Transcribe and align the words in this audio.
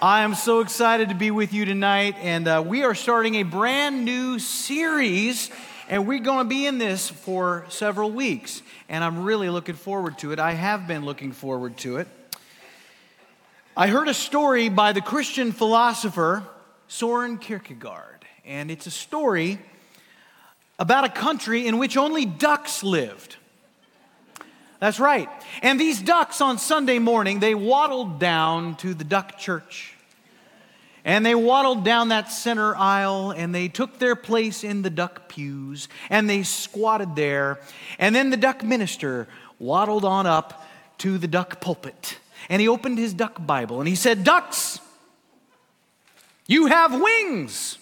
I 0.00 0.22
am 0.22 0.36
so 0.36 0.60
excited 0.60 1.08
to 1.08 1.16
be 1.16 1.32
with 1.32 1.52
you 1.52 1.64
tonight, 1.64 2.14
and 2.20 2.46
uh, 2.46 2.62
we 2.64 2.84
are 2.84 2.94
starting 2.94 3.34
a 3.34 3.42
brand 3.42 4.04
new 4.04 4.38
series, 4.38 5.50
and 5.88 6.06
we're 6.06 6.20
going 6.20 6.44
to 6.44 6.48
be 6.48 6.66
in 6.66 6.78
this 6.78 7.10
for 7.10 7.66
several 7.68 8.12
weeks, 8.12 8.62
and 8.88 9.02
I'm 9.02 9.24
really 9.24 9.50
looking 9.50 9.74
forward 9.74 10.16
to 10.18 10.30
it. 10.30 10.38
I 10.38 10.52
have 10.52 10.86
been 10.86 11.04
looking 11.04 11.32
forward 11.32 11.78
to 11.78 11.96
it. 11.96 12.06
I 13.76 13.88
heard 13.88 14.06
a 14.06 14.14
story 14.14 14.68
by 14.68 14.92
the 14.92 15.00
Christian 15.00 15.50
philosopher 15.50 16.44
Soren 16.86 17.36
Kierkegaard, 17.36 18.24
and 18.44 18.70
it's 18.70 18.86
a 18.86 18.92
story 18.92 19.58
about 20.78 21.02
a 21.06 21.08
country 21.08 21.66
in 21.66 21.76
which 21.76 21.96
only 21.96 22.24
ducks 22.24 22.84
lived. 22.84 23.34
That's 24.80 25.00
right. 25.00 25.28
And 25.62 25.80
these 25.80 26.00
ducks 26.00 26.40
on 26.40 26.58
Sunday 26.58 26.98
morning, 26.98 27.40
they 27.40 27.54
waddled 27.54 28.18
down 28.18 28.76
to 28.76 28.94
the 28.94 29.04
duck 29.04 29.38
church. 29.38 29.94
And 31.04 31.24
they 31.24 31.34
waddled 31.34 31.84
down 31.84 32.08
that 32.08 32.30
center 32.30 32.76
aisle 32.76 33.30
and 33.30 33.54
they 33.54 33.68
took 33.68 33.98
their 33.98 34.14
place 34.14 34.62
in 34.62 34.82
the 34.82 34.90
duck 34.90 35.28
pews 35.28 35.88
and 36.10 36.28
they 36.28 36.42
squatted 36.42 37.16
there. 37.16 37.60
And 37.98 38.14
then 38.14 38.30
the 38.30 38.36
duck 38.36 38.62
minister 38.62 39.26
waddled 39.58 40.04
on 40.04 40.26
up 40.26 40.66
to 40.98 41.16
the 41.16 41.28
duck 41.28 41.60
pulpit 41.60 42.18
and 42.48 42.60
he 42.60 42.68
opened 42.68 42.98
his 42.98 43.14
duck 43.14 43.44
Bible 43.44 43.80
and 43.80 43.88
he 43.88 43.94
said, 43.94 44.24
Ducks, 44.24 44.80
you 46.46 46.66
have 46.66 46.98
wings. 47.00 47.78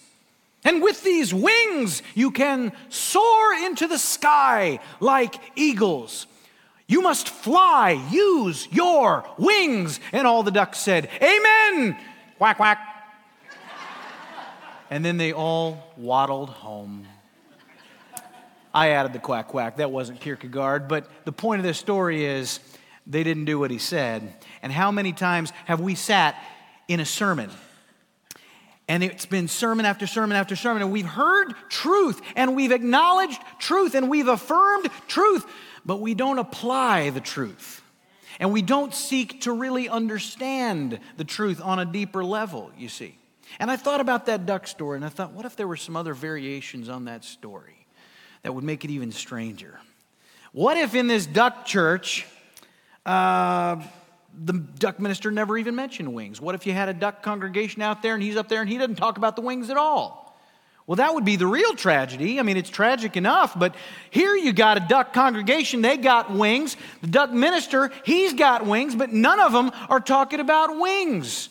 And 0.64 0.82
with 0.82 1.02
these 1.04 1.32
wings, 1.32 2.02
you 2.14 2.32
can 2.32 2.72
soar 2.88 3.54
into 3.54 3.86
the 3.86 3.98
sky 3.98 4.80
like 4.98 5.36
eagles. 5.54 6.26
You 6.88 7.02
must 7.02 7.28
fly, 7.28 7.90
use 8.10 8.68
your 8.70 9.28
wings. 9.38 9.98
And 10.12 10.26
all 10.26 10.42
the 10.42 10.50
ducks 10.50 10.78
said, 10.78 11.08
Amen. 11.20 11.98
Quack, 12.38 12.56
quack. 12.56 12.78
and 14.90 15.04
then 15.04 15.16
they 15.16 15.32
all 15.32 15.92
waddled 15.96 16.50
home. 16.50 17.06
I 18.72 18.90
added 18.90 19.14
the 19.14 19.18
quack, 19.18 19.48
quack. 19.48 19.78
That 19.78 19.90
wasn't 19.90 20.20
Kierkegaard. 20.20 20.86
But 20.86 21.10
the 21.24 21.32
point 21.32 21.60
of 21.60 21.64
this 21.64 21.78
story 21.78 22.24
is 22.24 22.60
they 23.06 23.24
didn't 23.24 23.46
do 23.46 23.58
what 23.58 23.70
he 23.70 23.78
said. 23.78 24.34
And 24.62 24.70
how 24.70 24.92
many 24.92 25.12
times 25.12 25.52
have 25.64 25.80
we 25.80 25.94
sat 25.94 26.36
in 26.86 27.00
a 27.00 27.06
sermon? 27.06 27.50
And 28.88 29.02
it's 29.02 29.26
been 29.26 29.48
sermon 29.48 29.86
after 29.86 30.06
sermon 30.06 30.36
after 30.36 30.54
sermon, 30.54 30.82
and 30.82 30.92
we've 30.92 31.06
heard 31.06 31.54
truth, 31.68 32.20
and 32.36 32.54
we've 32.54 32.70
acknowledged 32.70 33.40
truth, 33.58 33.96
and 33.96 34.08
we've 34.08 34.28
affirmed 34.28 34.88
truth 35.08 35.44
but 35.86 36.00
we 36.00 36.14
don't 36.14 36.38
apply 36.38 37.10
the 37.10 37.20
truth. 37.20 37.82
And 38.38 38.52
we 38.52 38.60
don't 38.60 38.92
seek 38.92 39.42
to 39.42 39.52
really 39.52 39.88
understand 39.88 41.00
the 41.16 41.24
truth 41.24 41.60
on 41.62 41.78
a 41.78 41.86
deeper 41.86 42.22
level, 42.22 42.70
you 42.76 42.90
see. 42.90 43.16
And 43.58 43.70
I 43.70 43.76
thought 43.76 44.00
about 44.00 44.26
that 44.26 44.44
duck 44.44 44.66
story, 44.66 44.96
and 44.96 45.04
I 45.04 45.08
thought, 45.08 45.32
what 45.32 45.46
if 45.46 45.56
there 45.56 45.68
were 45.68 45.76
some 45.76 45.96
other 45.96 46.12
variations 46.12 46.88
on 46.88 47.06
that 47.06 47.24
story 47.24 47.86
that 48.42 48.52
would 48.52 48.64
make 48.64 48.84
it 48.84 48.90
even 48.90 49.12
stranger? 49.12 49.78
What 50.52 50.76
if 50.76 50.94
in 50.94 51.06
this 51.06 51.24
duck 51.24 51.64
church, 51.64 52.26
uh, 53.06 53.80
the 54.44 54.52
duck 54.52 55.00
minister 55.00 55.30
never 55.30 55.56
even 55.56 55.74
mentioned 55.76 56.12
wings? 56.12 56.40
What 56.40 56.54
if 56.54 56.66
you 56.66 56.72
had 56.72 56.88
a 56.88 56.94
duck 56.94 57.22
congregation 57.22 57.80
out 57.80 58.02
there 58.02 58.14
and 58.14 58.22
he's 58.22 58.36
up 58.36 58.48
there 58.48 58.60
and 58.60 58.68
he 58.68 58.76
doesn't 58.76 58.96
talk 58.96 59.16
about 59.16 59.36
the 59.36 59.42
wings 59.42 59.70
at 59.70 59.76
all? 59.76 60.25
Well, 60.86 60.96
that 60.96 61.14
would 61.14 61.24
be 61.24 61.34
the 61.34 61.48
real 61.48 61.74
tragedy. 61.74 62.38
I 62.38 62.42
mean, 62.42 62.56
it's 62.56 62.70
tragic 62.70 63.16
enough, 63.16 63.58
but 63.58 63.74
here 64.10 64.36
you 64.36 64.52
got 64.52 64.76
a 64.76 64.80
duck 64.80 65.12
congregation, 65.12 65.82
they 65.82 65.96
got 65.96 66.30
wings. 66.30 66.76
The 67.00 67.08
duck 67.08 67.32
minister, 67.32 67.90
he's 68.04 68.34
got 68.34 68.64
wings, 68.64 68.94
but 68.94 69.12
none 69.12 69.40
of 69.40 69.52
them 69.52 69.72
are 69.88 70.00
talking 70.00 70.38
about 70.38 70.78
wings. 70.78 71.48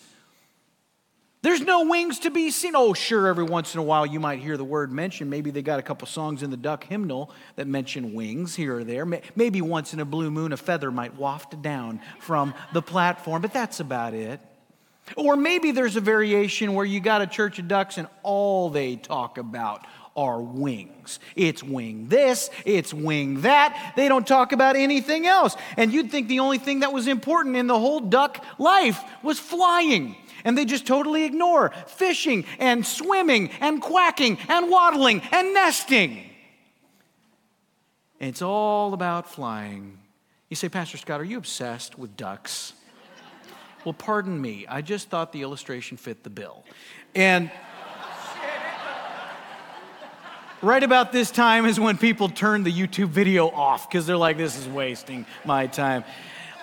There's 1.42 1.62
no 1.62 1.86
wings 1.86 2.20
to 2.20 2.32
be 2.32 2.50
seen. 2.50 2.76
Oh, 2.76 2.94
sure, 2.94 3.28
every 3.28 3.44
once 3.44 3.76
in 3.76 3.80
a 3.80 3.84
while 3.84 4.04
you 4.06 4.20
might 4.20 4.40
hear 4.40 4.58
the 4.58 4.64
word 4.64 4.92
mentioned. 4.92 5.30
Maybe 5.30 5.52
they 5.52 5.62
got 5.62 5.78
a 5.78 5.84
couple 5.84 6.08
songs 6.08 6.42
in 6.42 6.50
the 6.50 6.58
duck 6.58 6.86
hymnal 6.86 7.30
that 7.56 7.68
mention 7.68 8.16
wings 8.16 8.56
here 8.56 8.78
or 8.78 8.84
there. 8.84 9.06
Maybe 9.36 9.62
once 9.62 9.94
in 9.94 10.00
a 10.00 10.06
blue 10.06 10.32
moon 10.32 10.54
a 10.54 10.58
feather 10.58 10.90
might 10.90 11.18
waft 11.18 11.62
down 11.62 12.00
from 12.20 12.56
the 12.74 12.82
platform, 12.82 13.44
but 13.44 13.54
that's 13.54 13.80
about 13.80 14.16
it. 14.16 14.40
Or 15.16 15.36
maybe 15.36 15.72
there's 15.72 15.96
a 15.96 16.02
variation 16.02 16.74
where 16.74 16.86
you 16.86 17.00
got 17.00 17.22
a 17.22 17.28
church 17.28 17.60
of 17.60 17.68
ducks 17.68 17.98
and 17.98 18.08
all 18.24 18.70
they 18.70 18.96
talk 18.96 19.38
about 19.38 19.86
are 20.16 20.42
wings. 20.42 21.20
It's 21.36 21.62
wing 21.62 22.08
this, 22.08 22.50
it's 22.64 22.94
wing 22.94 23.42
that. 23.42 23.94
They 23.96 24.08
don't 24.08 24.26
talk 24.26 24.54
about 24.54 24.76
anything 24.76 25.28
else. 25.28 25.56
And 25.78 25.92
you'd 25.92 26.10
think 26.10 26.28
the 26.28 26.40
only 26.40 26.58
thing 26.58 26.80
that 26.80 26.94
was 26.94 27.08
important 27.08 27.58
in 27.58 27.68
the 27.68 27.78
whole 27.78 28.00
duck 28.00 28.44
life 28.58 29.02
was 29.22 29.40
flying. 29.40 30.16
And 30.46 30.58
they 30.58 30.66
just 30.66 30.88
totally 30.88 31.26
ignore 31.26 31.74
fishing 31.88 32.46
and 32.60 32.86
swimming 32.86 33.50
and 33.60 33.82
quacking 33.82 34.38
and 34.48 34.70
waddling 34.70 35.22
and 35.32 35.54
nesting. 35.54 36.30
It's 38.20 38.42
all 38.42 38.94
about 38.94 39.30
flying. 39.30 40.00
You 40.50 40.56
say, 40.56 40.70
Pastor 40.70 40.98
Scott, 40.98 41.20
are 41.20 41.26
you 41.26 41.38
obsessed 41.38 42.00
with 42.00 42.16
ducks? 42.16 42.74
Well, 43.86 43.94
pardon 43.94 44.42
me, 44.42 44.66
I 44.68 44.82
just 44.82 45.10
thought 45.10 45.32
the 45.32 45.44
illustration 45.44 45.98
fit 45.98 46.24
the 46.24 46.32
bill. 46.32 46.64
And 47.14 47.52
right 50.64 50.82
about 50.82 51.12
this 51.12 51.30
time 51.30 51.68
is 51.68 51.80
when 51.80 52.00
people 52.00 52.28
turn 52.28 52.64
the 52.64 52.74
YouTube 52.74 53.10
video 53.10 53.48
off 53.48 53.88
because 53.88 54.08
they're 54.08 54.18
like, 54.18 54.38
this 54.38 54.58
is 54.58 54.68
wasting 54.68 55.28
my 55.46 55.68
time. 55.68 56.04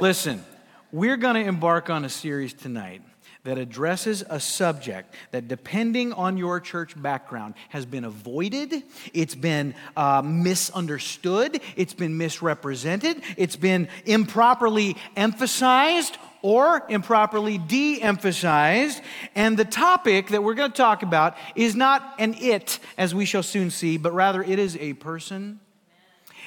Listen, 0.00 0.44
we're 0.90 1.16
going 1.16 1.36
to 1.36 1.48
embark 1.48 1.90
on 1.90 2.04
a 2.04 2.08
series 2.08 2.52
tonight 2.54 3.02
that 3.44 3.56
addresses 3.56 4.24
a 4.28 4.40
subject 4.40 5.14
that, 5.30 5.46
depending 5.46 6.12
on 6.12 6.36
your 6.36 6.58
church 6.58 7.00
background, 7.00 7.54
has 7.68 7.86
been 7.86 8.04
avoided, 8.04 8.82
it's 9.14 9.36
been 9.36 9.74
uh, 9.96 10.22
misunderstood, 10.24 11.60
it's 11.76 11.94
been 11.94 12.18
misrepresented, 12.18 13.22
it's 13.36 13.56
been 13.56 13.86
improperly 14.06 14.96
emphasized 15.16 16.18
or 16.42 16.84
improperly 16.88 17.56
de 17.56 18.00
emphasized. 18.02 19.00
And 19.34 19.56
the 19.56 19.64
topic 19.64 20.28
that 20.28 20.42
we're 20.42 20.54
going 20.54 20.70
to 20.70 20.76
talk 20.76 21.02
about 21.02 21.36
is 21.54 21.74
not 21.74 22.14
an 22.18 22.34
it, 22.34 22.78
as 22.98 23.14
we 23.14 23.24
shall 23.24 23.42
soon 23.42 23.70
see, 23.70 23.96
but 23.96 24.12
rather 24.12 24.42
it 24.42 24.58
is 24.58 24.76
a 24.76 24.92
person. 24.94 25.60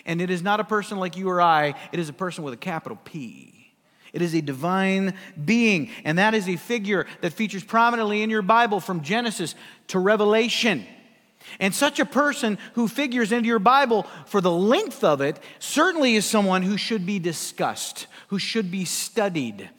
And 0.06 0.22
it 0.22 0.30
is 0.30 0.44
not 0.44 0.60
a 0.60 0.64
person 0.64 1.00
like 1.00 1.18
you 1.18 1.30
or 1.30 1.42
I, 1.42 1.74
it 1.92 2.00
is 2.00 2.10
a 2.10 2.14
person 2.14 2.44
with 2.44 2.54
a 2.54 2.58
capital 2.58 3.00
P. 3.04 3.74
It 4.14 4.22
is 4.22 4.34
a 4.34 4.42
divine 4.42 5.16
being, 5.44 5.90
and 6.06 6.20
that 6.20 6.34
is 6.34 6.48
a 6.48 6.56
figure 6.56 7.06
that 7.20 7.34
features 7.34 7.66
prominently 7.66 8.22
in 8.22 8.30
your 8.30 8.42
Bible 8.42 8.80
from 8.80 9.02
Genesis 9.02 9.56
to 9.88 10.00
Revelation. 10.00 10.86
And 11.60 11.74
such 11.74 12.00
a 12.00 12.06
person 12.06 12.58
who 12.74 12.88
figures 12.88 13.32
into 13.32 13.48
your 13.48 13.60
Bible 13.60 14.04
for 14.26 14.42
the 14.42 14.52
length 14.52 15.04
of 15.04 15.22
it 15.22 15.40
certainly 15.60 16.16
is 16.16 16.26
someone 16.26 16.64
who 16.64 16.78
should 16.78 17.06
be 17.06 17.20
discussed, 17.20 18.08
who 18.28 18.40
should 18.40 18.72
be 18.72 18.86
studied, 18.86 19.70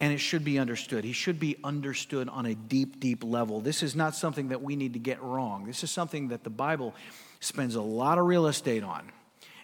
and 0.00 0.12
it 0.12 0.18
should 0.18 0.44
be 0.44 0.58
understood. 0.58 1.04
He 1.04 1.12
should 1.12 1.38
be 1.38 1.56
understood 1.62 2.28
on 2.28 2.46
a 2.46 2.54
deep, 2.54 3.00
deep 3.00 3.22
level. 3.22 3.60
This 3.60 3.82
is 3.82 3.94
not 3.94 4.14
something 4.14 4.48
that 4.48 4.62
we 4.62 4.76
need 4.76 4.94
to 4.94 4.98
get 4.98 5.22
wrong. 5.22 5.66
This 5.66 5.84
is 5.84 5.90
something 5.90 6.28
that 6.28 6.42
the 6.42 6.50
Bible 6.50 6.94
spends 7.40 7.74
a 7.74 7.82
lot 7.82 8.18
of 8.18 8.26
real 8.26 8.46
estate 8.46 8.82
on. 8.82 9.10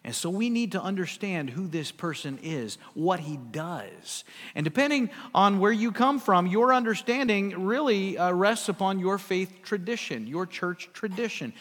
And 0.07 0.15
so 0.15 0.31
we 0.31 0.51
need 0.51 0.71
to 0.73 0.81
understand 0.81 1.51
who 1.51 1.67
this 1.67 1.91
person 1.91 2.39
is, 2.41 2.79
what 2.95 3.19
he 3.19 3.39
does. 3.39 4.23
And 4.55 4.63
depending 4.63 5.11
on 5.35 5.59
where 5.59 5.73
you 5.73 5.91
come 5.91 6.21
from, 6.21 6.47
your 6.47 6.73
understanding 6.73 7.67
really 7.67 8.17
uh, 8.17 8.31
rests 8.31 8.69
upon 8.69 9.01
your 9.01 9.19
faith 9.19 9.65
tradition, 9.65 10.29
your 10.29 10.47
church 10.47 10.89
tradition. 10.93 11.53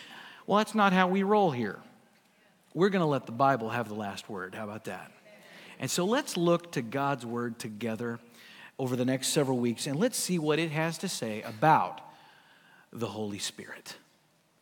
Well, 0.45 0.59
that's 0.59 0.75
not 0.75 0.93
how 0.93 1.07
we 1.07 1.23
roll 1.23 1.49
here. 1.49 1.79
We're 2.75 2.89
going 2.89 3.01
to 3.01 3.07
let 3.07 3.25
the 3.25 3.31
Bible 3.31 3.69
have 3.69 3.89
the 3.89 3.95
last 3.95 4.29
word. 4.29 4.53
How 4.53 4.65
about 4.65 4.83
that? 4.83 5.11
And 5.79 5.89
so 5.89 6.05
let's 6.05 6.37
look 6.37 6.73
to 6.73 6.83
God's 6.83 7.25
word 7.25 7.57
together 7.57 8.19
over 8.77 8.95
the 8.95 9.05
next 9.05 9.29
several 9.29 9.57
weeks, 9.57 9.87
and 9.87 9.99
let's 9.99 10.19
see 10.19 10.37
what 10.37 10.59
it 10.59 10.69
has 10.69 10.99
to 10.99 11.09
say 11.09 11.41
about 11.41 11.99
the 12.93 13.07
Holy 13.07 13.39
Spirit. 13.39 13.95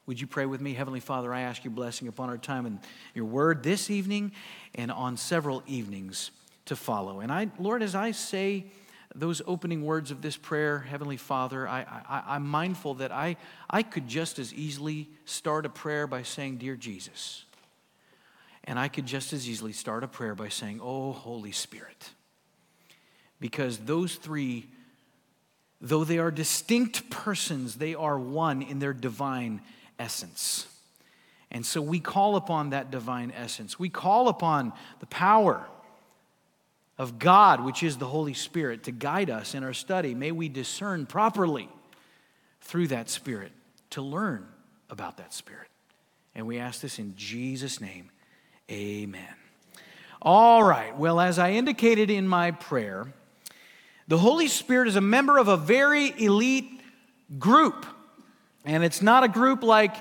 Would 0.05 0.19
you 0.19 0.27
pray 0.27 0.45
with 0.45 0.61
me? 0.61 0.73
Heavenly 0.73 0.99
Father, 0.99 1.33
I 1.33 1.41
ask 1.41 1.63
your 1.63 1.71
blessing 1.71 2.07
upon 2.07 2.29
our 2.29 2.37
time 2.37 2.65
and 2.65 2.79
your 3.13 3.25
word 3.25 3.63
this 3.63 3.89
evening 3.89 4.31
and 4.75 4.91
on 4.91 5.17
several 5.17 5.63
evenings 5.65 6.31
to 6.65 6.75
follow. 6.75 7.19
And 7.19 7.31
I, 7.31 7.49
Lord, 7.59 7.81
as 7.81 7.95
I 7.95 8.11
say 8.11 8.65
those 9.15 9.41
opening 9.45 9.85
words 9.85 10.11
of 10.11 10.21
this 10.21 10.35
prayer, 10.35 10.79
Heavenly 10.79 11.17
Father, 11.17 11.67
I, 11.67 11.81
I, 12.09 12.23
I'm 12.35 12.47
mindful 12.47 12.95
that 12.95 13.11
I, 13.11 13.37
I 13.69 13.83
could 13.83 14.07
just 14.07 14.39
as 14.39 14.53
easily 14.53 15.09
start 15.25 15.65
a 15.65 15.69
prayer 15.69 16.07
by 16.07 16.23
saying, 16.23 16.57
Dear 16.57 16.75
Jesus. 16.75 17.45
And 18.65 18.79
I 18.79 18.87
could 18.87 19.05
just 19.05 19.33
as 19.33 19.47
easily 19.47 19.73
start 19.73 20.03
a 20.03 20.07
prayer 20.07 20.35
by 20.35 20.49
saying, 20.49 20.79
Oh, 20.81 21.11
Holy 21.11 21.51
Spirit 21.51 22.09
because 23.43 23.79
those 23.79 24.15
three, 24.15 24.67
though 25.81 26.05
they 26.05 26.17
are 26.17 26.31
distinct 26.31 27.09
persons, 27.09 27.75
they 27.75 27.93
are 27.93 28.17
one 28.17 28.61
in 28.61 28.79
their 28.79 28.93
divine 28.93 29.59
essence. 29.99 30.67
And 31.51 31.65
so 31.65 31.81
we 31.81 31.99
call 31.99 32.35
upon 32.35 32.71
that 32.71 32.89
divine 32.89 33.31
essence. 33.35 33.77
We 33.77 33.89
call 33.89 34.27
upon 34.27 34.73
the 34.99 35.05
power 35.05 35.67
of 36.97 37.19
God, 37.19 37.63
which 37.63 37.83
is 37.83 37.97
the 37.97 38.07
Holy 38.07 38.33
Spirit, 38.33 38.83
to 38.83 38.91
guide 38.91 39.29
us 39.29 39.53
in 39.53 39.63
our 39.63 39.73
study. 39.73 40.15
May 40.15 40.31
we 40.31 40.49
discern 40.49 41.05
properly 41.05 41.69
through 42.61 42.87
that 42.87 43.09
Spirit 43.09 43.51
to 43.91 44.01
learn 44.01 44.47
about 44.89 45.17
that 45.17 45.33
Spirit. 45.33 45.67
And 46.35 46.47
we 46.47 46.57
ask 46.57 46.81
this 46.81 46.97
in 46.99 47.15
Jesus' 47.15 47.79
name. 47.79 48.09
Amen. 48.71 49.35
All 50.21 50.63
right. 50.63 50.97
Well, 50.97 51.19
as 51.19 51.37
I 51.37 51.51
indicated 51.51 52.09
in 52.09 52.27
my 52.27 52.51
prayer, 52.51 53.13
the 54.07 54.17
Holy 54.17 54.47
Spirit 54.47 54.87
is 54.87 54.95
a 54.95 55.01
member 55.01 55.37
of 55.37 55.47
a 55.47 55.57
very 55.57 56.13
elite 56.23 56.81
group. 57.37 57.85
And 58.65 58.83
it's 58.83 59.01
not 59.01 59.23
a 59.23 59.27
group 59.27 59.63
like 59.63 59.95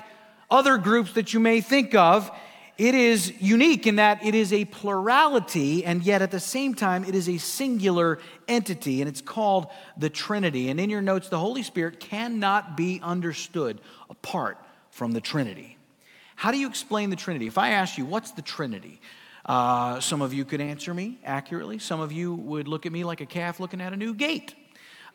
other 0.49 0.77
groups 0.77 1.13
that 1.13 1.33
you 1.33 1.39
may 1.39 1.61
think 1.61 1.95
of. 1.95 2.31
It 2.77 2.95
is 2.95 3.31
unique 3.39 3.85
in 3.85 3.97
that 3.97 4.25
it 4.25 4.33
is 4.33 4.51
a 4.51 4.65
plurality, 4.65 5.85
and 5.85 6.01
yet 6.01 6.23
at 6.23 6.31
the 6.31 6.39
same 6.39 6.73
time, 6.73 7.03
it 7.03 7.13
is 7.13 7.29
a 7.29 7.37
singular 7.37 8.19
entity, 8.47 8.99
and 9.01 9.07
it's 9.07 9.21
called 9.21 9.67
the 9.95 10.09
Trinity. 10.09 10.69
And 10.69 10.79
in 10.79 10.89
your 10.89 11.01
notes, 11.01 11.29
the 11.29 11.37
Holy 11.37 11.61
Spirit 11.61 11.99
cannot 11.99 12.75
be 12.75 12.99
understood 13.03 13.79
apart 14.09 14.57
from 14.89 15.11
the 15.11 15.21
Trinity. 15.21 15.77
How 16.35 16.51
do 16.51 16.57
you 16.57 16.67
explain 16.67 17.11
the 17.11 17.15
Trinity? 17.15 17.45
If 17.45 17.59
I 17.59 17.69
ask 17.69 17.97
you, 17.97 18.05
what's 18.05 18.31
the 18.31 18.41
Trinity? 18.41 18.99
Uh, 19.45 19.99
some 19.99 20.21
of 20.21 20.33
you 20.33 20.43
could 20.43 20.61
answer 20.61 20.93
me 20.93 21.19
accurately. 21.23 21.77
Some 21.77 21.99
of 21.99 22.11
you 22.11 22.33
would 22.33 22.67
look 22.67 22.85
at 22.87 22.91
me 22.91 23.03
like 23.03 23.21
a 23.21 23.25
calf 23.25 23.59
looking 23.59 23.81
at 23.81 23.93
a 23.93 23.97
new 23.97 24.15
gate. 24.15 24.55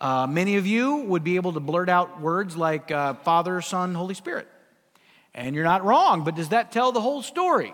Uh, 0.00 0.26
many 0.26 0.56
of 0.56 0.66
you 0.66 0.96
would 0.96 1.24
be 1.24 1.36
able 1.36 1.52
to 1.52 1.60
blurt 1.60 1.88
out 1.88 2.20
words 2.20 2.56
like 2.56 2.90
uh, 2.90 3.14
Father, 3.14 3.60
Son, 3.60 3.94
Holy 3.94 4.14
Spirit. 4.14 4.46
And 5.34 5.54
you're 5.54 5.64
not 5.64 5.84
wrong, 5.84 6.24
but 6.24 6.36
does 6.36 6.50
that 6.50 6.72
tell 6.72 6.92
the 6.92 7.00
whole 7.00 7.22
story? 7.22 7.72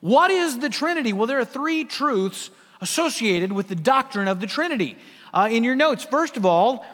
What 0.00 0.30
is 0.30 0.58
the 0.58 0.68
Trinity? 0.68 1.12
Well, 1.12 1.26
there 1.26 1.38
are 1.38 1.44
three 1.44 1.84
truths 1.84 2.50
associated 2.80 3.52
with 3.52 3.68
the 3.68 3.76
doctrine 3.76 4.26
of 4.26 4.40
the 4.40 4.46
Trinity. 4.46 4.96
Uh, 5.32 5.48
in 5.50 5.62
your 5.62 5.76
notes, 5.76 6.04
first 6.04 6.36
of 6.36 6.44
all, 6.44 6.84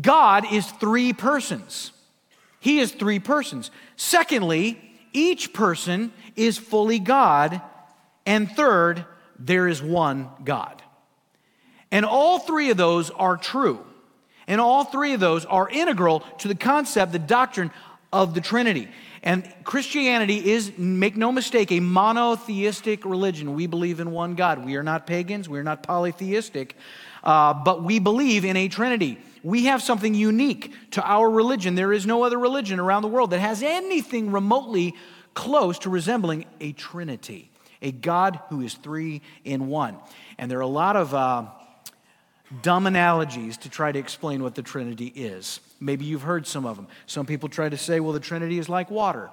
God 0.00 0.52
is 0.52 0.68
three 0.72 1.12
persons. 1.12 1.92
He 2.60 2.80
is 2.80 2.90
three 2.90 3.20
persons. 3.20 3.70
Secondly, 3.96 4.78
each 5.12 5.52
person 5.52 6.12
is 6.34 6.58
fully 6.58 6.98
God. 6.98 7.62
And 8.26 8.50
third, 8.50 9.06
there 9.38 9.68
is 9.68 9.80
one 9.80 10.28
God. 10.44 10.77
And 11.90 12.04
all 12.04 12.38
three 12.38 12.70
of 12.70 12.76
those 12.76 13.10
are 13.10 13.36
true. 13.36 13.84
And 14.46 14.60
all 14.60 14.84
three 14.84 15.12
of 15.12 15.20
those 15.20 15.44
are 15.44 15.68
integral 15.68 16.20
to 16.38 16.48
the 16.48 16.54
concept, 16.54 17.12
the 17.12 17.18
doctrine 17.18 17.70
of 18.12 18.34
the 18.34 18.40
Trinity. 18.40 18.88
And 19.22 19.46
Christianity 19.64 20.52
is, 20.52 20.76
make 20.78 21.16
no 21.16 21.32
mistake, 21.32 21.72
a 21.72 21.80
monotheistic 21.80 23.04
religion. 23.04 23.54
We 23.54 23.66
believe 23.66 24.00
in 24.00 24.10
one 24.10 24.34
God. 24.34 24.64
We 24.64 24.76
are 24.76 24.82
not 24.82 25.06
pagans, 25.06 25.48
we 25.48 25.58
are 25.58 25.64
not 25.64 25.82
polytheistic, 25.82 26.76
uh, 27.24 27.52
but 27.52 27.82
we 27.82 27.98
believe 27.98 28.44
in 28.44 28.56
a 28.56 28.68
Trinity. 28.68 29.18
We 29.42 29.66
have 29.66 29.82
something 29.82 30.14
unique 30.14 30.72
to 30.92 31.02
our 31.02 31.28
religion. 31.28 31.74
There 31.74 31.92
is 31.92 32.06
no 32.06 32.22
other 32.22 32.38
religion 32.38 32.80
around 32.80 33.02
the 33.02 33.08
world 33.08 33.30
that 33.30 33.40
has 33.40 33.62
anything 33.62 34.32
remotely 34.32 34.94
close 35.34 35.78
to 35.80 35.90
resembling 35.90 36.46
a 36.60 36.72
Trinity, 36.72 37.50
a 37.82 37.92
God 37.92 38.40
who 38.48 38.62
is 38.62 38.74
three 38.74 39.20
in 39.44 39.68
one. 39.68 39.96
And 40.38 40.50
there 40.50 40.58
are 40.58 40.62
a 40.62 40.66
lot 40.66 40.96
of. 40.96 41.14
Uh, 41.14 41.46
dumb 42.62 42.86
analogies 42.86 43.56
to 43.58 43.68
try 43.68 43.92
to 43.92 43.98
explain 43.98 44.42
what 44.42 44.54
the 44.54 44.62
Trinity 44.62 45.12
is. 45.14 45.60
Maybe 45.80 46.04
you've 46.04 46.22
heard 46.22 46.46
some 46.46 46.66
of 46.66 46.76
them. 46.76 46.88
Some 47.06 47.26
people 47.26 47.48
try 47.48 47.68
to 47.68 47.76
say, 47.76 48.00
well, 48.00 48.12
the 48.12 48.20
Trinity 48.20 48.58
is 48.58 48.68
like 48.68 48.90
water. 48.90 49.30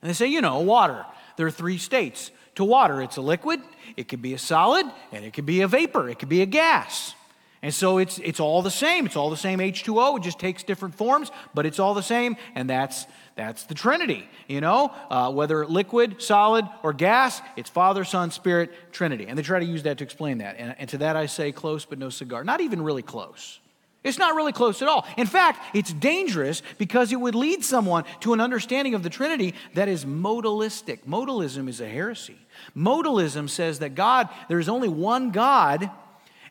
And 0.00 0.08
they 0.08 0.14
say, 0.14 0.26
you 0.26 0.40
know, 0.40 0.60
water. 0.60 1.04
There 1.36 1.46
are 1.46 1.50
three 1.50 1.78
states 1.78 2.30
to 2.54 2.64
water 2.64 3.02
it's 3.02 3.16
a 3.16 3.20
liquid, 3.20 3.60
it 3.96 4.08
could 4.08 4.22
be 4.22 4.34
a 4.34 4.38
solid, 4.38 4.86
and 5.12 5.24
it 5.24 5.32
could 5.32 5.46
be 5.46 5.62
a 5.62 5.68
vapor, 5.68 6.08
it 6.08 6.18
could 6.18 6.28
be 6.28 6.42
a 6.42 6.46
gas. 6.46 7.14
And 7.62 7.72
so 7.72 7.96
it's, 7.96 8.18
it's 8.18 8.40
all 8.40 8.60
the 8.60 8.70
same. 8.70 9.06
It's 9.06 9.16
all 9.16 9.30
the 9.30 9.38
same 9.38 9.58
H2O. 9.58 10.18
It 10.18 10.22
just 10.22 10.38
takes 10.38 10.62
different 10.62 10.94
forms, 10.94 11.30
but 11.54 11.64
it's 11.64 11.78
all 11.78 11.94
the 11.94 12.02
same. 12.02 12.36
And 12.54 12.68
that's, 12.68 13.06
that's 13.36 13.64
the 13.64 13.74
Trinity. 13.74 14.28
You 14.46 14.60
know, 14.60 14.92
uh, 15.10 15.32
whether 15.32 15.66
liquid, 15.66 16.22
solid, 16.22 16.66
or 16.82 16.92
gas, 16.92 17.40
it's 17.56 17.68
Father, 17.68 18.04
Son, 18.04 18.30
Spirit, 18.30 18.70
Trinity. 18.92 19.26
And 19.26 19.36
they 19.36 19.42
try 19.42 19.58
to 19.58 19.64
use 19.64 19.82
that 19.84 19.98
to 19.98 20.04
explain 20.04 20.38
that. 20.38 20.56
And, 20.58 20.74
and 20.78 20.88
to 20.90 20.98
that 20.98 21.16
I 21.16 21.26
say 21.26 21.50
close, 21.50 21.84
but 21.84 21.98
no 21.98 22.10
cigar. 22.10 22.44
Not 22.44 22.60
even 22.60 22.80
really 22.80 23.02
close. 23.02 23.60
It's 24.04 24.18
not 24.18 24.36
really 24.36 24.52
close 24.52 24.82
at 24.82 24.88
all. 24.88 25.06
In 25.16 25.26
fact, 25.26 25.74
it's 25.74 25.92
dangerous 25.92 26.62
because 26.76 27.10
it 27.10 27.16
would 27.16 27.34
lead 27.34 27.64
someone 27.64 28.04
to 28.20 28.34
an 28.34 28.40
understanding 28.40 28.94
of 28.94 29.02
the 29.02 29.08
Trinity 29.08 29.54
that 29.72 29.88
is 29.88 30.04
modalistic. 30.04 31.00
Modalism 31.08 31.68
is 31.68 31.80
a 31.80 31.88
heresy. 31.88 32.36
Modalism 32.76 33.48
says 33.48 33.78
that 33.78 33.94
God, 33.94 34.28
there 34.48 34.60
is 34.60 34.68
only 34.68 34.88
one 34.88 35.30
God 35.30 35.90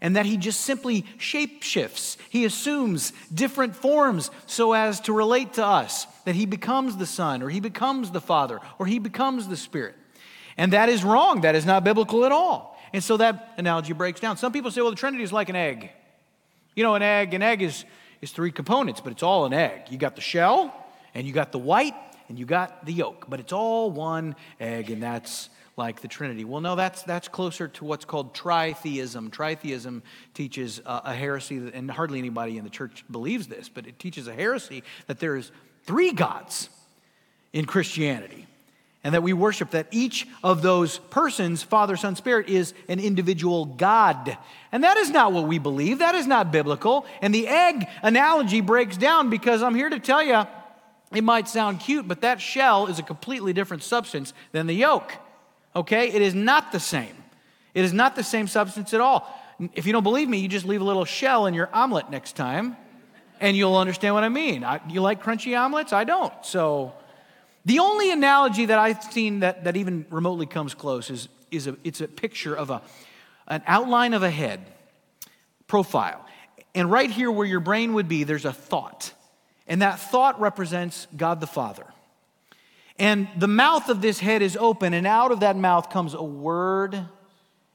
and 0.04 0.18
that 0.18 0.26
he 0.26 0.36
just 0.36 0.62
simply 0.62 1.04
shapeshifts. 1.18 2.18
He 2.30 2.44
assumes 2.44 3.14
different 3.34 3.74
forms 3.74 4.30
so 4.46 4.74
as 4.74 5.00
to 5.02 5.14
relate 5.14 5.54
to 5.54 5.66
us, 5.66 6.06
that 6.26 6.36
he 6.36 6.46
becomes 6.46 6.98
the 6.98 7.06
Son, 7.06 7.42
or 7.42 7.50
he 7.50 7.62
becomes 7.62 8.12
the 8.12 8.22
Father, 8.22 8.60
or 8.78 8.86
he 8.86 9.00
becomes 9.00 9.48
the 9.48 9.56
Spirit. 9.56 9.96
And 10.58 10.74
that 10.74 10.90
is 10.90 11.06
wrong. 11.06 11.42
That 11.42 11.56
is 11.56 11.66
not 11.66 11.86
biblical 11.86 12.26
at 12.26 12.34
all. 12.34 12.78
And 12.92 13.02
so 13.02 13.18
that 13.18 13.54
analogy 13.58 13.94
breaks 13.94 14.20
down. 14.20 14.36
Some 14.36 14.52
people 14.52 14.70
say, 14.70 14.82
well, 14.82 14.92
the 14.92 14.98
Trinity 14.98 15.24
is 15.24 15.32
like 15.32 15.48
an 15.50 15.56
egg. 15.56 15.90
You 16.76 16.84
know, 16.84 16.96
an 16.96 17.02
egg, 17.02 17.34
an 17.34 17.42
egg 17.42 17.62
is, 17.62 17.86
is 18.22 18.32
three 18.32 18.52
components, 18.52 19.00
but 19.00 19.14
it's 19.14 19.24
all 19.24 19.46
an 19.46 19.54
egg. 19.54 19.84
You 19.90 19.98
got 19.98 20.16
the 20.16 20.22
shell, 20.22 20.76
and 21.16 21.26
you 21.26 21.32
got 21.32 21.54
the 21.54 21.60
white, 21.60 21.96
and 22.28 22.38
you 22.38 22.46
got 22.46 22.86
the 22.86 22.92
yolk, 22.92 23.26
but 23.30 23.40
it's 23.40 23.54
all 23.54 23.90
one 23.90 24.36
egg, 24.60 24.90
and 24.90 25.02
that's 25.02 25.50
like 25.76 26.02
the 26.02 26.08
Trinity. 26.08 26.46
Well, 26.46 26.62
no, 26.62 26.76
that's, 26.76 27.04
that's 27.04 27.28
closer 27.28 27.68
to 27.68 27.86
what's 27.86 28.06
called 28.06 28.34
tritheism. 28.34 29.30
Tritheism 29.32 30.02
teaches 30.34 30.82
uh, 30.86 31.02
a 31.04 31.14
heresy, 31.14 31.60
that, 31.60 31.74
and 31.74 31.90
hardly 31.90 32.20
anybody 32.20 32.58
in 32.58 32.64
the 32.64 32.70
church 32.70 33.04
believes 33.10 33.48
this, 33.48 33.70
but 33.70 33.88
it 33.88 33.98
teaches 33.98 34.28
a 34.28 34.34
heresy 34.34 34.84
that 35.08 35.20
there 35.20 35.36
is 35.36 35.52
three 35.84 36.12
gods 36.12 36.70
in 37.52 37.66
Christianity. 37.66 38.48
And 39.06 39.14
that 39.14 39.22
we 39.22 39.34
worship 39.34 39.72
that 39.72 39.88
each 39.92 40.26
of 40.46 40.62
those 40.62 40.98
persons, 40.98 41.62
Father, 41.62 41.98
Son, 41.98 42.16
Spirit, 42.16 42.48
is 42.48 42.74
an 42.88 43.02
individual 43.02 43.66
God. 43.66 44.38
And 44.72 44.86
that 44.86 44.96
is 44.96 45.10
not 45.10 45.34
what 45.34 45.46
we 45.46 45.60
believe. 45.60 46.00
That 46.00 46.16
is 46.16 46.26
not 46.26 46.54
biblical. 46.54 47.06
And 47.22 47.36
the 47.36 47.50
egg 47.50 47.90
analogy 48.02 48.62
breaks 48.62 48.96
down 48.96 49.30
because 49.30 49.62
I'm 49.62 49.76
here 49.76 49.90
to 49.90 50.00
tell 50.00 50.24
you 50.24 50.44
it 51.14 51.24
might 51.24 51.50
sound 51.50 51.82
cute, 51.82 52.08
but 52.08 52.22
that 52.22 52.40
shell 52.40 52.88
is 52.88 52.98
a 52.98 53.04
completely 53.04 53.52
different 53.52 53.84
substance 53.84 54.34
than 54.54 54.68
the 54.68 54.74
yolk 54.74 55.12
okay? 55.76 56.12
It 56.12 56.22
is 56.22 56.34
not 56.34 56.72
the 56.72 56.80
same. 56.80 57.16
It 57.74 57.84
is 57.84 57.94
not 57.94 58.16
the 58.16 58.24
same 58.24 58.48
substance 58.48 58.94
at 58.94 59.02
all. 59.02 59.28
If 59.74 59.86
you 59.86 59.94
don't 59.94 60.04
believe 60.04 60.30
me, 60.30 60.40
you 60.40 60.48
just 60.48 60.66
leave 60.66 60.82
a 60.82 60.84
little 60.84 61.06
shell 61.06 61.46
in 61.46 61.54
your 61.54 61.70
omelet 61.74 62.10
next 62.10 62.36
time 62.36 62.78
and 63.40 63.58
you'll 63.58 63.76
understand 63.76 64.16
what 64.16 64.24
I 64.24 64.30
mean. 64.30 64.64
I, 64.64 64.80
you 64.90 65.02
like 65.02 65.22
crunchy 65.22 65.58
omelets? 65.58 65.92
I 65.92 66.06
don't. 66.06 66.34
So, 66.44 66.94
the 67.66 67.80
only 67.80 68.12
analogy 68.12 68.66
that 68.66 68.78
I've 68.78 69.02
seen 69.04 69.40
that, 69.40 69.64
that 69.64 69.78
even 69.78 70.06
remotely 70.10 70.46
comes 70.46 70.74
close 70.74 71.10
is, 71.10 71.30
is 71.50 71.68
a, 71.68 71.78
it's 71.84 72.02
a 72.02 72.08
picture 72.08 72.54
of 72.54 72.70
a, 72.70 72.82
an 73.48 73.62
outline 73.68 74.14
of 74.14 74.24
a 74.24 74.30
head 74.30 74.66
profile. 75.68 76.26
And 76.76 76.92
right 76.92 77.10
here 77.10 77.32
where 77.32 77.48
your 77.48 77.62
brain 77.62 77.94
would 77.94 78.08
be, 78.08 78.24
there's 78.24 78.46
a 78.46 78.52
thought. 78.52 79.14
And 79.68 79.82
that 79.82 80.00
thought 80.00 80.42
represents 80.42 81.08
God 81.16 81.40
the 81.40 81.48
Father. 81.48 81.86
And 83.00 83.28
the 83.38 83.48
mouth 83.48 83.90
of 83.90 84.02
this 84.02 84.20
head 84.20 84.42
is 84.42 84.56
open, 84.56 84.94
and 84.94 85.08
out 85.08 85.32
of 85.32 85.40
that 85.40 85.58
mouth 85.58 85.90
comes 85.90 86.14
a 86.14 86.24
word. 86.24 87.06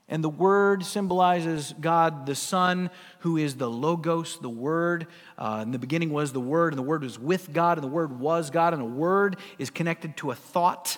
And 0.08 0.24
the 0.24 0.30
word 0.30 0.84
symbolizes 0.86 1.74
God 1.78 2.24
the 2.24 2.34
Son, 2.34 2.88
who 3.20 3.36
is 3.36 3.56
the 3.56 3.68
Logos, 3.68 4.38
the 4.40 4.48
Word. 4.48 5.06
Uh, 5.36 5.60
in 5.62 5.70
the 5.70 5.78
beginning 5.78 6.10
was 6.10 6.32
the 6.32 6.40
Word, 6.40 6.72
and 6.72 6.78
the 6.78 6.82
Word 6.82 7.02
was 7.02 7.18
with 7.18 7.52
God, 7.52 7.76
and 7.76 7.84
the 7.84 7.90
Word 7.90 8.18
was 8.18 8.48
God, 8.48 8.72
and 8.72 8.80
a 8.80 8.86
word 8.86 9.36
is 9.58 9.68
connected 9.68 10.16
to 10.18 10.30
a 10.30 10.34
thought. 10.34 10.96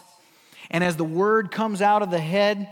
And 0.71 0.85
as 0.85 0.97
the 0.97 1.05
word 1.05 1.51
comes 1.51 1.83
out 1.83 2.03
of 2.03 2.13
the 2.13 2.21
head, 2.21 2.69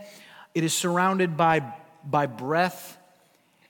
it 0.55 0.63
is 0.63 0.73
surrounded 0.73 1.35
by, 1.35 1.61
by 2.05 2.25
breath, 2.25 2.97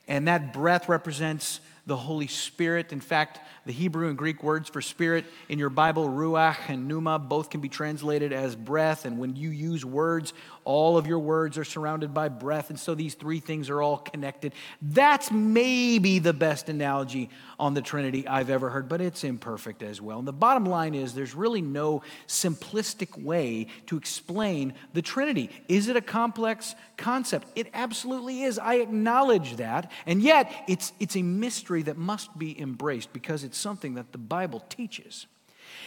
and 0.06 0.28
that 0.28 0.52
breath 0.52 0.88
represents 0.88 1.60
the 1.86 1.96
Holy 1.96 2.28
Spirit. 2.28 2.92
In 2.92 3.00
fact, 3.00 3.40
the 3.70 3.76
Hebrew 3.76 4.08
and 4.08 4.18
Greek 4.18 4.42
words 4.42 4.68
for 4.68 4.82
spirit 4.82 5.24
in 5.48 5.60
your 5.60 5.70
Bible, 5.70 6.08
ruach 6.08 6.56
and 6.66 6.88
pneuma, 6.88 7.20
both 7.20 7.50
can 7.50 7.60
be 7.60 7.68
translated 7.68 8.32
as 8.32 8.56
breath. 8.56 9.04
And 9.04 9.16
when 9.16 9.36
you 9.36 9.50
use 9.50 9.84
words, 9.84 10.32
all 10.64 10.98
of 10.98 11.06
your 11.06 11.20
words 11.20 11.56
are 11.56 11.64
surrounded 11.64 12.12
by 12.12 12.28
breath. 12.28 12.70
And 12.70 12.78
so 12.78 12.96
these 12.96 13.14
three 13.14 13.38
things 13.38 13.70
are 13.70 13.80
all 13.80 13.98
connected. 13.98 14.54
That's 14.82 15.30
maybe 15.30 16.18
the 16.18 16.32
best 16.32 16.68
analogy 16.68 17.30
on 17.58 17.74
the 17.74 17.82
Trinity 17.82 18.26
I've 18.26 18.50
ever 18.50 18.70
heard, 18.70 18.88
but 18.88 19.00
it's 19.00 19.22
imperfect 19.22 19.82
as 19.82 20.00
well. 20.00 20.18
And 20.18 20.26
the 20.26 20.32
bottom 20.32 20.64
line 20.64 20.94
is 20.94 21.14
there's 21.14 21.34
really 21.34 21.62
no 21.62 22.02
simplistic 22.26 23.22
way 23.22 23.68
to 23.86 23.96
explain 23.96 24.74
the 24.94 25.02
Trinity. 25.02 25.50
Is 25.68 25.88
it 25.88 25.96
a 25.96 26.00
complex 26.00 26.74
concept? 26.96 27.46
It 27.54 27.68
absolutely 27.72 28.42
is. 28.42 28.58
I 28.58 28.76
acknowledge 28.76 29.56
that. 29.56 29.92
And 30.06 30.22
yet, 30.22 30.52
it's, 30.68 30.92
it's 30.98 31.16
a 31.16 31.22
mystery 31.22 31.82
that 31.82 31.96
must 31.96 32.36
be 32.38 32.58
embraced 32.60 33.12
because 33.12 33.44
it's 33.44 33.58
something 33.60 33.94
that 33.94 34.12
the 34.12 34.18
Bible 34.18 34.60
teaches. 34.68 35.26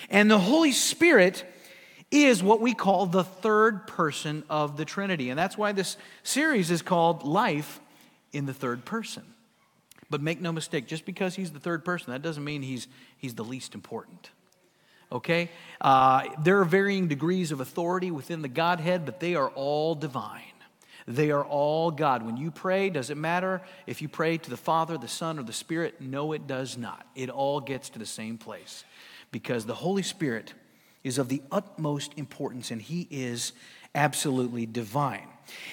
And 0.09 0.29
the 0.29 0.39
Holy 0.39 0.71
Spirit 0.71 1.45
is 2.11 2.43
what 2.43 2.61
we 2.61 2.73
call 2.73 3.07
the 3.07 3.23
third 3.23 3.87
person 3.87 4.43
of 4.49 4.77
the 4.77 4.85
Trinity. 4.85 5.29
And 5.29 5.39
that's 5.39 5.57
why 5.57 5.71
this 5.71 5.97
series 6.21 6.69
is 6.69 6.81
called 6.81 7.23
Life 7.23 7.79
in 8.31 8.45
the 8.45 8.53
Third 8.53 8.85
Person. 8.85 9.23
But 10.09 10.21
make 10.21 10.39
no 10.39 10.51
mistake, 10.51 10.85
just 10.85 11.05
because 11.05 11.35
he's 11.35 11.51
the 11.51 11.59
third 11.59 11.83
person, 11.83 12.13
that 12.13 12.21
doesn't 12.21 12.43
mean 12.43 12.61
he's, 12.61 12.87
he's 13.17 13.33
the 13.33 13.43
least 13.43 13.73
important. 13.73 14.29
Okay? 15.11 15.49
Uh, 15.81 16.25
there 16.43 16.59
are 16.59 16.65
varying 16.65 17.07
degrees 17.07 17.51
of 17.51 17.59
authority 17.59 18.11
within 18.11 18.43
the 18.43 18.47
Godhead, 18.47 19.05
but 19.05 19.19
they 19.19 19.33
are 19.33 19.49
all 19.49 19.95
divine. 19.95 20.41
They 21.07 21.31
are 21.31 21.43
all 21.43 21.91
God. 21.91 22.25
When 22.25 22.38
you 22.38 22.51
pray, 22.51 22.89
does 22.89 23.10
it 23.10 23.17
matter 23.17 23.62
if 23.88 24.01
you 24.01 24.07
pray 24.07 24.38
to 24.38 24.50
the 24.50 24.57
Father, 24.57 24.98
the 24.98 25.07
Son, 25.07 25.39
or 25.39 25.43
the 25.43 25.53
Spirit? 25.53 26.00
No, 26.00 26.31
it 26.31 26.48
does 26.48 26.77
not. 26.77 27.05
It 27.15 27.29
all 27.29 27.60
gets 27.60 27.89
to 27.89 28.00
the 28.00 28.05
same 28.05 28.38
place 28.38 28.83
because 29.31 29.65
the 29.65 29.75
Holy 29.75 30.03
Spirit 30.03 30.53
is 31.03 31.17
of 31.17 31.27
the 31.27 31.41
utmost 31.51 32.13
importance 32.17 32.72
and 32.72 32.81
he 32.81 33.07
is 33.12 33.51
absolutely 33.93 34.65
divine. 34.65 35.27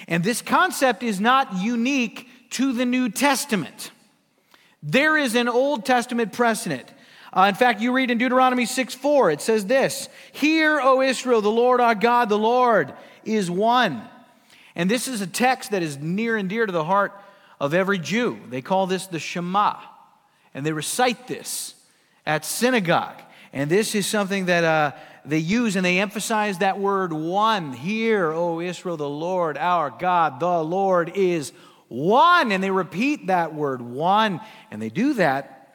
And 0.08 0.24
this 0.24 0.42
concept 0.42 1.02
is 1.02 1.20
not 1.20 1.54
unique 1.54 2.28
to 2.50 2.72
the 2.72 2.84
New 2.84 3.08
Testament. 3.08 3.92
There 4.82 5.16
is 5.16 5.34
an 5.34 5.48
Old 5.48 5.84
Testament 5.84 6.32
precedent. 6.32 6.92
Uh, 7.32 7.46
in 7.48 7.54
fact, 7.54 7.80
you 7.80 7.92
read 7.92 8.10
in 8.10 8.18
Deuteronomy 8.18 8.66
6 8.66 8.94
4, 8.94 9.30
it 9.30 9.40
says 9.40 9.66
this 9.66 10.08
Hear, 10.32 10.80
O 10.80 11.00
Israel, 11.00 11.40
the 11.40 11.50
Lord 11.50 11.80
our 11.80 11.94
God, 11.94 12.28
the 12.28 12.38
Lord 12.38 12.92
is 13.24 13.50
one. 13.50 14.02
And 14.74 14.90
this 14.90 15.08
is 15.08 15.20
a 15.20 15.26
text 15.26 15.70
that 15.72 15.82
is 15.82 15.98
near 15.98 16.36
and 16.36 16.48
dear 16.48 16.66
to 16.66 16.72
the 16.72 16.84
heart 16.84 17.12
of 17.58 17.74
every 17.74 17.98
Jew. 17.98 18.38
They 18.48 18.62
call 18.62 18.86
this 18.86 19.06
the 19.06 19.18
Shema, 19.18 19.76
and 20.54 20.64
they 20.64 20.72
recite 20.72 21.26
this 21.26 21.74
at 22.26 22.44
synagogue. 22.44 23.20
And 23.52 23.70
this 23.70 23.94
is 23.94 24.06
something 24.06 24.46
that 24.46 24.64
uh, 24.64 24.92
they 25.24 25.38
use 25.38 25.76
and 25.76 25.84
they 25.84 25.98
emphasize 25.98 26.58
that 26.58 26.78
word 26.78 27.12
one. 27.12 27.72
Hear, 27.72 28.30
O 28.32 28.60
Israel, 28.60 28.96
the 28.96 29.08
Lord 29.08 29.58
our 29.58 29.90
God, 29.90 30.38
the 30.38 30.62
Lord 30.62 31.12
is 31.16 31.52
one. 31.88 32.52
And 32.52 32.62
they 32.62 32.70
repeat 32.70 33.26
that 33.26 33.52
word 33.52 33.82
one. 33.82 34.40
And 34.70 34.80
they 34.80 34.88
do 34.88 35.14
that 35.14 35.74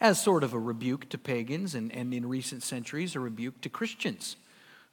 as 0.00 0.22
sort 0.22 0.44
of 0.44 0.52
a 0.52 0.58
rebuke 0.58 1.08
to 1.08 1.18
pagans 1.18 1.74
and, 1.74 1.92
and 1.92 2.14
in 2.14 2.28
recent 2.28 2.62
centuries, 2.62 3.16
a 3.16 3.20
rebuke 3.20 3.60
to 3.62 3.68
Christians 3.68 4.36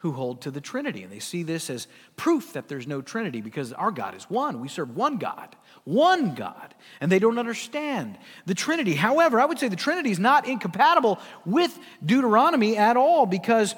who 0.04 0.12
hold 0.12 0.42
to 0.42 0.52
the 0.52 0.60
Trinity. 0.60 1.02
And 1.02 1.10
they 1.10 1.20
see 1.20 1.44
this 1.44 1.70
as 1.70 1.88
proof 2.18 2.52
that 2.54 2.68
there's 2.68 2.86
no 2.86 3.02
Trinity 3.02 3.40
because 3.40 3.72
our 3.72 3.90
God 3.90 4.16
is 4.16 4.30
one. 4.30 4.60
We 4.60 4.68
serve 4.68 4.98
one 4.98 5.16
God, 5.16 5.56
one 5.86 6.36
God. 6.36 6.76
And 7.00 7.10
they 7.10 7.20
don't 7.20 7.40
understand 7.40 8.18
the 8.46 8.54
Trinity. 8.54 8.96
However, 8.96 9.40
I 9.40 9.46
would 9.46 9.60
say 9.60 9.70
the 9.70 9.78
Trinity 9.78 10.12
is 10.12 10.20
not 10.20 10.46
incompatible 10.46 11.22
with 11.46 11.80
Deuteronomy 12.06 12.76
at 12.76 12.98
all 12.98 13.26
because 13.26 13.76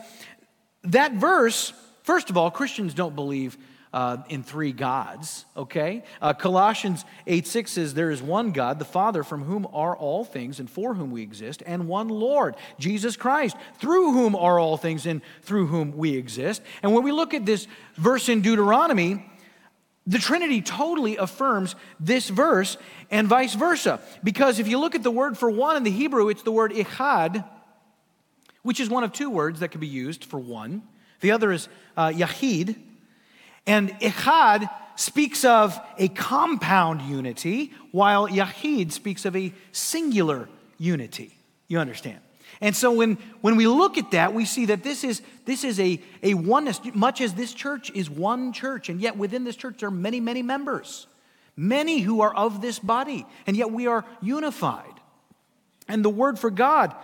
that 0.82 1.14
verse, 1.14 1.74
first 2.02 2.32
of 2.32 2.38
all, 2.38 2.50
Christians 2.50 2.96
don't 2.96 3.16
believe 3.16 3.56
uh, 3.96 4.18
in 4.28 4.44
three 4.44 4.74
gods, 4.74 5.46
okay? 5.56 6.04
Uh, 6.22 6.34
Colossians 6.34 7.06
8 7.28 7.48
6 7.48 7.72
says, 7.72 7.94
There 7.94 8.12
is 8.12 8.22
one 8.22 8.52
God, 8.52 8.78
the 8.78 8.84
Father, 8.84 9.24
from 9.24 9.46
whom 9.46 9.66
are 9.72 9.96
all 9.96 10.26
things 10.26 10.60
and 10.60 10.70
for 10.70 10.96
whom 10.96 11.12
we 11.12 11.22
exist, 11.22 11.64
and 11.66 11.88
one 11.88 12.10
Lord, 12.10 12.56
Jesus 12.78 13.16
Christ, 13.16 13.56
through 13.80 14.12
whom 14.12 14.36
are 14.36 14.60
all 14.60 14.76
things 14.76 15.06
and 15.06 15.22
through 15.44 15.68
whom 15.68 15.96
we 15.96 16.18
exist. 16.18 16.62
And 16.84 16.94
when 16.94 17.06
we 17.06 17.14
look 17.14 17.34
at 17.34 17.46
this 17.46 17.68
verse 17.96 18.28
in 18.28 18.42
Deuteronomy, 18.42 19.26
the 20.06 20.20
Trinity 20.20 20.62
totally 20.62 21.16
affirms 21.16 21.78
this 21.98 22.28
verse 22.28 22.78
and 23.10 23.30
vice 23.30 23.56
versa. 23.56 24.02
Because 24.26 24.60
if 24.60 24.68
you 24.68 24.78
look 24.78 24.96
at 24.96 25.04
the 25.04 25.12
word 25.12 25.38
for 25.38 25.50
one 25.50 25.78
in 25.78 25.84
the 25.84 25.90
Hebrew, 25.90 26.28
it's 26.28 26.44
the 26.44 26.52
word 26.52 26.74
echad, 26.74 27.48
which 28.62 28.82
is 28.82 28.90
one 28.90 29.06
of 29.06 29.14
two 29.14 29.30
words 29.30 29.62
that 29.62 29.70
can 29.70 29.80
be 29.80 29.88
used 29.88 30.26
for 30.26 30.38
one. 30.38 30.84
The 31.22 31.32
other 31.32 31.54
is 31.54 31.70
uh, 31.96 32.10
yahid, 32.10 32.76
and 33.66 33.90
Echad 34.00 34.70
speaks 34.96 35.44
of 35.44 35.80
a 35.98 36.08
compound 36.08 37.02
unity, 37.02 37.74
while 37.92 38.28
Yahid 38.28 38.92
speaks 38.92 39.26
of 39.26 39.36
a 39.36 39.54
singular 39.72 40.48
unity. 40.78 41.36
You 41.68 41.80
understand? 41.80 42.20
And 42.62 42.76
so 42.76 42.92
when, 42.92 43.18
when 43.42 43.58
we 43.58 43.68
look 43.68 43.98
at 43.98 44.12
that, 44.12 44.34
we 44.34 44.46
see 44.46 44.66
that 44.68 44.84
this 44.84 45.04
is, 45.04 45.22
this 45.46 45.64
is 45.64 45.80
a, 45.80 46.02
a 46.24 46.34
oneness, 46.36 46.80
much 46.94 47.20
as 47.20 47.34
this 47.34 47.54
church 47.54 47.92
is 47.94 48.10
one 48.10 48.54
church, 48.54 48.88
and 48.88 49.02
yet 49.02 49.18
within 49.18 49.44
this 49.44 49.56
church 49.56 49.80
there 49.80 49.90
are 49.90 49.92
many, 49.92 50.20
many 50.20 50.42
members, 50.42 51.08
many 51.58 52.00
who 52.00 52.22
are 52.22 52.34
of 52.34 52.62
this 52.62 52.80
body, 52.80 53.26
and 53.46 53.58
yet 53.58 53.72
we 53.72 53.88
are 53.88 54.06
unified. 54.22 54.94
And 55.88 56.04
the 56.04 56.10
word 56.10 56.40
for 56.40 56.50
God 56.50 56.96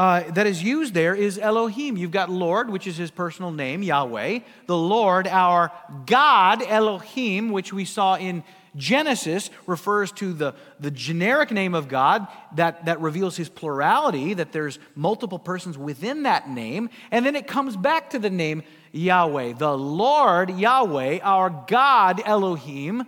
uh, 0.00 0.30
that 0.30 0.46
is 0.46 0.62
used 0.62 0.94
there 0.94 1.14
is 1.14 1.36
Elohim. 1.36 1.94
You've 1.98 2.10
got 2.10 2.30
Lord, 2.30 2.70
which 2.70 2.86
is 2.86 2.96
his 2.96 3.10
personal 3.10 3.50
name, 3.50 3.82
Yahweh. 3.82 4.38
The 4.64 4.76
Lord, 4.76 5.28
our 5.28 5.70
God, 6.06 6.62
Elohim, 6.62 7.50
which 7.50 7.70
we 7.70 7.84
saw 7.84 8.16
in 8.16 8.42
Genesis, 8.74 9.50
refers 9.66 10.10
to 10.12 10.32
the, 10.32 10.54
the 10.78 10.90
generic 10.90 11.50
name 11.50 11.74
of 11.74 11.88
God 11.88 12.26
that, 12.54 12.86
that 12.86 12.98
reveals 13.02 13.36
his 13.36 13.50
plurality, 13.50 14.32
that 14.32 14.52
there's 14.52 14.78
multiple 14.94 15.38
persons 15.38 15.76
within 15.76 16.22
that 16.22 16.48
name. 16.48 16.88
And 17.10 17.26
then 17.26 17.36
it 17.36 17.46
comes 17.46 17.76
back 17.76 18.08
to 18.10 18.18
the 18.18 18.30
name 18.30 18.62
Yahweh. 18.92 19.52
The 19.52 19.76
Lord, 19.76 20.48
Yahweh, 20.48 21.18
our 21.22 21.50
God, 21.50 22.22
Elohim. 22.24 23.04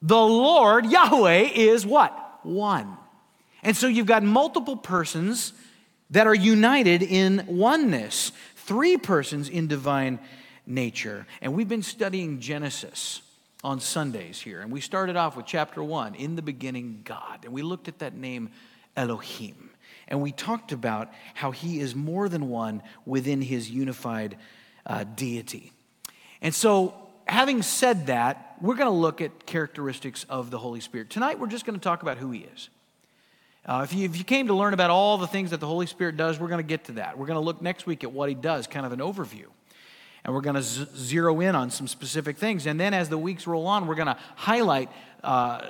The 0.00 0.16
Lord, 0.16 0.86
Yahweh, 0.86 1.50
is 1.52 1.84
what? 1.84 2.40
One. 2.44 2.96
And 3.64 3.74
so 3.74 3.86
you've 3.86 4.06
got 4.06 4.22
multiple 4.22 4.76
persons 4.76 5.54
that 6.10 6.26
are 6.26 6.34
united 6.34 7.02
in 7.02 7.44
oneness, 7.48 8.30
three 8.56 8.98
persons 8.98 9.48
in 9.48 9.66
divine 9.66 10.20
nature. 10.66 11.26
And 11.40 11.54
we've 11.54 11.68
been 11.68 11.82
studying 11.82 12.40
Genesis 12.40 13.22
on 13.64 13.80
Sundays 13.80 14.38
here. 14.38 14.60
And 14.60 14.70
we 14.70 14.82
started 14.82 15.16
off 15.16 15.36
with 15.36 15.46
chapter 15.46 15.82
one 15.82 16.14
In 16.14 16.36
the 16.36 16.42
beginning, 16.42 17.00
God. 17.04 17.40
And 17.44 17.54
we 17.54 17.62
looked 17.62 17.88
at 17.88 18.00
that 18.00 18.14
name, 18.14 18.50
Elohim. 18.96 19.70
And 20.06 20.20
we 20.20 20.32
talked 20.32 20.70
about 20.70 21.10
how 21.32 21.50
he 21.50 21.80
is 21.80 21.94
more 21.94 22.28
than 22.28 22.50
one 22.50 22.82
within 23.06 23.40
his 23.40 23.70
unified 23.70 24.36
uh, 24.84 25.04
deity. 25.04 25.72
And 26.42 26.54
so, 26.54 26.94
having 27.26 27.62
said 27.62 28.08
that, 28.08 28.56
we're 28.60 28.74
going 28.74 28.90
to 28.90 28.96
look 28.96 29.22
at 29.22 29.46
characteristics 29.46 30.26
of 30.28 30.50
the 30.50 30.58
Holy 30.58 30.80
Spirit. 30.80 31.08
Tonight, 31.08 31.38
we're 31.38 31.46
just 31.46 31.64
going 31.64 31.78
to 31.78 31.82
talk 31.82 32.02
about 32.02 32.18
who 32.18 32.30
he 32.30 32.40
is. 32.40 32.68
Uh, 33.66 33.80
if, 33.82 33.94
you, 33.94 34.04
if 34.04 34.18
you 34.18 34.24
came 34.24 34.48
to 34.48 34.54
learn 34.54 34.74
about 34.74 34.90
all 34.90 35.16
the 35.16 35.26
things 35.26 35.50
that 35.50 35.60
the 35.60 35.66
Holy 35.66 35.86
Spirit 35.86 36.16
does, 36.16 36.38
we're 36.38 36.48
going 36.48 36.58
to 36.58 36.68
get 36.68 36.84
to 36.84 36.92
that. 36.92 37.16
We're 37.16 37.26
going 37.26 37.38
to 37.38 37.44
look 37.44 37.62
next 37.62 37.86
week 37.86 38.04
at 38.04 38.12
what 38.12 38.28
He 38.28 38.34
does, 38.34 38.66
kind 38.66 38.84
of 38.84 38.92
an 38.92 38.98
overview. 38.98 39.46
And 40.22 40.34
we're 40.34 40.42
going 40.42 40.56
to 40.56 40.62
z- 40.62 40.86
zero 40.96 41.40
in 41.40 41.54
on 41.54 41.70
some 41.70 41.88
specific 41.88 42.36
things. 42.36 42.66
And 42.66 42.78
then 42.78 42.92
as 42.92 43.08
the 43.08 43.18
weeks 43.18 43.46
roll 43.46 43.66
on, 43.66 43.86
we're 43.86 43.94
going 43.94 44.08
to 44.08 44.18
highlight 44.36 44.90
uh, 45.22 45.62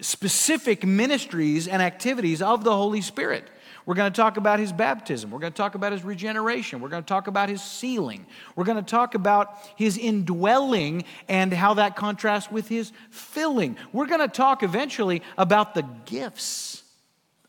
specific 0.00 0.84
ministries 0.84 1.66
and 1.66 1.82
activities 1.82 2.42
of 2.42 2.62
the 2.62 2.74
Holy 2.74 3.00
Spirit. 3.00 3.48
We're 3.86 3.94
going 3.94 4.12
to 4.12 4.16
talk 4.16 4.36
about 4.36 4.58
his 4.58 4.72
baptism. 4.72 5.30
We're 5.30 5.38
going 5.38 5.52
to 5.52 5.56
talk 5.56 5.76
about 5.76 5.92
his 5.92 6.04
regeneration. 6.04 6.80
We're 6.80 6.88
going 6.88 7.04
to 7.04 7.08
talk 7.08 7.28
about 7.28 7.48
his 7.48 7.62
sealing. 7.62 8.26
We're 8.54 8.64
going 8.64 8.84
to 8.84 8.88
talk 8.88 9.14
about 9.14 9.58
his 9.76 9.96
indwelling 9.96 11.04
and 11.28 11.52
how 11.52 11.74
that 11.74 11.94
contrasts 11.94 12.50
with 12.50 12.68
his 12.68 12.92
filling. 13.10 13.76
We're 13.92 14.06
going 14.06 14.20
to 14.20 14.28
talk 14.28 14.62
eventually 14.64 15.22
about 15.38 15.74
the 15.74 15.82
gifts 16.04 16.82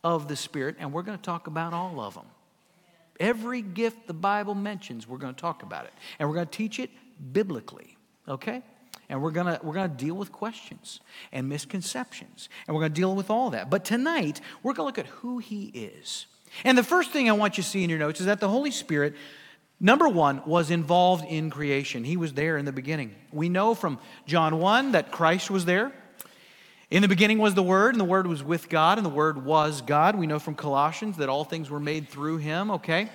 of 0.03 0.27
the 0.27 0.35
Spirit, 0.35 0.75
and 0.79 0.91
we're 0.91 1.01
going 1.01 1.17
to 1.17 1.23
talk 1.23 1.47
about 1.47 1.73
all 1.73 1.99
of 1.99 2.13
them. 2.13 2.25
Every 3.19 3.61
gift 3.61 4.07
the 4.07 4.13
Bible 4.13 4.55
mentions, 4.55 5.07
we're 5.07 5.17
going 5.17 5.33
to 5.33 5.41
talk 5.41 5.63
about 5.63 5.85
it. 5.85 5.93
And 6.19 6.29
we're 6.29 6.35
going 6.35 6.47
to 6.47 6.51
teach 6.51 6.79
it 6.79 6.91
biblically, 7.33 7.97
okay? 8.27 8.61
And 9.09 9.21
we're 9.21 9.31
going 9.31 9.47
to, 9.47 9.59
we're 9.63 9.73
going 9.73 9.89
to 9.89 9.95
deal 9.95 10.15
with 10.15 10.31
questions 10.31 10.99
and 11.31 11.47
misconceptions. 11.49 12.49
And 12.67 12.75
we're 12.75 12.81
going 12.81 12.93
to 12.93 12.99
deal 12.99 13.15
with 13.15 13.29
all 13.29 13.51
that. 13.51 13.69
But 13.69 13.85
tonight, 13.85 14.41
we're 14.61 14.73
going 14.73 14.83
to 14.83 14.99
look 14.99 14.99
at 14.99 15.07
who 15.07 15.39
He 15.39 15.65
is. 15.67 16.27
And 16.63 16.77
the 16.77 16.83
first 16.83 17.11
thing 17.11 17.29
I 17.29 17.33
want 17.33 17.57
you 17.57 17.63
to 17.63 17.69
see 17.69 17.83
in 17.83 17.89
your 17.89 17.99
notes 17.99 18.19
is 18.19 18.25
that 18.27 18.39
the 18.39 18.49
Holy 18.49 18.71
Spirit, 18.71 19.15
number 19.79 20.07
one, 20.07 20.41
was 20.45 20.71
involved 20.71 21.25
in 21.25 21.49
creation. 21.49 22.03
He 22.03 22.17
was 22.17 22.33
there 22.33 22.57
in 22.57 22.65
the 22.65 22.71
beginning. 22.71 23.15
We 23.31 23.49
know 23.49 23.73
from 23.73 23.99
John 24.25 24.59
1 24.59 24.91
that 24.91 25.11
Christ 25.11 25.49
was 25.49 25.65
there. 25.65 25.91
In 26.89 27.01
the 27.01 27.09
beginning 27.09 27.39
was 27.39 27.53
the 27.53 27.63
Word, 27.63 27.93
and 27.93 27.99
the 27.99 28.05
Word 28.05 28.27
was 28.27 28.41
with 28.41 28.69
God, 28.69 28.97
and 28.97 29.05
the 29.05 29.09
Word 29.09 29.43
was 29.43 29.81
God. 29.81 30.15
We 30.15 30.25
know 30.25 30.39
from 30.39 30.55
Colossians 30.55 31.17
that 31.17 31.27
all 31.27 31.43
things 31.43 31.69
were 31.69 31.81
made 31.81 32.07
through 32.07 32.37
Him, 32.37 32.71
okay? 32.71 33.09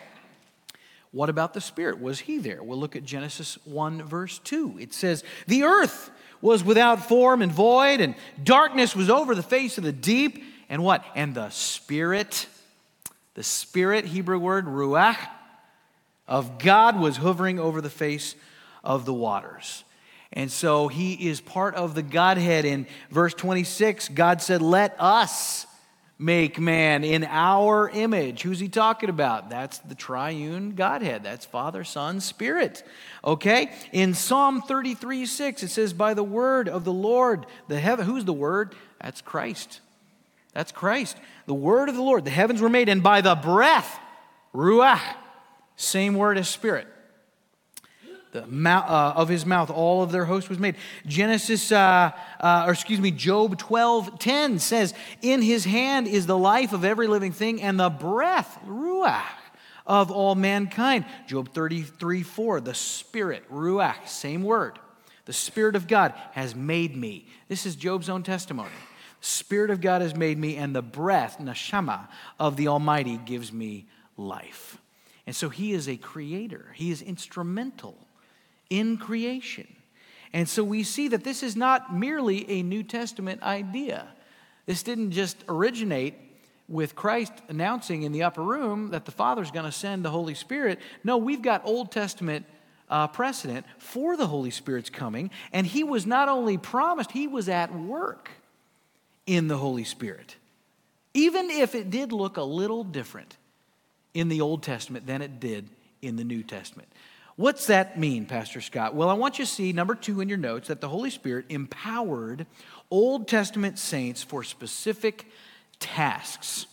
What 1.10 1.30
about 1.30 1.54
the 1.54 1.60
Spirit? 1.62 1.98
Was 1.98 2.20
He 2.20 2.36
there? 2.36 2.62
We'll 2.62 2.78
look 2.78 2.96
at 2.96 3.04
Genesis 3.04 3.56
1, 3.64 4.02
verse 4.02 4.38
2. 4.40 4.76
It 4.78 4.92
says, 4.92 5.24
The 5.46 5.62
earth 5.62 6.10
was 6.42 6.62
without 6.62 7.08
form 7.08 7.40
and 7.40 7.50
void, 7.50 8.02
and 8.02 8.14
darkness 8.44 8.94
was 8.94 9.08
over 9.08 9.34
the 9.34 9.42
face 9.42 9.78
of 9.78 9.84
the 9.84 9.92
deep, 9.92 10.44
and 10.68 10.84
what? 10.84 11.02
And 11.14 11.34
the 11.34 11.48
Spirit, 11.48 12.46
the 13.34 13.42
Spirit, 13.42 14.04
Hebrew 14.04 14.38
word, 14.38 14.66
ruach, 14.66 15.16
of 16.28 16.58
God 16.58 17.00
was 17.00 17.16
hovering 17.16 17.58
over 17.58 17.80
the 17.80 17.90
face 17.90 18.34
of 18.84 19.06
the 19.06 19.14
waters. 19.14 19.84
And 20.32 20.50
so 20.50 20.88
he 20.88 21.28
is 21.28 21.40
part 21.40 21.74
of 21.74 21.94
the 21.94 22.02
Godhead. 22.02 22.64
In 22.64 22.86
verse 23.10 23.34
26, 23.34 24.08
God 24.10 24.40
said, 24.40 24.62
Let 24.62 24.96
us 24.98 25.66
make 26.18 26.58
man 26.58 27.04
in 27.04 27.24
our 27.24 27.90
image. 27.90 28.42
Who's 28.42 28.60
he 28.60 28.68
talking 28.68 29.10
about? 29.10 29.50
That's 29.50 29.78
the 29.78 29.94
triune 29.94 30.74
Godhead. 30.74 31.22
That's 31.22 31.44
Father, 31.44 31.84
Son, 31.84 32.20
Spirit. 32.20 32.82
Okay? 33.24 33.72
In 33.92 34.14
Psalm 34.14 34.62
33 34.62 35.26
6, 35.26 35.64
it 35.64 35.68
says, 35.68 35.92
By 35.92 36.14
the 36.14 36.24
word 36.24 36.68
of 36.68 36.84
the 36.84 36.92
Lord, 36.92 37.46
the 37.68 37.80
heaven, 37.80 38.06
who's 38.06 38.24
the 38.24 38.32
word? 38.32 38.74
That's 39.02 39.20
Christ. 39.20 39.80
That's 40.54 40.72
Christ. 40.72 41.16
The 41.46 41.54
word 41.54 41.88
of 41.88 41.94
the 41.94 42.02
Lord, 42.02 42.24
the 42.24 42.30
heavens 42.30 42.60
were 42.60 42.68
made, 42.68 42.88
and 42.88 43.02
by 43.02 43.20
the 43.20 43.34
breath, 43.34 43.98
Ruach, 44.54 45.00
same 45.76 46.14
word 46.14 46.38
as 46.38 46.48
spirit 46.48 46.86
the 48.32 48.46
mouth, 48.46 48.88
uh, 48.88 49.12
of 49.14 49.28
his 49.28 49.44
mouth 49.44 49.70
all 49.70 50.02
of 50.02 50.10
their 50.10 50.24
host 50.24 50.48
was 50.48 50.58
made. 50.58 50.76
Genesis 51.06 51.70
uh, 51.70 52.10
uh, 52.40 52.64
or 52.66 52.72
excuse 52.72 52.98
me 52.98 53.10
Job 53.10 53.58
12 53.58 54.18
10 54.18 54.58
says 54.58 54.94
in 55.20 55.42
his 55.42 55.64
hand 55.64 56.08
is 56.08 56.26
the 56.26 56.36
life 56.36 56.72
of 56.72 56.84
every 56.84 57.06
living 57.06 57.32
thing 57.32 57.60
and 57.60 57.78
the 57.78 57.90
breath 57.90 58.58
ruach 58.66 59.22
of 59.86 60.10
all 60.10 60.34
mankind. 60.34 61.04
Job 61.26 61.52
33 61.52 62.22
4 62.22 62.60
the 62.62 62.74
spirit 62.74 63.44
ruach 63.50 64.08
same 64.08 64.42
word. 64.42 64.78
The 65.26 65.34
spirit 65.34 65.76
of 65.76 65.86
god 65.86 66.14
has 66.32 66.54
made 66.54 66.96
me. 66.96 67.26
This 67.48 67.66
is 67.66 67.76
Job's 67.76 68.08
own 68.08 68.22
testimony. 68.22 68.70
Spirit 69.20 69.70
of 69.70 69.82
god 69.82 70.00
has 70.00 70.16
made 70.16 70.38
me 70.38 70.56
and 70.56 70.74
the 70.74 70.82
breath 70.82 71.36
neshama 71.38 72.08
of 72.40 72.56
the 72.56 72.68
almighty 72.68 73.18
gives 73.18 73.52
me 73.52 73.86
life. 74.16 74.78
And 75.26 75.36
so 75.36 75.50
he 75.50 75.72
is 75.72 75.86
a 75.86 75.98
creator. 75.98 76.72
He 76.74 76.90
is 76.90 77.02
instrumental 77.02 77.98
in 78.72 78.96
creation. 78.96 79.68
And 80.32 80.48
so 80.48 80.64
we 80.64 80.82
see 80.82 81.08
that 81.08 81.24
this 81.24 81.42
is 81.42 81.56
not 81.56 81.94
merely 81.94 82.50
a 82.50 82.62
New 82.62 82.82
Testament 82.82 83.42
idea. 83.42 84.08
This 84.64 84.82
didn't 84.82 85.10
just 85.10 85.44
originate 85.46 86.14
with 86.68 86.94
Christ 86.94 87.34
announcing 87.48 88.02
in 88.02 88.12
the 88.12 88.22
upper 88.22 88.42
room 88.42 88.92
that 88.92 89.04
the 89.04 89.10
Father's 89.10 89.50
going 89.50 89.66
to 89.66 89.72
send 89.72 90.02
the 90.02 90.10
Holy 90.10 90.32
Spirit. 90.32 90.78
No, 91.04 91.18
we've 91.18 91.42
got 91.42 91.60
Old 91.66 91.92
Testament 91.92 92.46
uh, 92.88 93.08
precedent 93.08 93.66
for 93.76 94.16
the 94.16 94.26
Holy 94.26 94.50
Spirit's 94.50 94.88
coming. 94.88 95.30
And 95.52 95.66
he 95.66 95.84
was 95.84 96.06
not 96.06 96.30
only 96.30 96.56
promised, 96.56 97.12
he 97.12 97.26
was 97.26 97.50
at 97.50 97.74
work 97.74 98.30
in 99.26 99.48
the 99.48 99.58
Holy 99.58 99.84
Spirit. 99.84 100.36
Even 101.12 101.50
if 101.50 101.74
it 101.74 101.90
did 101.90 102.10
look 102.10 102.38
a 102.38 102.42
little 102.42 102.84
different 102.84 103.36
in 104.14 104.30
the 104.30 104.40
Old 104.40 104.62
Testament 104.62 105.06
than 105.06 105.20
it 105.20 105.40
did 105.40 105.68
in 106.00 106.16
the 106.16 106.24
New 106.24 106.42
Testament. 106.42 106.88
What's 107.36 107.66
that 107.68 107.98
mean, 107.98 108.26
Pastor 108.26 108.60
Scott? 108.60 108.94
Well, 108.94 109.08
I 109.08 109.14
want 109.14 109.38
you 109.38 109.46
to 109.46 109.50
see, 109.50 109.72
number 109.72 109.94
two 109.94 110.20
in 110.20 110.28
your 110.28 110.38
notes, 110.38 110.68
that 110.68 110.80
the 110.80 110.88
Holy 110.88 111.10
Spirit 111.10 111.46
empowered 111.48 112.46
Old 112.90 113.26
Testament 113.26 113.78
saints 113.78 114.22
for 114.22 114.42
specific 114.42 115.26
tasks. 115.78 116.66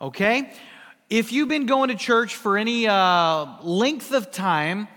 Okay? 0.00 0.52
If 1.08 1.32
you've 1.32 1.48
been 1.48 1.66
going 1.66 1.88
to 1.88 1.94
church 1.94 2.36
for 2.36 2.58
any 2.58 2.86
uh, 2.86 3.46
length 3.62 4.12
of 4.12 4.30
time, 4.30 4.88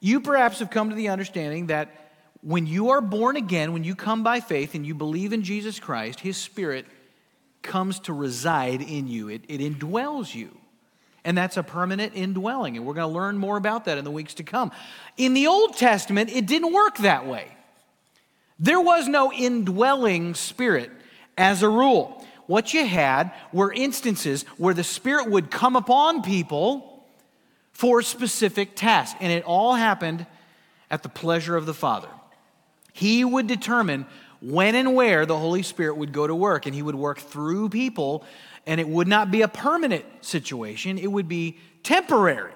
you 0.00 0.20
perhaps 0.20 0.60
have 0.60 0.70
come 0.70 0.90
to 0.90 0.96
the 0.96 1.08
understanding 1.08 1.66
that 1.66 2.12
when 2.40 2.66
you 2.66 2.90
are 2.90 3.00
born 3.00 3.36
again, 3.36 3.72
when 3.72 3.84
you 3.84 3.94
come 3.94 4.22
by 4.22 4.40
faith 4.40 4.74
and 4.74 4.86
you 4.86 4.94
believe 4.94 5.32
in 5.32 5.42
Jesus 5.42 5.80
Christ, 5.80 6.20
His 6.20 6.36
Spirit 6.36 6.86
comes 7.62 8.00
to 8.00 8.12
reside 8.12 8.82
in 8.82 9.06
you, 9.06 9.28
it, 9.28 9.42
it 9.48 9.60
indwells 9.60 10.34
you. 10.34 10.56
And 11.24 11.38
that's 11.38 11.56
a 11.56 11.62
permanent 11.62 12.14
indwelling. 12.16 12.76
And 12.76 12.84
we're 12.84 12.94
going 12.94 13.08
to 13.08 13.14
learn 13.14 13.38
more 13.38 13.56
about 13.56 13.84
that 13.84 13.98
in 13.98 14.04
the 14.04 14.10
weeks 14.10 14.34
to 14.34 14.42
come. 14.42 14.72
In 15.16 15.34
the 15.34 15.46
Old 15.46 15.76
Testament, 15.76 16.30
it 16.30 16.46
didn't 16.46 16.72
work 16.72 16.98
that 16.98 17.26
way. 17.26 17.46
There 18.58 18.80
was 18.80 19.08
no 19.08 19.32
indwelling 19.32 20.34
spirit 20.34 20.90
as 21.36 21.62
a 21.62 21.68
rule. 21.68 22.24
What 22.46 22.74
you 22.74 22.86
had 22.86 23.32
were 23.52 23.72
instances 23.72 24.44
where 24.56 24.74
the 24.74 24.84
Spirit 24.84 25.30
would 25.30 25.50
come 25.50 25.76
upon 25.76 26.22
people 26.22 27.06
for 27.72 28.02
specific 28.02 28.76
tasks, 28.76 29.16
and 29.20 29.32
it 29.32 29.44
all 29.44 29.74
happened 29.74 30.26
at 30.90 31.02
the 31.02 31.08
pleasure 31.08 31.56
of 31.56 31.66
the 31.66 31.74
Father. 31.74 32.08
He 32.92 33.24
would 33.24 33.46
determine 33.46 34.06
when 34.40 34.74
and 34.74 34.94
where 34.94 35.24
the 35.24 35.38
Holy 35.38 35.62
Spirit 35.62 35.96
would 35.96 36.12
go 36.12 36.26
to 36.26 36.34
work, 36.34 36.66
and 36.66 36.74
He 36.74 36.82
would 36.82 36.94
work 36.94 37.18
through 37.18 37.70
people 37.70 38.24
and 38.66 38.80
it 38.80 38.88
would 38.88 39.08
not 39.08 39.30
be 39.30 39.42
a 39.42 39.48
permanent 39.48 40.04
situation, 40.20 40.98
it 40.98 41.10
would 41.10 41.28
be 41.28 41.58
temporary. 41.82 42.52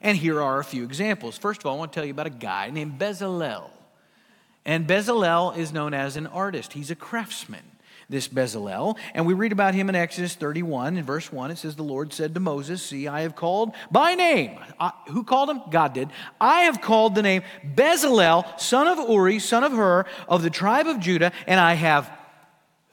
And 0.00 0.16
here 0.16 0.40
are 0.40 0.60
a 0.60 0.64
few 0.64 0.84
examples. 0.84 1.36
First 1.36 1.60
of 1.60 1.66
all, 1.66 1.76
I 1.76 1.78
want 1.78 1.92
to 1.92 1.96
tell 1.96 2.04
you 2.04 2.12
about 2.12 2.26
a 2.26 2.30
guy 2.30 2.70
named 2.70 2.98
Bezalel. 2.98 3.70
And 4.64 4.86
Bezalel 4.86 5.56
is 5.56 5.72
known 5.72 5.94
as 5.94 6.16
an 6.16 6.26
artist, 6.26 6.74
he's 6.74 6.90
a 6.90 6.94
craftsman 6.94 7.62
this 8.08 8.28
Bezalel. 8.28 8.96
And 9.14 9.26
we 9.26 9.34
read 9.34 9.52
about 9.52 9.74
him 9.74 9.88
in 9.88 9.94
Exodus 9.94 10.34
31. 10.34 10.96
In 10.96 11.04
verse 11.04 11.30
1, 11.30 11.50
it 11.50 11.58
says, 11.58 11.76
The 11.76 11.82
Lord 11.82 12.12
said 12.12 12.34
to 12.34 12.40
Moses, 12.40 12.82
See, 12.82 13.06
I 13.06 13.22
have 13.22 13.36
called 13.36 13.72
by 13.90 14.14
name. 14.14 14.58
I, 14.80 14.92
who 15.08 15.24
called 15.24 15.50
him? 15.50 15.60
God 15.70 15.92
did. 15.92 16.08
I 16.40 16.62
have 16.62 16.80
called 16.80 17.14
the 17.14 17.22
name 17.22 17.42
Bezalel, 17.74 18.58
son 18.58 18.86
of 18.86 19.08
Uri, 19.08 19.38
son 19.38 19.64
of 19.64 19.72
Hur, 19.72 20.06
of 20.28 20.42
the 20.42 20.50
tribe 20.50 20.86
of 20.86 21.00
Judah, 21.00 21.32
and 21.46 21.60
I 21.60 21.74
have 21.74 22.10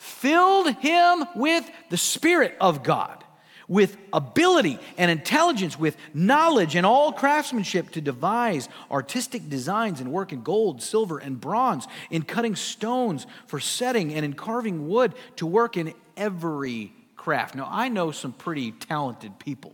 filled 0.05 0.73
him 0.75 1.25
with 1.35 1.69
the 1.89 1.97
Spirit 1.97 2.55
of 2.61 2.83
God, 2.83 3.23
with 3.67 3.97
ability 4.13 4.77
and 4.97 5.09
intelligence, 5.09 5.77
with 5.79 5.97
knowledge 6.13 6.75
and 6.75 6.85
all 6.85 7.11
craftsmanship 7.11 7.89
to 7.89 8.01
devise 8.01 8.69
artistic 8.91 9.49
designs 9.49 9.99
and 9.99 10.11
work 10.11 10.31
in 10.31 10.43
gold, 10.43 10.81
silver, 10.81 11.17
and 11.17 11.41
bronze, 11.41 11.87
in 12.11 12.21
cutting 12.21 12.55
stones 12.55 13.25
for 13.47 13.59
setting, 13.59 14.13
and 14.13 14.23
in 14.23 14.33
carving 14.33 14.87
wood, 14.87 15.13
to 15.37 15.47
work 15.47 15.75
in 15.75 15.93
every 16.15 16.93
craft. 17.17 17.55
Now, 17.55 17.67
I 17.71 17.89
know 17.89 18.11
some 18.11 18.31
pretty 18.31 18.71
talented 18.71 19.39
people. 19.39 19.73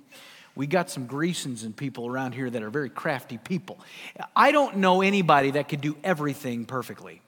We 0.55 0.67
got 0.67 0.89
some 0.89 1.05
Greasons 1.05 1.63
and 1.63 1.75
people 1.75 2.07
around 2.07 2.33
here 2.33 2.49
that 2.49 2.63
are 2.63 2.69
very 2.69 2.89
crafty 2.89 3.37
people. 3.37 3.79
I 4.35 4.51
don't 4.51 4.77
know 4.77 5.01
anybody 5.01 5.51
that 5.51 5.67
could 5.67 5.81
do 5.81 5.97
everything 6.03 6.65
perfectly. 6.65 7.21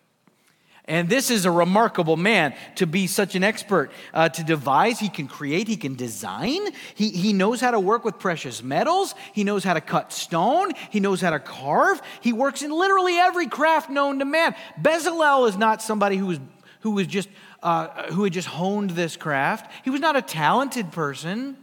And 0.86 1.08
this 1.08 1.32
is 1.32 1.46
a 1.46 1.52
remarkable 1.52 2.18
man 2.18 2.54
to 2.76 2.86
be 2.86 3.08
such 3.08 3.36
an 3.36 3.44
expert. 3.44 3.92
Uh, 4.14 4.28
to 4.28 4.44
devise, 4.44 5.00
he 5.00 5.08
can 5.08 5.28
create, 5.28 5.70
he 5.70 5.78
can 5.78 5.96
design, 5.96 6.60
he, 6.94 7.10
he 7.10 7.32
knows 7.32 7.62
how 7.62 7.72
to 7.72 7.80
work 7.80 8.04
with 8.04 8.20
precious 8.20 8.62
metals, 8.62 9.16
he 9.32 9.46
knows 9.46 9.64
how 9.64 9.74
to 9.74 9.82
cut 9.82 10.12
stone, 10.12 10.74
he 10.90 11.00
knows 11.00 11.22
how 11.22 11.30
to 11.30 11.40
carve. 11.40 12.02
He 12.20 12.34
works 12.34 12.64
in 12.64 12.72
literally 12.72 13.18
every 13.18 13.48
craft 13.48 13.90
known 13.90 14.20
to 14.20 14.26
man. 14.26 14.56
Bezalel 14.82 15.48
is 15.48 15.56
not 15.56 15.82
somebody 15.82 16.18
who 16.18 16.26
was, 16.26 16.40
who 16.82 16.92
was 16.92 17.08
just, 17.08 17.30
uh, 17.62 18.12
who 18.12 18.26
had 18.26 18.34
just 18.34 18.50
honed 18.50 18.90
this 18.90 19.16
craft. 19.16 19.72
He 19.86 19.90
was 19.90 20.02
not 20.02 20.18
a 20.18 20.22
talented 20.22 20.92
person. 20.92 21.56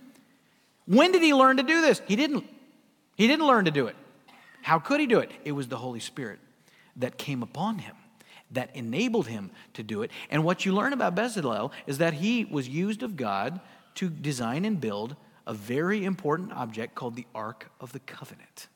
When 0.86 1.12
did 1.12 1.20
he 1.20 1.34
learn 1.34 1.58
to 1.58 1.62
do 1.62 1.82
this? 1.82 2.00
He 2.08 2.16
didn't. 2.16 2.46
He 3.16 3.26
didn't 3.26 3.46
learn 3.46 3.66
to 3.66 3.70
do 3.70 3.86
it. 3.86 3.96
How 4.62 4.78
could 4.78 4.98
he 4.98 5.06
do 5.06 5.18
it? 5.18 5.30
It 5.44 5.52
was 5.52 5.68
the 5.68 5.76
Holy 5.76 6.00
Spirit 6.00 6.38
that 6.96 7.18
came 7.18 7.42
upon 7.42 7.80
him 7.80 7.94
that 8.50 8.74
enabled 8.74 9.26
him 9.26 9.50
to 9.74 9.82
do 9.82 10.02
it. 10.02 10.10
And 10.30 10.44
what 10.44 10.64
you 10.64 10.74
learn 10.74 10.92
about 10.92 11.14
Bezalel 11.14 11.70
is 11.86 11.98
that 11.98 12.14
he 12.14 12.44
was 12.44 12.68
used 12.68 13.02
of 13.02 13.16
God 13.16 13.60
to 13.96 14.08
design 14.08 14.64
and 14.64 14.80
build 14.80 15.16
a 15.46 15.54
very 15.54 16.04
important 16.04 16.52
object 16.52 16.94
called 16.94 17.16
the 17.16 17.26
Ark 17.34 17.70
of 17.80 17.92
the 17.92 18.00
Covenant. 18.00 18.68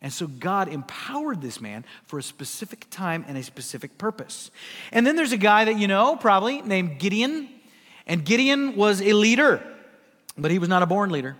And 0.00 0.12
so 0.12 0.26
God 0.26 0.68
empowered 0.68 1.40
this 1.40 1.60
man 1.60 1.84
for 2.04 2.18
a 2.18 2.22
specific 2.22 2.86
time 2.90 3.24
and 3.26 3.38
a 3.38 3.42
specific 3.42 3.96
purpose. 3.96 4.50
And 4.92 5.06
then 5.06 5.16
there's 5.16 5.32
a 5.32 5.38
guy 5.38 5.64
that 5.64 5.78
you 5.78 5.88
know 5.88 6.16
probably 6.16 6.60
named 6.60 6.98
Gideon. 6.98 7.48
And 8.06 8.22
Gideon 8.22 8.76
was 8.76 9.00
a 9.00 9.14
leader, 9.14 9.66
but 10.36 10.50
he 10.50 10.58
was 10.58 10.68
not 10.68 10.82
a 10.82 10.86
born 10.86 11.08
leader. 11.08 11.36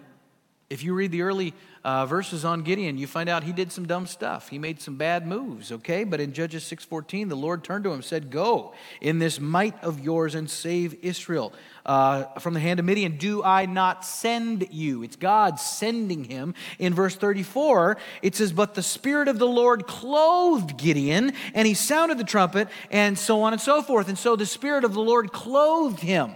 If 0.71 0.83
you 0.83 0.95
read 0.95 1.13
the 1.13 1.23
early 1.23 1.53
uh, 1.85 2.07
verses 2.07 2.45
on 2.45 2.63
Gideon, 2.63 2.97
you 2.97 3.07
find 3.07 3.29
out 3.29 3.45
he 3.45 3.53
did 3.53 3.71
some 3.71 3.87
dumb 3.87 4.07
stuff. 4.07 4.49
He 4.49 4.59
made 4.59 4.81
some 4.81 4.97
bad 4.97 5.27
moves, 5.27 5.71
okay? 5.71 6.05
But 6.05 6.21
in 6.21 6.33
Judges 6.33 6.65
6.14, 6.65 7.29
the 7.29 7.35
Lord 7.35 7.63
turned 7.63 7.85
to 7.85 7.91
him 7.91 7.97
and 7.97 8.05
said, 8.05 8.31
Go 8.31 8.73
in 9.03 9.19
this 9.19 9.39
might 9.39 9.83
of 9.85 10.01
yours 10.01 10.35
and 10.35 10.51
save 10.51 10.97
Israel 11.05 11.53
uh, 11.85 12.25
from 12.41 12.55
the 12.55 12.61
hand 12.61 12.81
of 12.81 12.87
Midian. 12.87 13.19
Do 13.19 13.43
I 13.43 13.67
not 13.67 14.07
send 14.07 14.69
you? 14.71 15.03
It's 15.03 15.17
God 15.17 15.61
sending 15.61 16.25
him. 16.25 16.55
In 16.79 16.95
verse 16.95 17.15
34, 17.15 17.99
it 18.23 18.35
says, 18.35 18.51
But 18.51 18.75
the 18.75 18.83
Spirit 18.83 19.29
of 19.29 19.39
the 19.39 19.47
Lord 19.47 19.87
clothed 19.87 20.79
Gideon, 20.79 21.35
and 21.53 21.69
he 21.69 21.75
sounded 21.75 22.17
the 22.17 22.25
trumpet, 22.25 22.69
and 22.91 23.19
so 23.19 23.43
on 23.43 23.53
and 23.53 23.61
so 23.61 23.83
forth. 23.83 24.09
And 24.09 24.19
so 24.19 24.35
the 24.35 24.47
Spirit 24.47 24.85
of 24.85 24.95
the 24.95 25.03
Lord 25.03 25.31
clothed 25.31 26.01
him. 26.01 26.35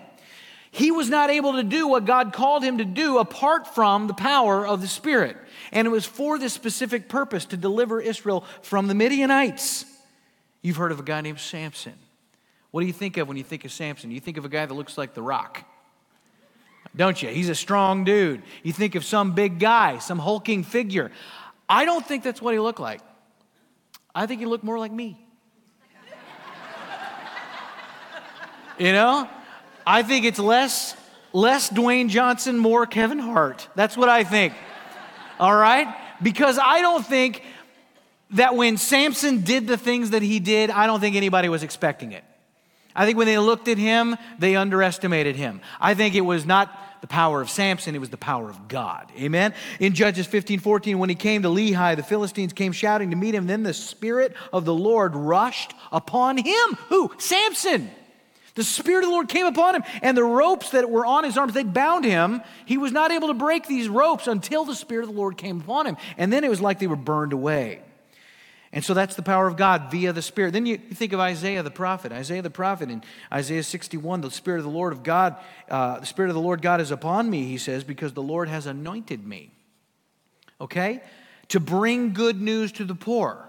He 0.71 0.91
was 0.91 1.09
not 1.09 1.31
able 1.31 1.55
to 1.55 1.63
do 1.63 1.89
what 1.89 2.05
God 2.05 2.33
called 2.33 2.63
him 2.63 2.79
to 2.79 2.85
do 2.85 3.19
apart 3.19 3.75
from 3.75 4.07
the 4.07 4.15
power 4.15 4.67
of 4.67 4.81
the 4.81 4.89
Spirit. 4.89 5.37
And 5.73 5.87
it 5.87 5.91
was 5.91 6.05
for 6.05 6.39
this 6.39 6.53
specific 6.53 7.09
purpose 7.09 7.47
to 7.47 7.57
deliver 7.57 8.01
Israel 8.01 8.45
from 8.63 8.87
the 8.87 8.95
Midianites. 8.95 9.85
You've 10.63 10.77
heard 10.77 10.93
of 10.93 11.01
a 11.01 11.03
guy 11.03 11.21
named 11.21 11.41
Samson. 11.41 11.95
What 12.71 12.83
do 12.83 12.87
you 12.87 12.93
think 12.93 13.17
of 13.17 13.29
when 13.29 13.37
you 13.37 13.45
think 13.45 13.65
of 13.65 13.73
Samson? 13.73 14.11
You 14.11 14.21
think 14.21 14.37
of 14.37 14.45
a 14.45 14.49
guy 14.49 14.67
that 14.67 14.75
looks 14.75 14.99
like 14.99 15.15
The 15.15 15.23
Rock, 15.23 15.65
don't 16.95 17.21
you? 17.23 17.31
He's 17.31 17.49
a 17.49 17.55
strong 17.55 18.05
dude. 18.05 18.43
You 18.63 18.73
think 18.73 18.95
of 18.95 19.05
some 19.05 19.35
big 19.35 19.59
guy, 19.59 19.99
some 19.99 20.19
hulking 20.19 20.65
figure. 20.65 21.11
I 21.69 21.85
don't 21.85 22.05
think 22.05 22.25
that's 22.25 22.43
what 22.43 22.55
he 22.55 22.61
looked 22.61 22.81
like. 22.81 23.01
I 24.15 24.27
think 24.27 24.41
he 24.41 24.47
looked 24.47 24.65
more 24.65 24.79
like 24.79 24.93
me. 24.93 25.19
you 28.79 28.93
know? 28.93 29.29
I 29.89 30.03
think 30.03 30.27
it's 30.27 30.39
less 30.39 30.95
less 31.33 31.71
Dwayne 31.71 32.11
Johnson, 32.11 32.59
more 32.59 32.85
Kevin 32.85 33.19
Hart. 33.19 33.69
That's 33.75 33.97
what 33.97 34.11
I 34.11 34.23
think. 34.23 34.53
All 35.41 35.55
right? 35.55 35.89
Because 36.23 36.59
I 36.63 36.83
don't 36.83 37.07
think 37.07 37.43
that 38.33 38.55
when 38.55 38.77
Samson 38.77 39.41
did 39.41 39.67
the 39.67 39.79
things 39.79 40.11
that 40.11 40.21
he 40.21 40.41
did, 40.41 40.71
I 40.71 40.87
don't 40.87 41.01
think 41.01 41.17
anybody 41.17 41.49
was 41.49 41.63
expecting 41.63 42.13
it. 42.13 42.23
I 42.95 43.07
think 43.07 43.17
when 43.17 43.27
they 43.27 43.39
looked 43.39 43.69
at 43.69 43.79
him, 43.79 44.17
they 44.39 44.57
underestimated 44.57 45.37
him. 45.37 45.63
I 45.81 45.95
think 45.95 46.15
it 46.15 46.23
was 46.23 46.45
not 46.45 46.71
the 47.01 47.07
power 47.07 47.41
of 47.41 47.49
Samson, 47.49 47.95
it 47.95 48.01
was 48.01 48.11
the 48.11 48.17
power 48.19 48.51
of 48.51 48.69
God. 48.69 49.11
Amen? 49.17 49.55
In 49.79 49.95
Judges 49.95 50.27
15 50.27 50.59
14, 50.59 50.99
when 50.99 51.09
he 51.09 51.15
came 51.15 51.43
to 51.43 51.49
Lehi, 51.49 51.97
the 51.97 52.03
Philistines 52.03 52.53
came 52.53 52.73
shouting 52.73 53.11
to 53.11 53.17
meet 53.17 53.35
him. 53.35 53.47
Then 53.47 53.63
the 53.63 53.73
Spirit 53.73 54.35
of 54.53 54.67
the 54.67 54.75
Lord 54.75 55.15
rushed 55.15 55.73
upon 55.93 56.37
him. 56.37 56.75
Who? 56.89 57.13
Samson. 57.19 57.91
The 58.59 58.65
Spirit 58.65 59.05
of 59.05 59.11
the 59.11 59.13
Lord 59.13 59.29
came 59.29 59.47
upon 59.47 59.77
him, 59.77 59.85
and 60.03 60.17
the 60.17 60.25
ropes 60.25 60.71
that 60.71 60.91
were 60.91 61.07
on 61.07 61.23
his 61.23 61.39
arms, 61.39 61.55
they 61.55 61.63
bound 61.63 62.05
him. 62.05 62.43
He 62.67 62.77
was 62.77 62.91
not 62.91 63.13
able 63.13 63.29
to 63.29 63.35
break 63.35 63.69
these 63.69 63.89
ropes 63.89 64.27
until 64.27 64.65
the 64.65 64.75
Spirit 64.75 65.05
of 65.05 65.11
the 65.11 65.17
Lord 65.17 65.37
came 65.37 65.61
upon 65.61 65.87
him. 65.87 65.97
And 66.17 66.33
then 66.33 66.43
it 66.43 66.51
was 66.51 66.61
like 66.61 66.81
they 66.81 66.89
were 66.89 66.97
burned 66.97 67.33
away. 67.33 67.83
And 68.73 68.85
so 68.85 68.95
that's 68.95 69.15
the 69.15 69.23
power 69.23 69.47
of 69.47 69.57
God 69.57 69.93
via 69.93 70.13
the 70.13 70.23
Spirit. 70.23 70.55
Then 70.55 70.67
you, 70.67 70.77
think 70.77 71.13
of 71.13 71.21
Isaiah 71.21 71.63
the 71.63 71.71
prophet. 71.71 72.11
Isaiah 72.11 72.43
the 72.43 72.51
prophet 72.51 72.91
in 72.91 73.05
Isaiah 73.33 73.63
61, 73.63 74.23
the 74.23 74.31
Spirit 74.33 74.59
of 74.59 74.65
the 74.65 74.71
Lord 74.71 74.93
of 74.93 75.05
God, 75.05 75.37
uh, 75.71 76.01
the 76.01 76.07
Spirit 76.07 76.31
of 76.31 76.35
the 76.35 76.43
Lord 76.43 76.61
God 76.61 76.81
is 76.81 76.91
upon 76.91 77.31
me, 77.31 77.45
he 77.45 77.59
says, 77.59 77.85
because 77.85 78.13
the 78.13 78.23
Lord 78.23 78.49
has 78.49 78.67
anointed 78.67 79.25
me. 79.25 79.53
Okay? 80.61 81.01
To 81.51 81.61
bring 81.61 82.13
good 82.13 82.43
news 82.43 82.73
to 82.73 82.85
the 82.85 82.97
poor. 82.97 83.48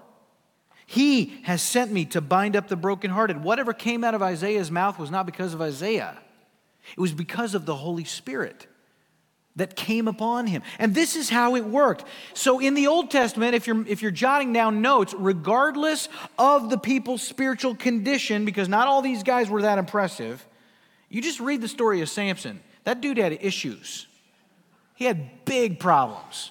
He 0.91 1.39
has 1.43 1.61
sent 1.61 1.91
me 1.91 2.05
to 2.05 2.19
bind 2.19 2.55
up 2.55 2.67
the 2.67 2.75
brokenhearted. 2.75 3.43
Whatever 3.43 3.73
came 3.73 4.03
out 4.03 4.15
of 4.15 4.23
Isaiah's 4.23 4.71
mouth 4.71 4.97
was 4.97 5.11
not 5.11 5.27
because 5.27 5.53
of 5.53 5.61
Isaiah, 5.61 6.17
it 6.97 6.99
was 6.99 7.13
because 7.13 7.53
of 7.53 7.67
the 7.67 7.75
Holy 7.75 8.05
Spirit 8.05 8.65
that 9.55 9.75
came 9.75 10.07
upon 10.07 10.47
him. 10.47 10.63
And 10.79 10.95
this 10.95 11.15
is 11.15 11.29
how 11.29 11.55
it 11.55 11.63
worked. 11.63 12.05
So 12.33 12.59
in 12.59 12.73
the 12.73 12.87
Old 12.87 13.11
Testament, 13.11 13.53
if 13.53 13.67
you're 13.67 13.87
if 13.87 14.01
you're 14.01 14.09
jotting 14.09 14.51
down 14.51 14.81
notes, 14.81 15.13
regardless 15.15 16.09
of 16.39 16.71
the 16.71 16.77
people's 16.79 17.21
spiritual 17.21 17.75
condition, 17.75 18.43
because 18.43 18.67
not 18.67 18.87
all 18.87 19.03
these 19.03 19.21
guys 19.21 19.47
were 19.47 19.61
that 19.61 19.77
impressive, 19.77 20.43
you 21.07 21.21
just 21.21 21.39
read 21.39 21.61
the 21.61 21.67
story 21.67 22.01
of 22.01 22.09
Samson. 22.09 22.61
That 22.85 22.99
dude 22.99 23.19
had 23.19 23.37
issues. 23.43 24.07
He 24.95 25.05
had 25.05 25.45
big 25.45 25.79
problems. 25.79 26.49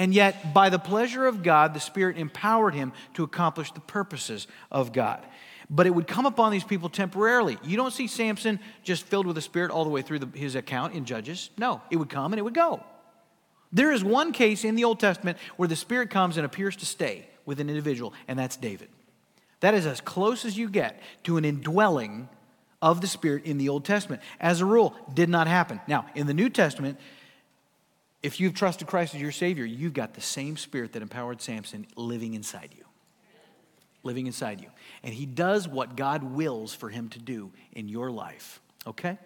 And 0.00 0.14
yet, 0.14 0.54
by 0.54 0.70
the 0.70 0.78
pleasure 0.78 1.26
of 1.26 1.42
God, 1.42 1.74
the 1.74 1.78
Spirit 1.78 2.16
empowered 2.16 2.72
him 2.72 2.94
to 3.12 3.22
accomplish 3.22 3.70
the 3.70 3.80
purposes 3.80 4.46
of 4.72 4.94
God. 4.94 5.22
But 5.68 5.86
it 5.86 5.90
would 5.90 6.06
come 6.06 6.24
upon 6.24 6.52
these 6.52 6.64
people 6.64 6.88
temporarily. 6.88 7.58
You 7.62 7.76
don't 7.76 7.92
see 7.92 8.06
Samson 8.06 8.60
just 8.82 9.04
filled 9.04 9.26
with 9.26 9.36
the 9.36 9.42
Spirit 9.42 9.70
all 9.70 9.84
the 9.84 9.90
way 9.90 10.00
through 10.00 10.20
the, 10.20 10.38
his 10.38 10.54
account 10.54 10.94
in 10.94 11.04
Judges. 11.04 11.50
No, 11.58 11.82
it 11.90 11.96
would 11.96 12.08
come 12.08 12.32
and 12.32 12.38
it 12.38 12.42
would 12.42 12.54
go. 12.54 12.82
There 13.72 13.92
is 13.92 14.02
one 14.02 14.32
case 14.32 14.64
in 14.64 14.74
the 14.74 14.84
Old 14.84 15.00
Testament 15.00 15.36
where 15.58 15.68
the 15.68 15.76
Spirit 15.76 16.08
comes 16.08 16.38
and 16.38 16.46
appears 16.46 16.76
to 16.76 16.86
stay 16.86 17.28
with 17.44 17.60
an 17.60 17.68
individual, 17.68 18.14
and 18.26 18.38
that's 18.38 18.56
David. 18.56 18.88
That 19.60 19.74
is 19.74 19.84
as 19.84 20.00
close 20.00 20.46
as 20.46 20.56
you 20.56 20.70
get 20.70 20.98
to 21.24 21.36
an 21.36 21.44
indwelling 21.44 22.30
of 22.80 23.02
the 23.02 23.06
Spirit 23.06 23.44
in 23.44 23.58
the 23.58 23.68
Old 23.68 23.84
Testament. 23.84 24.22
As 24.40 24.62
a 24.62 24.64
rule, 24.64 24.96
did 25.12 25.28
not 25.28 25.46
happen. 25.46 25.78
Now, 25.86 26.06
in 26.14 26.26
the 26.26 26.32
New 26.32 26.48
Testament, 26.48 26.98
if 28.22 28.40
you've 28.40 28.54
trusted 28.54 28.86
Christ 28.86 29.14
as 29.14 29.20
your 29.20 29.32
Savior, 29.32 29.64
you've 29.64 29.94
got 29.94 30.14
the 30.14 30.20
same 30.20 30.56
Spirit 30.56 30.92
that 30.92 31.02
empowered 31.02 31.40
Samson 31.40 31.86
living 31.96 32.34
inside 32.34 32.70
you. 32.76 32.84
Living 34.02 34.26
inside 34.26 34.60
you. 34.60 34.68
And 35.02 35.14
he 35.14 35.26
does 35.26 35.66
what 35.66 35.96
God 35.96 36.22
wills 36.22 36.74
for 36.74 36.88
him 36.88 37.08
to 37.10 37.18
do 37.18 37.50
in 37.72 37.88
your 37.88 38.10
life. 38.10 38.60
Okay? 38.86 39.18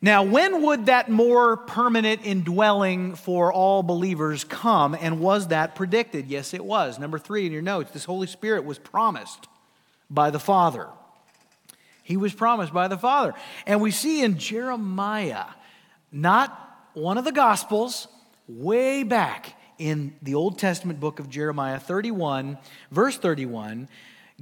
Now, 0.00 0.24
when 0.24 0.62
would 0.62 0.86
that 0.86 1.08
more 1.08 1.56
permanent 1.56 2.22
indwelling 2.24 3.14
for 3.14 3.52
all 3.52 3.84
believers 3.84 4.42
come, 4.42 4.96
and 5.00 5.20
was 5.20 5.48
that 5.48 5.76
predicted? 5.76 6.26
Yes, 6.26 6.54
it 6.54 6.64
was. 6.64 6.98
Number 6.98 7.20
three 7.20 7.46
in 7.46 7.52
your 7.52 7.62
notes 7.62 7.92
this 7.92 8.04
Holy 8.04 8.26
Spirit 8.26 8.64
was 8.64 8.80
promised 8.80 9.46
by 10.10 10.30
the 10.30 10.40
Father. 10.40 10.88
He 12.02 12.16
was 12.16 12.34
promised 12.34 12.72
by 12.72 12.88
the 12.88 12.98
Father. 12.98 13.32
And 13.64 13.80
we 13.80 13.92
see 13.92 14.22
in 14.22 14.38
Jeremiah, 14.38 15.46
not 16.10 16.71
one 16.94 17.16
of 17.18 17.24
the 17.24 17.32
Gospels, 17.32 18.08
way 18.46 19.02
back 19.02 19.58
in 19.78 20.14
the 20.22 20.34
Old 20.34 20.58
Testament 20.58 21.00
book 21.00 21.18
of 21.18 21.30
Jeremiah 21.30 21.78
31, 21.78 22.58
verse 22.90 23.16
31, 23.16 23.88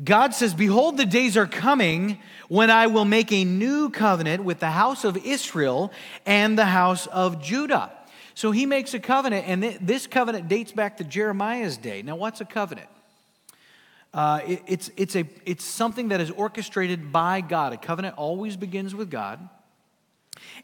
God 0.02 0.34
says, 0.34 0.54
Behold, 0.54 0.96
the 0.96 1.06
days 1.06 1.36
are 1.36 1.46
coming 1.46 2.18
when 2.48 2.70
I 2.70 2.86
will 2.86 3.04
make 3.04 3.32
a 3.32 3.44
new 3.44 3.90
covenant 3.90 4.44
with 4.44 4.60
the 4.60 4.70
house 4.70 5.04
of 5.04 5.16
Israel 5.18 5.92
and 6.26 6.58
the 6.58 6.64
house 6.64 7.06
of 7.06 7.42
Judah. 7.42 7.92
So 8.34 8.50
he 8.50 8.66
makes 8.66 8.94
a 8.94 9.00
covenant, 9.00 9.46
and 9.46 9.62
this 9.80 10.06
covenant 10.06 10.48
dates 10.48 10.72
back 10.72 10.96
to 10.96 11.04
Jeremiah's 11.04 11.76
day. 11.76 12.02
Now, 12.02 12.16
what's 12.16 12.40
a 12.40 12.44
covenant? 12.44 12.88
Uh, 14.12 14.40
it, 14.46 14.62
it's, 14.66 14.90
it's, 14.96 15.14
a, 15.14 15.24
it's 15.44 15.64
something 15.64 16.08
that 16.08 16.20
is 16.20 16.30
orchestrated 16.30 17.12
by 17.12 17.42
God. 17.42 17.72
A 17.72 17.76
covenant 17.76 18.16
always 18.16 18.56
begins 18.56 18.94
with 18.94 19.10
God. 19.10 19.48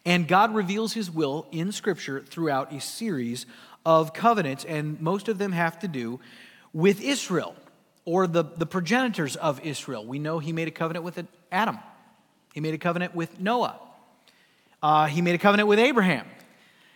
And 0.07 0.29
God 0.29 0.55
reveals 0.55 0.93
his 0.93 1.11
will 1.11 1.49
in 1.51 1.73
Scripture 1.73 2.23
throughout 2.23 2.73
a 2.73 2.81
series 2.81 3.45
of 3.85 4.15
covenants, 4.15 4.65
and 4.65 5.01
most 5.01 5.29
of 5.29 5.37
them 5.37 5.51
have 5.51 5.81
to 5.81 5.89
do 5.89 6.21
with 6.73 7.03
Israel 7.03 7.57
or 8.05 8.29
the, 8.29 8.45
the 8.45 8.67
progenitors 8.67 9.35
of 9.35 9.61
Israel. 9.67 10.07
We 10.07 10.21
know 10.21 10.39
he 10.39 10.53
made 10.53 10.69
a 10.69 10.71
covenant 10.71 11.05
with 11.05 11.27
Adam, 11.51 11.81
he 12.55 12.61
made 12.61 12.73
a 12.73 12.79
covenant 12.79 13.17
with 13.17 13.41
Noah, 13.41 13.81
uh, 14.81 15.07
he 15.07 15.23
made 15.23 15.35
a 15.35 15.39
covenant 15.39 15.69
with 15.69 15.81
Abraham. 15.81 16.27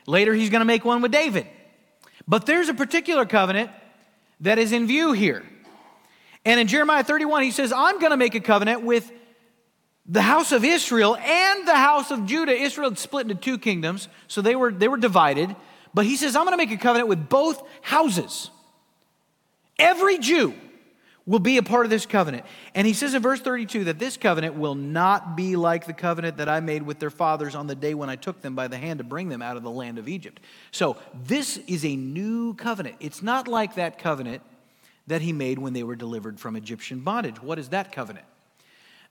Later, 0.07 0.33
he's 0.33 0.49
going 0.49 0.61
to 0.61 0.67
make 0.67 0.85
one 0.85 1.03
with 1.03 1.13
David. 1.13 1.47
But 2.29 2.47
there's 2.47 2.69
a 2.69 2.75
particular 2.75 3.27
covenant 3.27 3.71
that 4.41 4.59
is 4.59 4.73
in 4.73 4.87
view 4.87 5.13
here. 5.13 5.45
And 6.45 6.61
in 6.61 6.69
Jeremiah 6.69 7.05
31, 7.05 7.43
he 7.43 7.51
says, 7.51 7.73
I'm 7.73 7.99
going 7.99 8.11
to 8.13 8.17
make 8.17 8.35
a 8.35 8.41
covenant 8.41 8.83
with 8.83 9.11
the 10.11 10.23
house 10.23 10.51
of 10.51 10.65
Israel 10.65 11.17
and 11.17 11.69
the 11.69 11.77
house 11.77 12.11
of 12.11 12.27
Judah. 12.27 12.53
Israel 12.53 12.91
had 12.91 12.99
split 12.99 13.31
into 13.31 13.37
two 13.37 13.59
kingdoms, 13.59 14.09
so 14.27 14.43
they 14.43 14.57
were, 14.57 14.73
they 14.73 14.89
were 14.89 14.97
divided. 14.97 15.55
But 15.95 16.05
he 16.05 16.17
says, 16.17 16.35
I'm 16.35 16.45
going 16.45 16.53
to 16.53 16.57
make 16.57 16.73
a 16.73 16.77
covenant 16.77 17.09
with 17.09 17.29
both 17.29 17.63
houses. 17.81 18.51
Every 19.79 20.19
Jew 20.19 20.53
will 21.27 21.39
be 21.39 21.59
a 21.59 21.63
part 21.63 21.87
of 21.87 21.91
this 21.91 22.07
covenant. 22.07 22.45
And 22.75 22.89
he 22.89 22.93
says 22.93 23.15
in 23.15 23.23
verse 23.23 23.41
32 23.41 23.85
that 23.85 24.01
this 24.01 24.17
covenant 24.17 24.57
will 24.57 24.75
not 24.75 25.37
be 25.37 25.55
like 25.55 25.87
the 25.87 25.93
covenant 25.93 26.39
that 26.39 26.49
I 26.49 26.59
made 26.59 26.83
with 26.83 26.99
their 26.99 27.11
fathers 27.11 27.55
on 27.55 27.69
the 27.69 27.77
day 27.77 27.95
when 27.95 28.11
I 28.11 28.17
took 28.17 28.41
them 28.41 28.57
by 28.57 28.67
the 28.67 28.79
hand 28.79 28.99
to 28.99 29.05
bring 29.05 29.29
them 29.29 29.43
out 29.43 29.57
of 29.57 29.63
the 29.63 29.71
land 29.71 29.99
of 29.99 30.09
Egypt. 30.09 30.41
So 30.73 30.97
this 31.15 31.57
is 31.69 31.85
a 31.85 31.95
new 31.95 32.55
covenant. 32.55 32.97
It's 32.99 33.23
not 33.23 33.47
like 33.47 33.77
that 33.77 33.99
covenant 33.99 34.43
that 35.07 35.23
he 35.23 35.33
made 35.33 35.59
when 35.61 35.73
they 35.73 35.85
were 35.85 35.97
delivered 35.97 36.41
from 36.41 36.57
Egyptian 36.57 37.01
bondage. 37.01 37.41
What 37.41 37.61
is 37.61 37.69
that 37.69 37.93
covenant? 37.93 38.27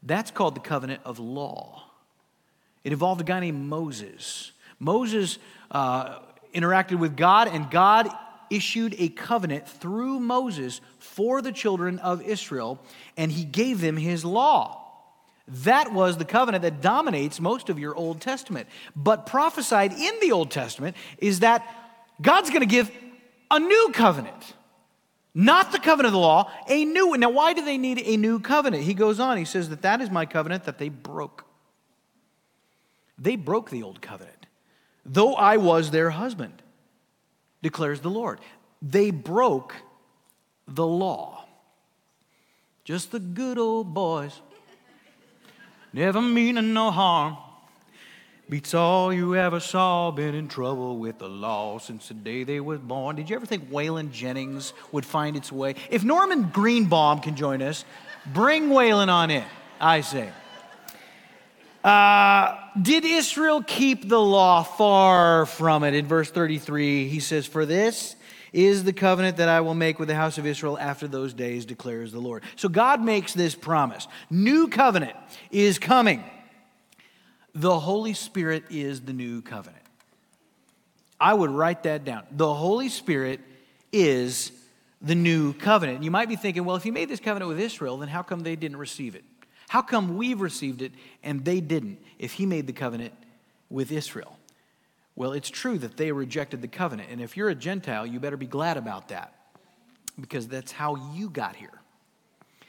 That's 0.03 0.31
called 0.31 0.55
the 0.55 0.61
covenant 0.61 1.01
of 1.05 1.19
law. 1.19 1.83
It 2.83 2.91
involved 2.91 3.21
a 3.21 3.23
guy 3.23 3.39
named 3.39 3.67
Moses. 3.67 4.51
Moses 4.79 5.37
uh, 5.71 6.19
interacted 6.53 6.99
with 6.99 7.17
God, 7.17 7.47
and 7.47 7.69
God 7.69 8.09
issued 8.49 8.95
a 8.97 9.09
covenant 9.09 9.67
through 9.67 10.19
Moses 10.19 10.81
for 10.97 11.41
the 11.41 11.51
children 11.51 11.99
of 11.99 12.21
Israel, 12.21 12.79
and 13.17 13.31
he 13.31 13.43
gave 13.43 13.81
them 13.81 13.97
his 13.97 14.25
law. 14.25 14.85
That 15.47 15.93
was 15.93 16.17
the 16.17 16.25
covenant 16.25 16.61
that 16.61 16.81
dominates 16.81 17.39
most 17.39 17.69
of 17.69 17.79
your 17.79 17.95
Old 17.95 18.21
Testament. 18.21 18.67
But 18.95 19.25
prophesied 19.25 19.93
in 19.93 20.13
the 20.21 20.31
Old 20.31 20.51
Testament 20.51 20.95
is 21.17 21.39
that 21.39 21.67
God's 22.21 22.49
going 22.49 22.61
to 22.61 22.67
give 22.67 22.91
a 23.49 23.59
new 23.59 23.89
covenant. 23.93 24.53
Not 25.39 25.71
the 25.71 25.79
covenant 25.79 26.07
of 26.07 26.11
the 26.11 26.19
law, 26.19 26.51
a 26.67 26.83
new 26.83 27.07
one. 27.07 27.21
Now, 27.21 27.29
why 27.29 27.53
do 27.53 27.63
they 27.63 27.77
need 27.77 27.99
a 27.99 28.17
new 28.17 28.41
covenant? 28.41 28.83
He 28.83 28.93
goes 28.93 29.21
on, 29.21 29.37
he 29.37 29.45
says 29.45 29.69
that 29.69 29.83
that 29.83 30.01
is 30.01 30.09
my 30.09 30.25
covenant 30.25 30.65
that 30.65 30.79
they 30.79 30.89
broke. 30.89 31.45
They 33.17 33.37
broke 33.37 33.69
the 33.69 33.81
old 33.81 34.01
covenant, 34.01 34.47
though 35.05 35.35
I 35.35 35.55
was 35.55 35.91
their 35.91 36.09
husband, 36.09 36.61
declares 37.61 38.01
the 38.01 38.09
Lord. 38.09 38.41
They 38.81 39.11
broke 39.11 39.75
the 40.67 40.85
law. 40.85 41.45
Just 42.83 43.13
the 43.13 43.19
good 43.21 43.57
old 43.57 43.93
boys, 43.93 44.41
never 45.93 46.21
meaning 46.21 46.73
no 46.73 46.91
harm. 46.91 47.37
Beats 48.49 48.73
all 48.73 49.13
you 49.13 49.35
ever 49.35 49.59
saw, 49.59 50.09
been 50.09 50.33
in 50.33 50.47
trouble 50.47 50.97
with 50.97 51.19
the 51.19 51.29
law 51.29 51.77
since 51.77 52.07
the 52.07 52.15
day 52.15 52.43
they 52.43 52.59
was 52.59 52.79
born. 52.79 53.15
Did 53.15 53.29
you 53.29 53.35
ever 53.35 53.45
think 53.45 53.69
Waylon 53.69 54.11
Jennings 54.11 54.73
would 54.91 55.05
find 55.05 55.37
its 55.37 55.51
way? 55.51 55.75
If 55.91 56.03
Norman 56.03 56.49
Greenbaum 56.51 57.19
can 57.19 57.35
join 57.35 57.61
us, 57.61 57.85
bring 58.25 58.69
Waylon 58.69 59.07
on 59.07 59.29
in, 59.29 59.45
I 59.79 60.01
say. 60.01 60.31
Uh, 61.83 62.57
did 62.81 63.05
Israel 63.05 63.61
keep 63.61 64.09
the 64.09 64.19
law? 64.19 64.63
Far 64.63 65.45
from 65.45 65.83
it. 65.83 65.93
In 65.93 66.07
verse 66.07 66.31
33, 66.31 67.07
he 67.07 67.19
says, 67.19 67.45
For 67.45 67.67
this 67.67 68.15
is 68.51 68.83
the 68.83 68.93
covenant 68.93 69.37
that 69.37 69.47
I 69.47 69.61
will 69.61 69.75
make 69.75 69.99
with 69.99 70.07
the 70.07 70.15
house 70.15 70.39
of 70.39 70.47
Israel 70.47 70.75
after 70.79 71.07
those 71.07 71.35
days, 71.35 71.65
declares 71.67 72.11
the 72.11 72.19
Lord. 72.19 72.41
So 72.55 72.67
God 72.67 73.03
makes 73.03 73.31
this 73.33 73.53
promise. 73.53 74.07
New 74.31 74.69
covenant 74.69 75.15
is 75.51 75.77
coming. 75.77 76.23
The 77.55 77.79
Holy 77.79 78.13
Spirit 78.13 78.65
is 78.69 79.01
the 79.01 79.13
new 79.13 79.41
covenant. 79.41 79.83
I 81.19 81.33
would 81.33 81.49
write 81.49 81.83
that 81.83 82.05
down. 82.05 82.23
The 82.31 82.53
Holy 82.53 82.89
Spirit 82.89 83.41
is 83.91 84.51
the 85.01 85.15
new 85.15 85.53
covenant. 85.53 86.03
You 86.03 86.11
might 86.11 86.29
be 86.29 86.35
thinking, 86.35 86.65
well, 86.65 86.75
if 86.75 86.83
he 86.83 86.91
made 86.91 87.09
this 87.09 87.19
covenant 87.19 87.49
with 87.49 87.59
Israel, 87.59 87.97
then 87.97 88.09
how 88.09 88.21
come 88.21 88.41
they 88.41 88.55
didn't 88.55 88.77
receive 88.77 89.15
it? 89.15 89.23
How 89.67 89.81
come 89.81 90.17
we've 90.17 90.41
received 90.41 90.81
it 90.81 90.91
and 91.23 91.45
they 91.45 91.61
didn't 91.61 91.99
if 92.17 92.33
he 92.33 92.45
made 92.45 92.67
the 92.67 92.73
covenant 92.73 93.13
with 93.69 93.91
Israel? 93.91 94.37
Well, 95.15 95.33
it's 95.33 95.49
true 95.49 95.77
that 95.79 95.97
they 95.97 96.11
rejected 96.11 96.61
the 96.61 96.67
covenant. 96.67 97.09
And 97.11 97.21
if 97.21 97.35
you're 97.35 97.49
a 97.49 97.55
Gentile, 97.55 98.05
you 98.05 98.19
better 98.19 98.37
be 98.37 98.47
glad 98.47 98.77
about 98.77 99.09
that 99.09 99.33
because 100.19 100.47
that's 100.47 100.71
how 100.71 101.13
you 101.13 101.29
got 101.29 101.55
here. 101.55 101.81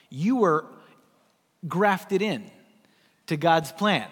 You 0.08 0.36
were 0.36 0.64
grafted 1.68 2.22
in 2.22 2.50
to 3.26 3.36
God's 3.36 3.70
plan. 3.72 4.08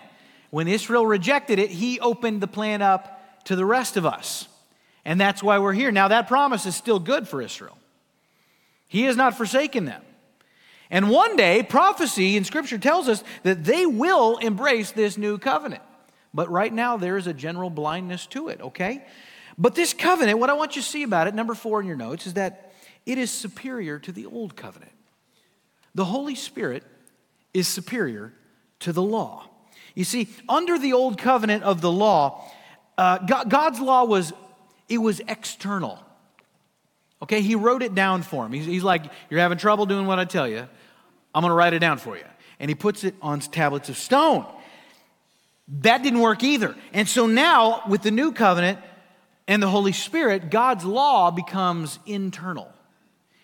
When 0.50 0.68
Israel 0.68 1.06
rejected 1.06 1.58
it, 1.58 1.70
he 1.70 2.00
opened 2.00 2.40
the 2.40 2.46
plan 2.46 2.82
up 2.82 3.44
to 3.44 3.56
the 3.56 3.64
rest 3.64 3.96
of 3.96 4.06
us. 4.06 4.48
And 5.04 5.20
that's 5.20 5.42
why 5.42 5.58
we're 5.58 5.72
here. 5.72 5.90
Now, 5.90 6.08
that 6.08 6.28
promise 6.28 6.66
is 6.66 6.76
still 6.76 6.98
good 6.98 7.28
for 7.28 7.40
Israel. 7.40 7.78
He 8.86 9.02
has 9.04 9.16
not 9.16 9.36
forsaken 9.36 9.84
them. 9.84 10.02
And 10.90 11.10
one 11.10 11.36
day, 11.36 11.62
prophecy 11.62 12.36
in 12.36 12.44
Scripture 12.44 12.78
tells 12.78 13.08
us 13.08 13.22
that 13.42 13.64
they 13.64 13.84
will 13.84 14.38
embrace 14.38 14.92
this 14.92 15.18
new 15.18 15.36
covenant. 15.38 15.82
But 16.32 16.50
right 16.50 16.72
now, 16.72 16.96
there 16.96 17.16
is 17.16 17.26
a 17.26 17.34
general 17.34 17.70
blindness 17.70 18.26
to 18.28 18.48
it, 18.48 18.60
okay? 18.60 19.04
But 19.58 19.74
this 19.74 19.92
covenant, 19.92 20.38
what 20.38 20.50
I 20.50 20.54
want 20.54 20.76
you 20.76 20.82
to 20.82 20.88
see 20.88 21.02
about 21.02 21.26
it, 21.26 21.34
number 21.34 21.54
four 21.54 21.80
in 21.80 21.86
your 21.86 21.96
notes, 21.96 22.26
is 22.26 22.34
that 22.34 22.72
it 23.04 23.18
is 23.18 23.30
superior 23.30 23.98
to 24.00 24.12
the 24.12 24.26
old 24.26 24.56
covenant. 24.56 24.92
The 25.94 26.04
Holy 26.04 26.34
Spirit 26.34 26.84
is 27.52 27.66
superior 27.66 28.32
to 28.80 28.92
the 28.92 29.02
law. 29.02 29.48
You 29.98 30.04
see, 30.04 30.28
under 30.48 30.78
the 30.78 30.92
old 30.92 31.18
covenant 31.18 31.64
of 31.64 31.80
the 31.80 31.90
law, 31.90 32.48
uh, 32.96 33.18
God, 33.18 33.50
God's 33.50 33.80
law 33.80 34.04
was 34.04 34.32
it 34.88 34.98
was 34.98 35.20
external. 35.26 35.98
Okay, 37.20 37.40
he 37.40 37.56
wrote 37.56 37.82
it 37.82 37.96
down 37.96 38.22
for 38.22 38.46
him. 38.46 38.52
He's, 38.52 38.64
he's 38.64 38.84
like, 38.84 39.02
You're 39.28 39.40
having 39.40 39.58
trouble 39.58 39.86
doing 39.86 40.06
what 40.06 40.20
I 40.20 40.24
tell 40.24 40.46
you. 40.46 40.68
I'm 41.34 41.42
going 41.42 41.50
to 41.50 41.54
write 41.56 41.72
it 41.72 41.80
down 41.80 41.98
for 41.98 42.16
you. 42.16 42.22
And 42.60 42.68
he 42.70 42.76
puts 42.76 43.02
it 43.02 43.16
on 43.20 43.40
tablets 43.40 43.88
of 43.88 43.96
stone. 43.96 44.46
That 45.80 46.04
didn't 46.04 46.20
work 46.20 46.44
either. 46.44 46.76
And 46.92 47.08
so 47.08 47.26
now, 47.26 47.82
with 47.88 48.02
the 48.02 48.12
new 48.12 48.30
covenant 48.30 48.78
and 49.48 49.60
the 49.60 49.68
Holy 49.68 49.90
Spirit, 49.90 50.48
God's 50.48 50.84
law 50.84 51.32
becomes 51.32 51.98
internal. 52.06 52.72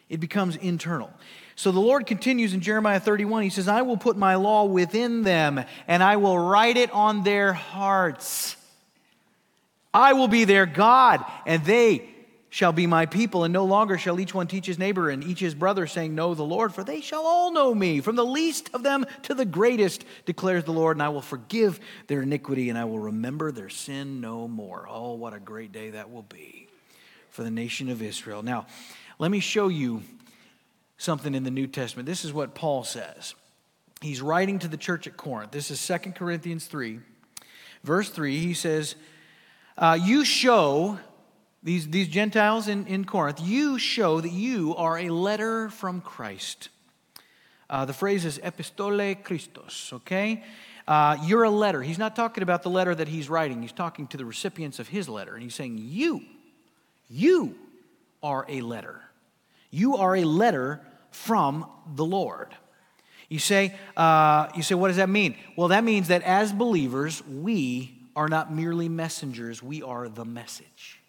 It 0.09 0.21
becomes 0.21 0.55
internal. 0.55 1.11
So 1.57 1.71
the 1.71 1.81
Lord 1.81 2.07
continues 2.07 2.53
in 2.53 2.61
Jeremiah 2.61 3.01
31. 3.01 3.45
He 3.45 3.51
says, 3.51 3.69
I 3.69 3.83
will 3.83 3.97
put 3.97 4.17
my 4.17 4.35
law 4.35 4.65
within 4.65 5.23
them, 5.23 5.65
and 5.87 6.03
I 6.03 6.17
will 6.17 6.39
write 6.39 6.77
it 6.77 6.91
on 6.91 7.23
their 7.23 7.53
hearts. 7.53 8.57
I 9.93 10.15
will 10.15 10.29
be 10.29 10.45
their 10.45 10.67
God, 10.67 11.25
and 11.47 11.65
they 11.65 12.09
shall 12.51 12.73
be 12.73 12.87
my 12.87 13.07
people, 13.07 13.45
and 13.45 13.53
no 13.53 13.65
longer 13.65 13.99
shall 13.99 14.19
each 14.19 14.35
one 14.35 14.47
teach 14.47 14.67
his 14.67 14.79
neighbor 14.79 15.11
and 15.11 15.25
each 15.25 15.41
his 15.41 15.55
brother, 15.55 15.87
saying, 15.87 16.15
Know 16.15 16.35
the 16.35 16.45
Lord, 16.45 16.75
for 16.75 16.85
they 16.85 17.01
shall 17.01 17.25
all 17.25 17.53
know 17.53 17.75
me, 17.75 18.01
from 18.01 18.17
the 18.17 18.25
least 18.25 18.71
of 18.75 18.83
them 18.83 19.07
to 19.23 19.35
the 19.35 19.45
greatest, 19.45 20.05
declares 20.25 20.65
the 20.65 20.73
Lord, 20.73 20.97
and 20.97 21.03
I 21.03 21.09
will 21.09 21.21
forgive 21.21 21.79
their 22.09 22.23
iniquity, 22.23 22.69
and 22.69 22.79
I 22.79 22.85
will 22.85 22.99
remember 22.99 23.53
their 23.53 23.69
sin 23.69 24.21
no 24.21 24.49
more. 24.49 24.87
Oh, 24.89 25.15
what 25.15 25.35
a 25.35 25.41
great 25.41 25.73
day 25.73 25.91
that 25.91 26.11
will 26.11 26.23
be 26.23 26.69
for 27.31 27.43
the 27.43 27.51
nation 27.51 27.89
of 27.89 28.03
Israel. 28.03 28.45
Now, 28.45 28.67
let 29.19 29.33
me 29.33 29.41
show 29.41 29.67
you 29.67 30.03
something 30.99 31.35
in 31.35 31.45
the 31.45 31.51
New 31.51 31.67
Testament. 31.67 32.07
This 32.07 32.25
is 32.25 32.33
what 32.33 32.55
Paul 32.55 32.85
says. 32.85 33.35
He's 34.01 34.21
writing 34.21 34.59
to 34.61 34.69
the 34.69 34.77
church 34.77 35.07
at 35.07 35.17
Corinth. 35.17 35.53
This 35.53 35.71
is 35.71 35.87
2 35.87 36.13
Corinthians 36.13 36.67
3, 36.67 37.01
verse 37.83 38.11
3. 38.11 38.39
He 38.39 38.55
says, 38.55 38.95
uh, 39.79 39.99
You 40.01 40.25
show 40.25 40.99
these, 41.63 41.89
these 41.89 42.09
Gentiles 42.09 42.69
in, 42.69 42.87
in 42.87 43.07
Corinth, 43.07 43.41
you 43.43 43.79
show 43.79 44.21
that 44.21 44.31
you 44.31 44.77
are 44.77 44.99
a 44.99 45.09
letter 45.09 45.71
from 45.71 46.03
Christ. 46.03 46.69
Uh, 47.71 47.87
the 47.87 47.95
phrase 47.95 48.27
is 48.27 48.39
epistole 48.43 49.15
Christos, 49.15 49.91
okay? 49.95 50.45
Uh, 50.87 51.17
you're 51.25 51.45
a 51.45 51.51
letter. 51.51 51.81
He's 51.83 51.99
not 51.99 52.15
talking 52.15 52.43
about 52.43 52.63
the 52.63 52.69
letter 52.69 52.95
that 52.95 53.09
he's 53.09 53.31
writing, 53.31 53.63
he's 53.63 53.73
talking 53.73 54.07
to 54.09 54.19
the 54.19 54.27
recipients 54.27 54.79
of 54.79 54.89
his 54.89 55.09
letter. 55.09 55.33
And 55.35 55.43
he's 55.43 55.55
saying, 55.55 55.79
You, 55.79 56.23
you 57.09 57.57
are 58.23 58.45
a 58.49 58.61
letter. 58.61 59.01
You 59.75 59.97
are 59.97 60.15
a 60.15 60.23
letter 60.23 60.81
from 61.11 61.67
the 61.97 62.05
Lord. 62.05 62.55
You 63.29 63.41
say, 63.41 63.75
uh, 63.97 64.47
you 64.55 64.63
say, 64.63 64.77
what 64.77 64.87
does 64.87 64.99
that 64.99 65.09
mean? 65.09 65.35
Well, 65.57 65.67
that 65.69 65.83
means 65.83 66.07
that 66.09 66.23
as 66.23 66.53
believers, 66.53 67.27
we 67.27 67.99
are 68.15 68.29
not 68.29 68.55
merely 68.55 68.89
messengers, 68.89 69.65
we 69.65 69.83
are 69.83 70.09
the 70.09 70.25
message. 70.25 71.01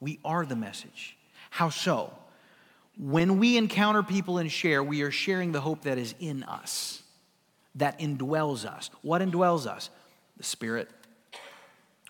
We 0.00 0.18
are 0.24 0.46
the 0.46 0.56
message. 0.56 1.18
How 1.50 1.68
so? 1.68 2.10
When 2.96 3.38
we 3.38 3.58
encounter 3.58 4.02
people 4.02 4.38
and 4.38 4.50
share, 4.50 4.82
we 4.82 5.02
are 5.02 5.10
sharing 5.10 5.52
the 5.52 5.60
hope 5.60 5.82
that 5.82 5.98
is 5.98 6.14
in 6.18 6.42
us, 6.44 7.02
that 7.74 7.98
indwells 7.98 8.64
us. 8.64 8.88
What 9.02 9.20
indwells 9.20 9.66
us? 9.66 9.90
The 10.38 10.44
Spirit. 10.44 10.88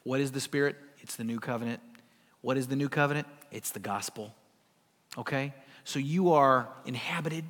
What 0.05 0.21
is 0.21 0.31
the 0.31 0.41
Spirit? 0.41 0.77
It's 1.01 1.17
the 1.17 1.25
new 1.25 1.41
covenant. 1.41 1.81
What 2.43 2.57
is 2.59 2.69
the 2.69 2.77
new 2.77 2.89
covenant? 2.89 3.27
It's 3.51 3.73
the 3.73 3.81
gospel. 3.81 4.33
Okay? 5.19 5.53
So 5.85 5.99
you 5.99 6.33
are 6.33 6.69
inhabited 6.85 7.45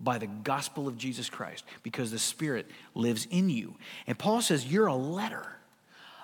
by 0.00 0.18
the 0.18 0.26
gospel 0.26 0.88
of 0.88 0.96
Jesus 0.96 1.28
Christ 1.28 1.64
because 1.82 2.10
the 2.10 2.18
Spirit 2.18 2.66
lives 2.94 3.26
in 3.30 3.50
you. 3.50 3.76
And 4.06 4.18
Paul 4.18 4.40
says, 4.40 4.66
You're 4.66 4.86
a 4.86 4.94
letter 4.94 5.46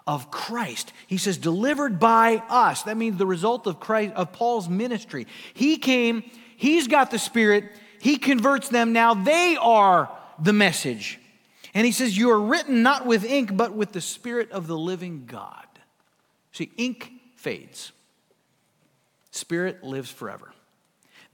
of 0.06 0.30
Christ. 0.30 0.92
He 1.06 1.16
says, 1.16 1.38
delivered 1.38 1.98
by 1.98 2.42
us. 2.48 2.82
That 2.82 2.96
means 2.96 3.16
the 3.16 3.26
result 3.26 3.66
of 3.66 3.80
Christ, 3.80 4.12
of 4.14 4.32
Paul's 4.32 4.68
ministry. 4.68 5.26
He 5.54 5.78
came, 5.78 6.30
he's 6.56 6.88
got 6.88 7.10
the 7.10 7.18
Spirit, 7.18 7.64
he 8.00 8.18
converts 8.18 8.68
them. 8.68 8.92
Now 8.92 9.14
they 9.14 9.56
are 9.56 10.10
the 10.38 10.52
message. 10.52 11.18
And 11.72 11.86
he 11.86 11.92
says, 11.92 12.16
You 12.16 12.30
are 12.30 12.40
written 12.40 12.82
not 12.82 13.06
with 13.06 13.24
ink, 13.24 13.56
but 13.56 13.74
with 13.74 13.92
the 13.92 14.00
Spirit 14.00 14.50
of 14.52 14.66
the 14.66 14.76
living 14.76 15.24
God. 15.26 15.66
See, 16.52 16.70
ink 16.76 17.10
fades, 17.36 17.92
Spirit 19.30 19.82
lives 19.82 20.10
forever. 20.10 20.53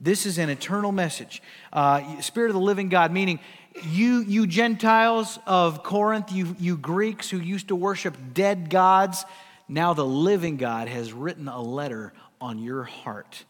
This 0.03 0.25
is 0.25 0.39
an 0.39 0.49
eternal 0.49 0.91
message. 0.91 1.43
Uh, 1.71 2.19
Spirit 2.21 2.49
of 2.49 2.55
the 2.55 2.59
living 2.59 2.89
God, 2.89 3.11
meaning 3.11 3.39
you, 3.83 4.21
you 4.21 4.47
Gentiles 4.47 5.37
of 5.45 5.83
Corinth, 5.83 6.31
you, 6.31 6.55
you 6.59 6.75
Greeks 6.75 7.29
who 7.29 7.37
used 7.37 7.67
to 7.67 7.75
worship 7.75 8.17
dead 8.33 8.71
gods, 8.71 9.25
now 9.69 9.93
the 9.93 10.05
living 10.05 10.57
God 10.57 10.87
has 10.87 11.13
written 11.13 11.47
a 11.47 11.61
letter 11.61 12.13
on 12.41 12.57
your 12.57 12.83
heart. 12.83 13.45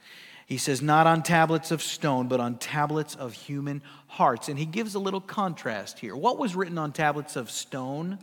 He 0.46 0.58
says, 0.58 0.82
not 0.82 1.08
on 1.08 1.24
tablets 1.24 1.72
of 1.72 1.82
stone, 1.82 2.28
but 2.28 2.42
on 2.42 2.58
tablets 2.58 3.16
of 3.16 3.32
human 3.32 3.82
hearts. 4.08 4.50
And 4.50 4.60
he 4.60 4.66
gives 4.66 4.94
a 4.94 5.00
little 5.00 5.22
contrast 5.22 6.00
here. 6.00 6.18
What 6.18 6.38
was 6.38 6.54
written 6.54 6.78
on 6.78 6.92
tablets 6.92 7.38
of 7.38 7.50
stone? 7.50 8.20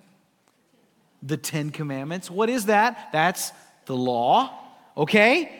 The 1.23 1.39
Ten 1.39 1.71
Commandments. 1.71 2.31
What 2.31 2.51
is 2.51 2.67
that? 2.67 3.09
That's 3.13 3.53
the 3.87 3.97
law. 3.97 4.53
Okay? 4.99 5.51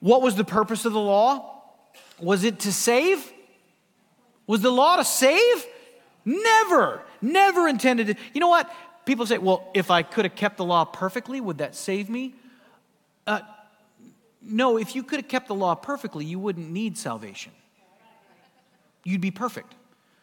What 0.00 0.20
was 0.20 0.36
the 0.36 0.44
purpose 0.44 0.84
of 0.84 0.92
the 0.92 1.00
law? 1.00 1.51
Was 2.22 2.44
it 2.44 2.60
to 2.60 2.72
save? 2.72 3.32
Was 4.46 4.60
the 4.60 4.70
law 4.70 4.96
to 4.96 5.04
save? 5.04 5.66
Never, 6.24 7.02
never 7.20 7.66
intended 7.66 8.06
to. 8.06 8.14
You 8.32 8.40
know 8.40 8.48
what? 8.48 8.72
People 9.04 9.26
say, 9.26 9.38
well, 9.38 9.68
if 9.74 9.90
I 9.90 10.02
could 10.02 10.24
have 10.24 10.36
kept 10.36 10.56
the 10.56 10.64
law 10.64 10.84
perfectly, 10.84 11.40
would 11.40 11.58
that 11.58 11.74
save 11.74 12.08
me? 12.08 12.34
Uh, 13.26 13.40
no, 14.40 14.78
if 14.78 14.94
you 14.94 15.02
could 15.02 15.18
have 15.18 15.28
kept 15.28 15.48
the 15.48 15.54
law 15.54 15.74
perfectly, 15.74 16.24
you 16.24 16.38
wouldn't 16.38 16.70
need 16.70 16.96
salvation. 16.96 17.52
You'd 19.04 19.20
be 19.20 19.32
perfect. 19.32 19.74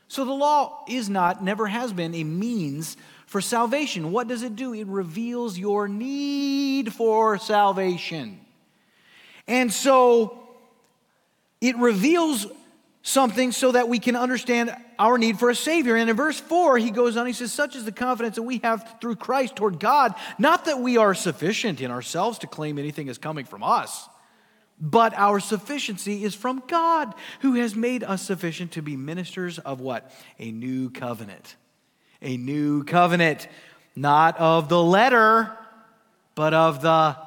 So 0.07 0.23
the 0.23 0.33
law 0.33 0.85
is 0.87 1.09
not, 1.09 1.43
never 1.43 1.67
has 1.67 1.91
been, 1.91 2.15
a 2.15 2.23
means 2.23 2.95
for 3.27 3.41
salvation. 3.41 4.11
What 4.11 4.27
does 4.27 4.41
it 4.41 4.55
do? 4.55 4.73
It 4.73 4.87
reveals 4.87 5.57
your 5.57 5.87
need 5.87 6.93
for 6.93 7.37
salvation. 7.37 8.39
And 9.47 9.71
so 9.71 10.38
it 11.61 11.77
reveals 11.77 12.47
something 13.01 13.51
so 13.51 13.71
that 13.71 13.89
we 13.89 13.99
can 13.99 14.15
understand 14.15 14.75
our 14.97 15.17
need 15.17 15.39
for 15.39 15.49
a 15.49 15.55
Savior. 15.55 15.95
And 15.95 16.09
in 16.09 16.15
verse 16.15 16.39
4, 16.39 16.77
he 16.77 16.91
goes 16.91 17.17
on, 17.17 17.25
he 17.25 17.33
says, 17.33 17.51
Such 17.51 17.75
is 17.75 17.85
the 17.85 17.91
confidence 17.91 18.35
that 18.35 18.43
we 18.43 18.59
have 18.59 18.97
through 19.01 19.15
Christ 19.15 19.55
toward 19.55 19.79
God, 19.79 20.13
not 20.37 20.65
that 20.65 20.79
we 20.79 20.97
are 20.97 21.13
sufficient 21.13 21.81
in 21.81 21.91
ourselves 21.91 22.39
to 22.39 22.47
claim 22.47 22.77
anything 22.77 23.07
is 23.07 23.17
coming 23.17 23.45
from 23.45 23.63
us, 23.63 24.07
but 24.79 25.13
our 25.15 25.39
sufficiency 25.39 26.23
is 26.23 26.35
from 26.35 26.63
God, 26.67 27.13
who 27.41 27.53
has 27.55 27.75
made 27.75 28.03
us 28.03 28.21
sufficient 28.21 28.73
to 28.73 28.81
be 28.81 28.95
ministers 28.95 29.59
of 29.59 29.81
what? 29.81 30.11
A 30.37 30.51
new 30.51 30.89
covenant. 30.89 31.55
A 32.21 32.37
new 32.37 32.83
covenant, 32.83 33.47
not 33.95 34.37
of 34.39 34.69
the 34.69 34.81
letter, 34.81 35.57
but 36.35 36.53
of 36.53 36.81
the 36.81 37.17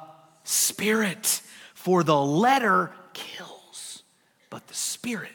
Spirit. 0.43 1.41
For 1.73 2.03
the 2.03 2.19
letter 2.19 2.91
kills, 3.13 3.52
but 4.53 4.67
the 4.67 4.75
Spirit 4.75 5.31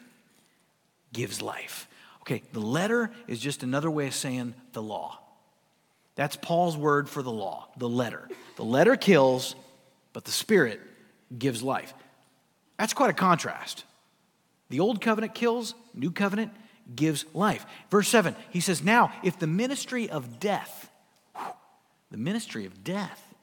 gives 1.12 1.42
life. 1.42 1.88
Okay, 2.20 2.40
the 2.52 2.61
letter 2.61 3.11
is 3.26 3.40
just 3.40 3.64
another 3.64 3.90
way 3.90 4.07
of 4.07 4.14
saying 4.14 4.54
the 4.74 4.81
law. 4.81 5.18
That's 6.14 6.37
Paul's 6.37 6.76
word 6.76 7.09
for 7.09 7.20
the 7.20 7.33
law, 7.33 7.66
the 7.76 7.88
letter. 7.88 8.28
The 8.54 8.62
letter 8.62 8.94
kills, 8.94 9.57
but 10.12 10.24
the 10.24 10.31
Spirit 10.31 10.81
gives 11.37 11.64
life. 11.64 11.94
That's 12.78 12.94
quite 12.94 13.11
a 13.11 13.12
contrast. 13.12 13.83
The 14.70 14.78
old 14.78 15.00
covenant 15.00 15.35
kills, 15.35 15.74
new 15.94 16.12
covenant 16.12 16.52
gives 16.94 17.24
life. 17.35 17.66
Verse 17.90 18.07
7, 18.07 18.37
he 18.50 18.61
says, 18.61 18.85
Now, 18.85 19.12
if 19.24 19.37
the 19.37 19.48
ministry 19.48 20.09
of 20.09 20.38
death, 20.38 20.92
the 22.12 22.18
ministry 22.18 22.66
of 22.66 22.85
death, 22.85 23.35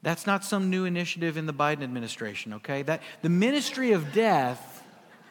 that's 0.00 0.26
not 0.26 0.42
some 0.42 0.70
new 0.70 0.86
initiative 0.86 1.36
in 1.36 1.44
the 1.44 1.52
Biden 1.52 1.82
administration, 1.82 2.54
okay? 2.54 2.80
That 2.80 3.02
the 3.20 3.28
ministry 3.28 3.92
of 3.92 4.14
death, 4.14 4.77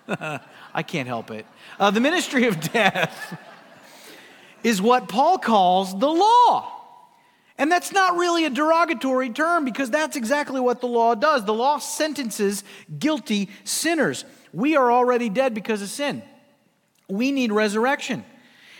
I 0.74 0.84
can't 0.84 1.08
help 1.08 1.32
it. 1.32 1.46
Uh, 1.80 1.91
the 1.91 2.00
ministry 2.00 2.48
of 2.48 2.60
death 2.60 3.38
is 4.63 4.82
what 4.82 5.10
Paul 5.10 5.38
calls 5.38 5.98
the 5.98 6.10
law. 6.10 6.74
And 7.58 7.72
that's 7.72 7.91
not 7.91 8.17
really 8.17 8.46
a 8.46 8.50
derogatory 8.50 9.32
term 9.32 9.65
because 9.65 9.89
that's 9.89 10.15
exactly 10.15 10.60
what 10.60 10.80
the 10.80 10.88
law 10.88 11.15
does. 11.15 11.43
The 11.43 11.54
law 11.54 11.80
sentences 11.80 12.63
guilty 13.00 13.50
sinners. 13.63 14.26
We 14.54 14.76
are 14.76 14.91
already 14.91 15.30
dead 15.30 15.54
because 15.54 15.82
of 15.82 15.89
sin. 15.89 16.22
We 17.10 17.32
need 17.32 17.52
resurrection. 17.52 18.24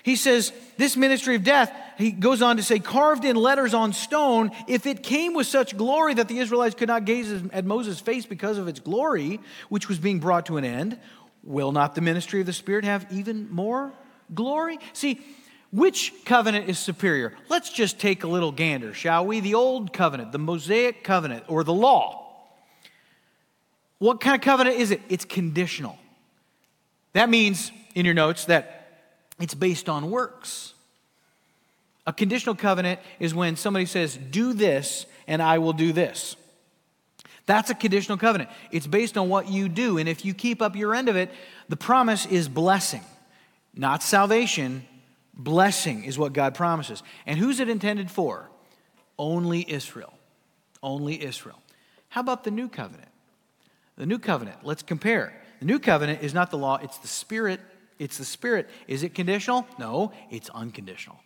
He 0.04 0.16
says, 0.16 0.54
This 0.78 0.96
ministry 0.96 1.36
of 1.36 1.44
death, 1.44 1.74
he 1.98 2.12
goes 2.12 2.42
on 2.42 2.58
to 2.58 2.64
say, 2.64 2.80
carved 2.80 3.26
in 3.26 3.36
letters 3.36 3.74
on 3.74 3.92
stone, 3.92 4.52
if 4.68 4.86
it 4.86 5.02
came 5.02 5.34
with 5.34 5.48
such 5.48 5.76
glory 5.76 6.14
that 6.14 6.28
the 6.28 6.38
Israelites 6.38 6.76
could 6.76 6.88
not 6.88 7.06
gaze 7.06 7.32
at 7.52 7.66
Moses' 7.66 8.00
face 8.00 8.26
because 8.26 8.58
of 8.58 8.68
its 8.68 8.80
glory, 8.80 9.40
which 9.70 9.90
was 9.90 9.98
being 9.98 10.20
brought 10.20 10.46
to 10.46 10.58
an 10.58 10.64
end, 10.64 11.00
will 11.48 11.72
not 11.72 11.96
the 11.96 12.02
ministry 12.02 12.42
of 12.42 12.46
the 12.46 12.54
Spirit 12.54 12.84
have 12.84 13.08
even 13.12 13.50
more 13.50 13.92
glory? 14.36 14.78
See, 14.94 15.22
which 15.72 16.14
covenant 16.26 16.70
is 16.70 16.78
superior? 16.78 17.34
Let's 17.50 17.72
just 17.72 18.00
take 18.00 18.24
a 18.24 18.28
little 18.28 18.52
gander, 18.52 18.94
shall 18.94 19.26
we? 19.26 19.40
The 19.40 19.56
old 19.56 19.94
covenant, 19.94 20.32
the 20.32 20.38
Mosaic 20.38 21.04
covenant, 21.04 21.46
or 21.48 21.64
the 21.64 21.74
law. 21.74 22.26
What 24.00 24.22
kind 24.22 24.36
of 24.36 24.42
covenant 24.42 24.78
is 24.78 24.92
it? 24.92 25.02
It's 25.10 25.26
conditional. 25.26 25.98
That 27.14 27.30
means, 27.30 27.72
in 27.96 28.06
your 28.06 28.14
notes, 28.14 28.46
that 28.46 29.14
it's 29.40 29.56
based 29.56 29.90
on 29.90 30.12
works. 30.12 30.74
A 32.06 32.14
conditional 32.14 32.56
covenant 32.56 33.00
is 33.20 33.34
when 33.34 33.56
somebody 33.56 33.86
says, 33.86 34.16
Do 34.18 34.54
this, 34.54 35.06
and 35.28 35.42
I 35.42 35.58
will 35.58 35.74
do 35.74 35.92
this. 35.92 36.36
That's 37.48 37.72
a 37.72 37.76
conditional 37.76 38.20
covenant. 38.20 38.52
It's 38.72 38.86
based 38.86 39.18
on 39.18 39.30
what 39.30 39.50
you 39.50 39.68
do. 39.68 39.98
And 39.98 40.08
if 40.08 40.24
you 40.24 40.36
keep 40.36 40.62
up 40.62 40.76
your 40.76 40.94
end 40.94 41.10
of 41.10 41.16
it, 41.16 41.32
the 41.70 41.78
promise 41.78 42.28
is 42.28 42.48
blessing, 42.48 43.04
not 43.74 44.04
salvation, 44.04 44.86
Blessing 45.38 46.04
is 46.04 46.18
what 46.18 46.34
God 46.34 46.56
promises. 46.56 47.04
And 47.28 47.38
who's 47.38 47.60
it 47.60 47.70
intended 47.70 48.10
for? 48.10 48.50
Only 49.20 49.64
Israel. 49.72 50.14
Only 50.82 51.24
Israel. 51.24 51.62
How 52.10 52.22
about 52.22 52.44
the 52.44 52.52
new 52.52 52.68
covenant? 52.68 53.10
The 53.98 54.08
new 54.08 54.20
covenant, 54.20 54.58
let's 54.64 54.84
compare. 54.84 55.40
The 55.60 55.66
new 55.66 55.80
covenant 55.80 56.24
is 56.24 56.34
not 56.34 56.50
the 56.50 56.58
law, 56.58 56.78
it's 56.82 56.98
the 56.98 57.08
spirit. 57.08 57.60
It's 58.00 58.18
the 58.18 58.26
spirit. 58.26 58.70
Is 58.88 59.02
it 59.02 59.16
conditional? 59.16 59.66
No, 59.80 60.12
it's 60.30 60.52
unconditional. 60.52 61.18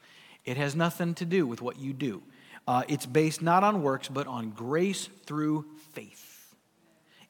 It 0.45 0.55
has 0.55 0.73
nothing 0.73 1.13
to 1.15 1.25
do 1.25 1.45
with 1.45 1.61
what 1.61 1.77
you 1.77 1.91
do. 1.91 2.23
Uh, 2.67 2.83
it's 2.87 3.05
based 3.05 3.41
not 3.41 3.63
on 3.63 3.81
works, 3.81 4.07
but 4.07 4.27
on 4.27 4.51
grace 4.51 5.09
through 5.25 5.65
faith 5.93 6.55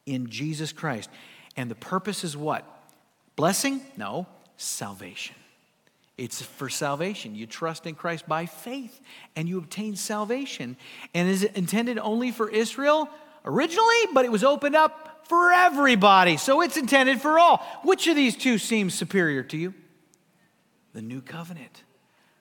in 0.05 0.29
Jesus 0.29 0.71
Christ. 0.71 1.09
And 1.55 1.69
the 1.69 1.75
purpose 1.75 2.23
is 2.23 2.35
what? 2.35 2.65
Blessing? 3.35 3.81
No, 3.97 4.27
salvation. 4.57 5.35
It's 6.17 6.41
for 6.41 6.69
salvation. 6.69 7.33
You 7.33 7.47
trust 7.47 7.87
in 7.87 7.95
Christ 7.95 8.27
by 8.27 8.45
faith 8.45 8.99
and 9.35 9.49
you 9.49 9.57
obtain 9.57 9.95
salvation. 9.95 10.77
And 11.13 11.29
is 11.29 11.43
it 11.43 11.55
intended 11.55 11.97
only 11.97 12.31
for 12.31 12.49
Israel 12.49 13.09
originally? 13.43 14.05
But 14.13 14.25
it 14.25 14.31
was 14.31 14.43
opened 14.43 14.75
up 14.75 15.25
for 15.27 15.51
everybody. 15.51 16.37
So 16.37 16.61
it's 16.61 16.77
intended 16.77 17.21
for 17.21 17.39
all. 17.39 17.57
Which 17.83 18.07
of 18.07 18.15
these 18.15 18.35
two 18.35 18.57
seems 18.57 18.93
superior 18.93 19.43
to 19.43 19.57
you? 19.57 19.73
The 20.93 21.01
new 21.01 21.21
covenant. 21.21 21.83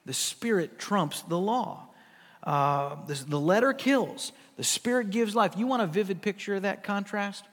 The 0.05 0.13
Spirit 0.13 0.79
trumps 0.79 1.23
the 1.23 1.39
law. 1.39 1.87
Uh, 2.43 2.97
the, 3.07 3.15
the 3.15 3.41
letter 3.41 3.73
kills, 3.73 4.33
the 4.57 4.65
Spirit 4.65 5.11
gives 5.11 5.35
life. 5.35 5.55
You 5.57 5.67
want 5.67 5.83
a 5.83 5.87
vivid 5.87 6.23
picture 6.23 6.55
of 6.55 6.63
that 6.63 6.83
contrast? 6.83 7.45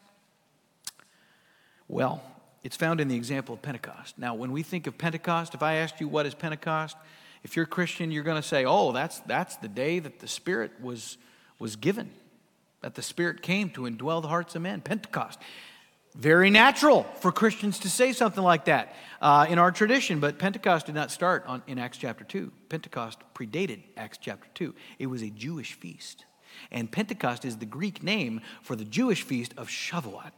Well, 1.87 2.21
it's 2.63 2.75
found 2.75 2.99
in 2.99 3.07
the 3.07 3.15
example 3.15 3.55
of 3.55 3.61
Pentecost. 3.61 4.17
Now, 4.17 4.35
when 4.35 4.51
we 4.51 4.63
think 4.63 4.87
of 4.87 4.97
Pentecost, 4.97 5.53
if 5.53 5.63
I 5.63 5.75
asked 5.75 6.01
you 6.01 6.07
what 6.07 6.25
is 6.25 6.33
Pentecost, 6.33 6.97
if 7.43 7.55
you're 7.55 7.65
a 7.65 7.67
Christian, 7.67 8.11
you're 8.11 8.23
going 8.23 8.41
to 8.41 8.47
say, 8.47 8.65
oh, 8.65 8.91
that's, 8.91 9.19
that's 9.21 9.55
the 9.57 9.67
day 9.67 9.99
that 9.99 10.19
the 10.19 10.27
Spirit 10.27 10.71
was, 10.81 11.17
was 11.59 11.75
given, 11.75 12.09
that 12.81 12.95
the 12.95 13.01
Spirit 13.01 13.41
came 13.41 13.69
to 13.71 13.81
indwell 13.81 14.21
the 14.21 14.27
hearts 14.27 14.55
of 14.55 14.61
men. 14.61 14.81
Pentecost. 14.81 15.39
Very 16.17 16.49
natural 16.49 17.03
for 17.19 17.31
Christians 17.31 17.77
to 17.79 17.91
say 17.91 18.11
something 18.11 18.43
like 18.43 18.65
that 18.65 18.95
uh, 19.21 19.45
in 19.47 19.59
our 19.59 19.71
tradition, 19.71 20.19
but 20.19 20.39
Pentecost 20.39 20.87
did 20.87 20.95
not 20.95 21.11
start 21.11 21.43
on, 21.45 21.61
in 21.67 21.77
Acts 21.77 21.99
chapter 21.99 22.23
2. 22.23 22.51
Pentecost 22.69 23.19
predated 23.35 23.83
Acts 23.95 24.17
chapter 24.19 24.47
2. 24.55 24.73
It 24.97 25.05
was 25.05 25.21
a 25.21 25.29
Jewish 25.29 25.73
feast. 25.73 26.25
And 26.71 26.91
Pentecost 26.91 27.45
is 27.45 27.57
the 27.57 27.67
Greek 27.67 28.01
name 28.01 28.41
for 28.63 28.75
the 28.75 28.83
Jewish 28.83 29.21
feast 29.21 29.53
of 29.57 29.67
Shavuot. 29.67 30.31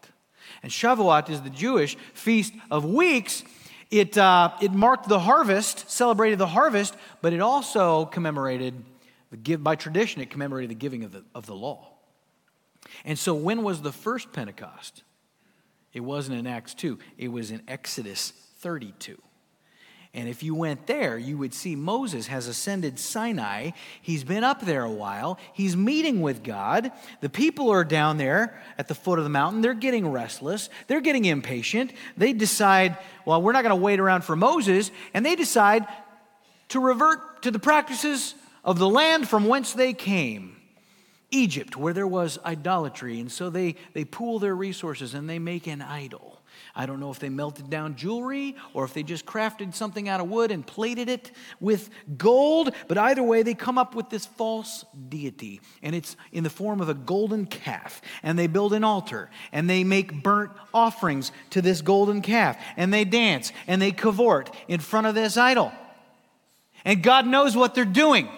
And 0.63 0.69
Shavuot 0.69 1.29
is 1.29 1.43
the 1.43 1.49
Jewish 1.49 1.95
feast 2.13 2.53
of 2.69 2.83
weeks. 2.83 3.45
It, 3.89 4.17
uh, 4.17 4.51
it 4.61 4.73
marked 4.73 5.07
the 5.07 5.19
harvest, 5.19 5.89
celebrated 5.89 6.39
the 6.39 6.47
harvest, 6.47 6.93
but 7.21 7.31
it 7.31 7.39
also 7.39 8.03
commemorated, 8.07 8.83
the 9.31 9.37
give, 9.37 9.63
by 9.63 9.75
tradition, 9.75 10.21
it 10.21 10.29
commemorated 10.29 10.71
the 10.71 10.75
giving 10.75 11.05
of 11.05 11.13
the, 11.13 11.23
of 11.33 11.45
the 11.45 11.55
law. 11.55 11.87
And 13.05 13.17
so, 13.17 13.33
when 13.33 13.63
was 13.63 13.81
the 13.81 13.93
first 13.93 14.33
Pentecost? 14.33 15.03
It 15.93 16.01
wasn't 16.01 16.39
in 16.39 16.47
Acts 16.47 16.73
2, 16.75 16.99
it 17.17 17.29
was 17.29 17.51
in 17.51 17.61
Exodus 17.67 18.31
32. 18.59 19.19
And 20.13 20.27
if 20.27 20.41
you 20.41 20.55
went 20.55 20.87
there, 20.87 21.19
you 21.19 21.37
would 21.37 21.53
see 21.53 21.75
Moses 21.75 22.27
has 22.27 22.47
ascended 22.47 22.97
Sinai. 22.97 23.71
He's 24.01 24.23
been 24.23 24.43
up 24.43 24.61
there 24.61 24.83
a 24.83 24.91
while. 24.91 25.37
He's 25.53 25.77
meeting 25.77 26.21
with 26.21 26.43
God. 26.43 26.91
The 27.21 27.29
people 27.29 27.69
are 27.69 27.83
down 27.83 28.17
there 28.17 28.59
at 28.79 28.87
the 28.87 28.95
foot 28.95 29.19
of 29.19 29.23
the 29.23 29.29
mountain. 29.29 29.61
They're 29.61 29.75
getting 29.75 30.07
restless. 30.07 30.71
They're 30.87 30.99
getting 30.99 31.25
impatient. 31.25 31.93
They 32.17 32.33
decide, 32.33 32.97
well, 33.23 33.39
we're 33.39 33.51
not 33.51 33.61
going 33.61 33.69
to 33.69 33.83
wait 33.83 33.99
around 33.99 34.23
for 34.23 34.35
Moses. 34.35 34.89
And 35.13 35.23
they 35.23 35.35
decide 35.35 35.85
to 36.69 36.79
revert 36.79 37.43
to 37.43 37.51
the 37.51 37.59
practices 37.59 38.33
of 38.63 38.79
the 38.79 38.89
land 38.89 39.27
from 39.29 39.45
whence 39.45 39.73
they 39.73 39.93
came. 39.93 40.55
Egypt, 41.31 41.75
where 41.75 41.93
there 41.93 42.07
was 42.07 42.39
idolatry. 42.45 43.19
And 43.19 43.31
so 43.31 43.49
they, 43.49 43.75
they 43.93 44.05
pool 44.05 44.39
their 44.39 44.55
resources 44.55 45.13
and 45.13 45.29
they 45.29 45.39
make 45.39 45.67
an 45.67 45.81
idol. 45.81 46.39
I 46.75 46.85
don't 46.85 46.99
know 46.99 47.11
if 47.11 47.19
they 47.19 47.29
melted 47.29 47.69
down 47.69 47.95
jewelry 47.95 48.55
or 48.73 48.83
if 48.85 48.93
they 48.93 49.03
just 49.03 49.25
crafted 49.25 49.73
something 49.73 50.07
out 50.07 50.19
of 50.19 50.29
wood 50.29 50.51
and 50.51 50.65
plated 50.65 51.09
it 51.09 51.31
with 51.59 51.89
gold, 52.17 52.73
but 52.87 52.97
either 52.97 53.23
way, 53.23 53.43
they 53.43 53.53
come 53.53 53.77
up 53.77 53.95
with 53.95 54.09
this 54.09 54.25
false 54.25 54.85
deity, 55.09 55.61
and 55.81 55.95
it's 55.95 56.15
in 56.31 56.43
the 56.43 56.49
form 56.49 56.81
of 56.81 56.89
a 56.89 56.93
golden 56.93 57.45
calf. 57.45 58.01
And 58.23 58.37
they 58.37 58.47
build 58.47 58.73
an 58.73 58.83
altar, 58.83 59.29
and 59.51 59.69
they 59.69 59.83
make 59.83 60.23
burnt 60.23 60.51
offerings 60.73 61.31
to 61.51 61.61
this 61.61 61.81
golden 61.81 62.21
calf, 62.21 62.57
and 62.77 62.93
they 62.93 63.05
dance, 63.05 63.51
and 63.67 63.81
they 63.81 63.91
cavort 63.91 64.53
in 64.67 64.79
front 64.79 65.07
of 65.07 65.15
this 65.15 65.37
idol. 65.37 65.71
And 66.85 67.03
God 67.03 67.27
knows 67.27 67.57
what 67.57 67.75
they're 67.75 67.85
doing. 67.85 68.29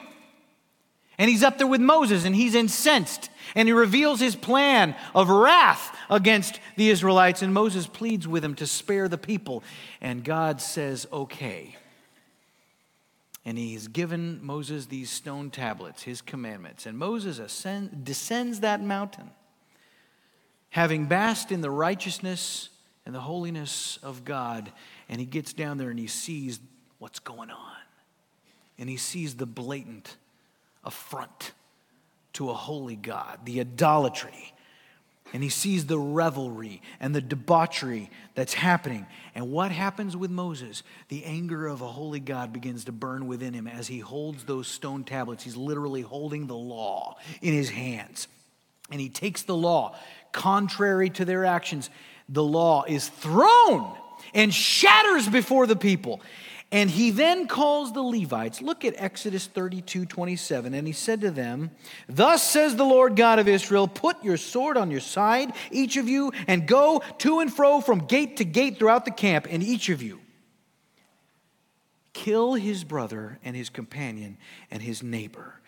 And 1.21 1.29
he's 1.29 1.43
up 1.43 1.59
there 1.59 1.67
with 1.67 1.81
Moses, 1.81 2.25
and 2.25 2.35
he's 2.35 2.55
incensed 2.55 3.29
and 3.53 3.67
he 3.67 3.73
reveals 3.73 4.19
his 4.19 4.35
plan 4.35 4.95
of 5.13 5.29
wrath 5.29 5.95
against 6.09 6.59
the 6.77 6.89
Israelites. 6.89 7.43
And 7.43 7.53
Moses 7.53 7.85
pleads 7.85 8.27
with 8.27 8.43
him 8.43 8.55
to 8.55 8.65
spare 8.65 9.07
the 9.07 9.19
people. 9.19 9.63
And 10.01 10.23
God 10.23 10.61
says, 10.61 11.05
okay. 11.13 11.75
And 13.45 13.55
he's 13.55 13.87
given 13.87 14.43
Moses 14.43 14.87
these 14.87 15.11
stone 15.11 15.51
tablets, 15.51 16.01
his 16.01 16.23
commandments. 16.23 16.87
And 16.87 16.97
Moses 16.97 17.37
ascend, 17.37 18.03
descends 18.03 18.61
that 18.61 18.81
mountain, 18.81 19.29
having 20.69 21.05
basked 21.05 21.51
in 21.51 21.61
the 21.61 21.69
righteousness 21.69 22.69
and 23.05 23.13
the 23.13 23.19
holiness 23.19 23.99
of 24.01 24.25
God. 24.25 24.71
And 25.07 25.19
he 25.19 25.27
gets 25.27 25.53
down 25.53 25.77
there 25.77 25.91
and 25.91 25.99
he 25.99 26.07
sees 26.07 26.59
what's 26.97 27.19
going 27.19 27.51
on. 27.51 27.77
And 28.79 28.89
he 28.89 28.97
sees 28.97 29.35
the 29.35 29.45
blatant 29.45 30.17
affront 30.83 31.51
to 32.33 32.49
a 32.49 32.53
holy 32.53 32.95
God, 32.95 33.39
the 33.45 33.59
idolatry. 33.59 34.53
And 35.33 35.41
he 35.41 35.49
sees 35.49 35.85
the 35.85 35.97
revelry 35.97 36.81
and 36.99 37.15
the 37.15 37.21
debauchery 37.21 38.09
that's 38.35 38.53
happening. 38.53 39.05
And 39.33 39.49
what 39.49 39.71
happens 39.71 40.17
with 40.17 40.29
Moses? 40.29 40.83
The 41.07 41.23
anger 41.23 41.67
of 41.67 41.81
a 41.81 41.87
holy 41.87 42.19
God 42.19 42.51
begins 42.51 42.85
to 42.85 42.91
burn 42.91 43.27
within 43.27 43.53
him 43.53 43.65
as 43.65 43.87
he 43.87 43.99
holds 43.99 44.43
those 44.43 44.67
stone 44.67 45.05
tablets. 45.05 45.43
He's 45.43 45.55
literally 45.55 46.01
holding 46.01 46.47
the 46.47 46.55
law 46.55 47.15
in 47.41 47.53
his 47.53 47.69
hands. 47.69 48.27
And 48.91 48.99
he 48.99 49.07
takes 49.07 49.43
the 49.43 49.55
law, 49.55 49.95
contrary 50.33 51.09
to 51.11 51.23
their 51.23 51.45
actions, 51.45 51.89
the 52.27 52.43
law 52.43 52.83
is 52.85 53.07
thrown 53.07 53.95
and 54.33 54.53
shatters 54.53 55.29
before 55.29 55.65
the 55.65 55.77
people. 55.77 56.21
And 56.73 56.89
he 56.89 57.11
then 57.11 57.47
calls 57.47 57.91
the 57.91 58.01
Levites. 58.01 58.61
Look 58.61 58.85
at 58.85 58.93
Exodus 58.95 59.45
32 59.45 60.05
27. 60.05 60.73
And 60.73 60.87
he 60.87 60.93
said 60.93 61.21
to 61.21 61.31
them, 61.31 61.71
Thus 62.07 62.41
says 62.41 62.75
the 62.75 62.85
Lord 62.85 63.17
God 63.17 63.39
of 63.39 63.47
Israel, 63.47 63.87
Put 63.87 64.23
your 64.23 64.37
sword 64.37 64.77
on 64.77 64.89
your 64.89 65.01
side, 65.01 65.53
each 65.69 65.97
of 65.97 66.07
you, 66.07 66.31
and 66.47 66.67
go 66.67 67.03
to 67.19 67.39
and 67.39 67.51
fro 67.51 67.81
from 67.81 68.05
gate 68.05 68.37
to 68.37 68.45
gate 68.45 68.79
throughout 68.79 69.03
the 69.03 69.11
camp, 69.11 69.47
and 69.49 69.61
each 69.61 69.89
of 69.89 70.01
you 70.01 70.21
kill 72.13 72.53
his 72.53 72.83
brother 72.83 73.39
and 73.43 73.55
his 73.55 73.69
companion 73.69 74.37
and 74.69 74.81
his 74.81 75.01
neighbor. 75.01 75.59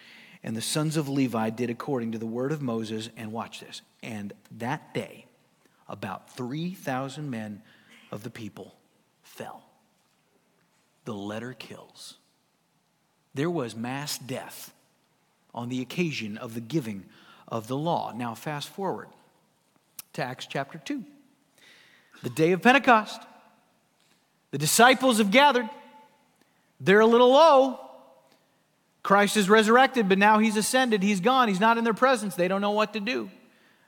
And 0.43 0.55
the 0.55 0.61
sons 0.61 0.97
of 0.97 1.07
Levi 1.07 1.49
did 1.49 1.69
according 1.69 2.11
to 2.11 2.17
the 2.17 2.25
word 2.25 2.51
of 2.51 2.61
Moses. 2.61 3.09
And 3.15 3.31
watch 3.31 3.61
this. 3.61 3.81
And 4.01 4.33
that 4.59 4.93
day, 4.93 5.25
about 5.87 6.35
3,000 6.35 7.29
men 7.29 7.61
of 8.11 8.23
the 8.23 8.29
people 8.29 8.75
fell 9.21 9.63
the 11.05 11.13
letter 11.13 11.53
kills. 11.53 12.15
There 13.33 13.49
was 13.49 13.75
mass 13.75 14.17
death 14.17 14.73
on 15.53 15.69
the 15.69 15.81
occasion 15.81 16.37
of 16.37 16.53
the 16.53 16.61
giving 16.61 17.05
of 17.47 17.67
the 17.67 17.77
law. 17.77 18.13
Now, 18.15 18.35
fast 18.35 18.69
forward 18.69 19.07
to 20.13 20.23
Acts 20.23 20.45
chapter 20.45 20.77
2. 20.77 21.03
The 22.21 22.29
day 22.29 22.51
of 22.51 22.61
Pentecost. 22.61 23.21
The 24.51 24.57
disciples 24.57 25.17
have 25.17 25.31
gathered. 25.31 25.67
They're 26.79 26.99
a 26.99 27.07
little 27.07 27.31
low. 27.31 27.79
Christ 29.01 29.35
is 29.35 29.49
resurrected, 29.49 30.07
but 30.07 30.17
now 30.17 30.39
he's 30.39 30.55
ascended. 30.55 31.03
He's 31.03 31.19
gone. 31.19 31.47
He's 31.47 31.59
not 31.59 31.77
in 31.77 31.83
their 31.83 31.93
presence. 31.93 32.35
They 32.35 32.47
don't 32.47 32.61
know 32.61 32.71
what 32.71 32.93
to 32.93 32.99
do. 32.99 33.29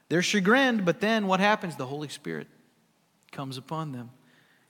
They're 0.09 0.21
chagrined, 0.21 0.85
but 0.85 0.99
then 0.99 1.27
what 1.27 1.39
happens? 1.39 1.75
The 1.75 1.85
Holy 1.85 2.09
Spirit 2.09 2.47
comes 3.31 3.57
upon 3.57 3.91
them 3.91 4.09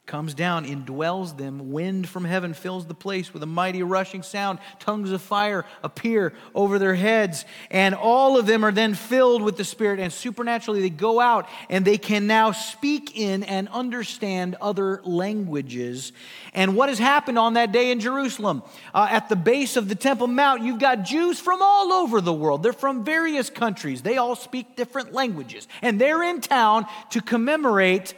comes 0.06 0.34
down, 0.34 0.66
indwells 0.66 1.38
them. 1.38 1.72
Wind 1.72 2.08
from 2.08 2.26
heaven 2.26 2.54
fills 2.54 2.86
the 2.86 2.94
place 2.94 3.34
with 3.34 3.42
a 3.42 3.48
mighty 3.48 3.82
rushing 3.82 4.22
sound. 4.22 4.60
Tongues 4.80 5.12
of 5.12 5.22
fire 5.22 5.66
appear 5.84 6.34
over 6.54 6.78
their 6.78 6.94
heads. 6.94 7.46
And 7.72 7.96
all 7.96 8.38
of 8.38 8.46
them 8.46 8.64
are 8.64 8.72
then 8.72 8.94
filled 8.94 9.42
with 9.42 9.58
the 9.58 9.64
Spirit. 9.64 10.00
And 10.00 10.14
supernaturally, 10.14 10.82
they 10.82 10.90
go 10.90 11.20
out 11.20 11.48
and 11.70 11.84
they 11.84 11.98
can 11.98 12.28
now 12.28 12.52
speak 12.52 13.18
in 13.18 13.44
and 13.44 13.68
understand 13.70 14.56
other 14.62 15.02
languages. 15.04 16.12
And 16.54 16.76
what 16.76 16.90
has 16.90 17.00
happened 17.00 17.40
on 17.40 17.56
that 17.56 17.72
day 17.72 17.92
in 17.92 18.00
Jerusalem? 18.00 18.62
Uh, 18.94 19.08
at 19.10 19.28
the 19.28 19.36
base 19.36 19.76
of 19.76 19.90
the 19.90 19.96
Temple 19.96 20.28
Mount, 20.28 20.62
you've 20.62 20.80
got 20.80 21.04
Jews 21.04 21.40
from 21.40 21.62
all 21.62 21.92
over 21.92 22.22
the 22.22 22.34
world. 22.34 22.62
They're 22.62 22.74
from 22.74 23.04
various 23.04 23.50
countries. 23.50 24.04
They 24.04 24.18
all 24.18 24.36
speak 24.36 24.76
different 24.76 25.14
languages. 25.14 25.68
And 25.82 26.00
they're 26.00 26.24
in 26.24 26.42
town 26.42 26.86
to 27.10 27.22
commemorate 27.22 28.14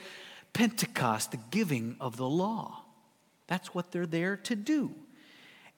Pentecost, 0.57 1.29
the 1.29 1.37
giving 1.51 1.95
of 1.99 2.17
the 2.17 2.27
law. 2.27 2.81
That's 3.45 3.75
what 3.75 3.91
they're 3.91 4.07
there 4.07 4.37
to 4.37 4.55
do. 4.55 4.89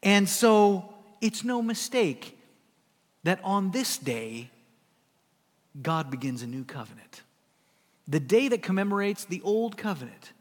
And 0.01 0.29
so 0.29 0.93
it's 1.19 1.43
no 1.43 1.61
mistake 1.61 2.39
that 3.25 3.41
on 3.43 3.71
this 3.71 3.97
day, 3.97 4.49
God 5.81 6.09
begins 6.09 6.43
a 6.43 6.47
new 6.47 6.63
covenant. 6.63 7.23
The 8.07 8.21
day 8.21 8.47
that 8.47 8.63
commemorates 8.63 9.25
the 9.25 9.41
old 9.41 9.75
covenant, 9.75 10.31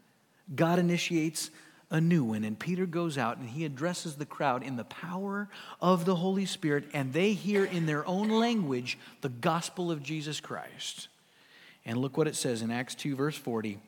God 0.55 0.79
initiates 0.79 1.51
a 1.91 1.99
new 1.99 2.23
one. 2.23 2.45
And 2.45 2.57
Peter 2.57 2.85
goes 2.85 3.17
out 3.17 3.39
and 3.39 3.49
he 3.49 3.65
addresses 3.65 4.15
the 4.15 4.25
crowd 4.25 4.63
in 4.63 4.77
the 4.77 4.85
power 4.85 5.49
of 5.81 6.05
the 6.05 6.15
Holy 6.15 6.45
Spirit, 6.45 6.85
and 6.93 7.11
they 7.11 7.33
hear 7.33 7.65
in 7.65 7.87
their 7.87 8.07
own 8.07 8.29
language 8.29 8.97
the 9.19 9.27
gospel 9.27 9.91
of 9.91 10.01
Jesus 10.01 10.39
Christ. 10.39 11.09
And 11.85 11.97
look 11.97 12.15
what 12.15 12.29
it 12.29 12.37
says 12.37 12.61
in 12.61 12.71
Acts 12.71 12.95
2, 12.95 13.17
verse 13.17 13.35
40. 13.35 13.79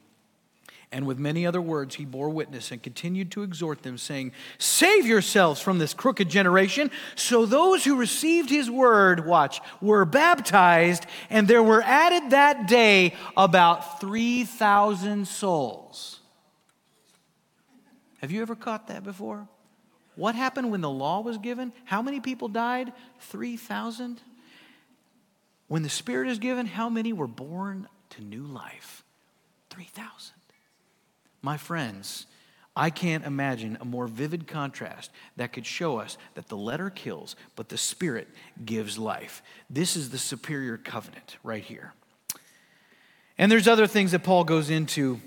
And 0.94 1.08
with 1.08 1.18
many 1.18 1.46
other 1.48 1.62
words, 1.62 1.96
he 1.96 2.04
bore 2.04 2.30
witness 2.30 2.72
and 2.72 2.84
continued 2.84 3.32
to 3.32 3.44
exhort 3.44 3.82
them, 3.82 3.98
saying, 3.98 4.34
Save 4.58 5.06
yourselves 5.06 5.62
from 5.62 5.80
this 5.80 5.94
crooked 5.94 6.30
generation. 6.30 6.92
So 7.16 7.46
those 7.46 7.86
who 7.86 7.96
received 7.96 8.50
his 8.50 8.70
word, 8.70 9.26
watch, 9.26 9.62
were 9.82 10.04
baptized, 10.04 11.06
and 11.30 11.48
there 11.48 11.64
were 11.64 11.82
added 11.82 12.32
that 12.32 12.68
day 12.68 13.16
about 13.38 14.02
3,000 14.02 15.26
souls. 15.26 16.20
Have 18.20 18.32
you 18.32 18.42
ever 18.42 18.56
caught 18.56 18.88
that 18.90 19.04
before? 19.04 19.48
What 20.16 20.36
happened 20.36 20.72
when 20.72 20.82
the 20.82 20.90
law 20.90 21.22
was 21.22 21.38
given? 21.38 21.72
How 21.86 22.02
many 22.02 22.20
people 22.20 22.50
died? 22.50 22.92
3,000. 23.22 24.22
When 25.70 25.84
the 25.84 25.90
Spirit 25.90 26.28
is 26.28 26.38
given, 26.38 26.66
how 26.66 26.90
many 26.90 27.14
were 27.14 27.28
born 27.28 27.88
to 28.10 28.22
new 28.22 28.44
life? 28.44 29.06
3,000. 29.70 30.41
My 31.42 31.58
friends, 31.58 32.28
I 32.76 32.90
can't 32.90 33.26
imagine 33.26 33.78
a 33.82 33.86
more 33.86 34.08
vivid 34.08 34.48
contrast 34.48 35.12
that 35.36 35.52
could 35.52 35.66
show 35.66 35.98
us 35.98 36.18
that 36.36 36.48
the 36.48 36.58
letter 36.58 36.90
kills, 36.90 37.36
but 37.56 37.70
the 37.70 37.78
Spirit 37.78 38.30
gives 38.64 38.98
life. 38.98 39.44
This 39.70 39.96
is 39.96 40.10
the 40.10 40.18
superior 40.18 40.78
covenant 40.78 41.38
right 41.44 41.64
here. 41.64 41.94
And 43.38 43.52
there's 43.52 43.68
other 43.68 43.88
things 43.88 44.12
that 44.12 44.24
Paul 44.24 44.44
goes 44.44 44.70
into 44.70 45.20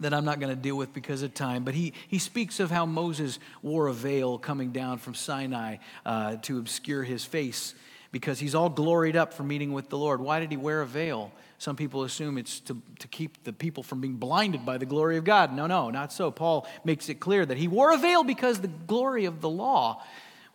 that 0.00 0.14
I'm 0.14 0.24
not 0.24 0.40
going 0.40 0.54
to 0.54 0.60
deal 0.60 0.76
with 0.76 0.92
because 0.92 1.22
of 1.22 1.34
time, 1.34 1.64
but 1.64 1.74
he, 1.74 1.92
he 2.06 2.18
speaks 2.18 2.60
of 2.60 2.70
how 2.70 2.86
Moses 2.86 3.38
wore 3.62 3.88
a 3.88 3.92
veil 3.92 4.38
coming 4.38 4.70
down 4.70 4.98
from 4.98 5.14
Sinai 5.14 5.78
uh, 6.06 6.36
to 6.42 6.58
obscure 6.58 7.02
his 7.02 7.24
face 7.24 7.74
because 8.12 8.38
he's 8.38 8.54
all 8.54 8.68
gloried 8.68 9.16
up 9.16 9.32
for 9.32 9.42
meeting 9.42 9.72
with 9.72 9.88
the 9.88 9.98
Lord. 9.98 10.20
Why 10.20 10.40
did 10.40 10.50
he 10.50 10.56
wear 10.56 10.82
a 10.82 10.86
veil? 10.86 11.32
Some 11.58 11.74
people 11.74 12.04
assume 12.04 12.38
it's 12.38 12.60
to, 12.60 12.80
to 13.00 13.08
keep 13.08 13.42
the 13.42 13.52
people 13.52 13.82
from 13.82 14.00
being 14.00 14.14
blinded 14.14 14.64
by 14.64 14.78
the 14.78 14.86
glory 14.86 15.16
of 15.16 15.24
God. 15.24 15.52
No, 15.52 15.66
no, 15.66 15.90
not 15.90 16.12
so. 16.12 16.30
Paul 16.30 16.68
makes 16.84 17.08
it 17.08 17.16
clear 17.16 17.44
that 17.44 17.58
he 17.58 17.66
wore 17.66 17.92
a 17.92 17.98
veil 17.98 18.22
because 18.22 18.60
the 18.60 18.68
glory 18.68 19.24
of 19.24 19.40
the 19.40 19.48
law 19.48 20.02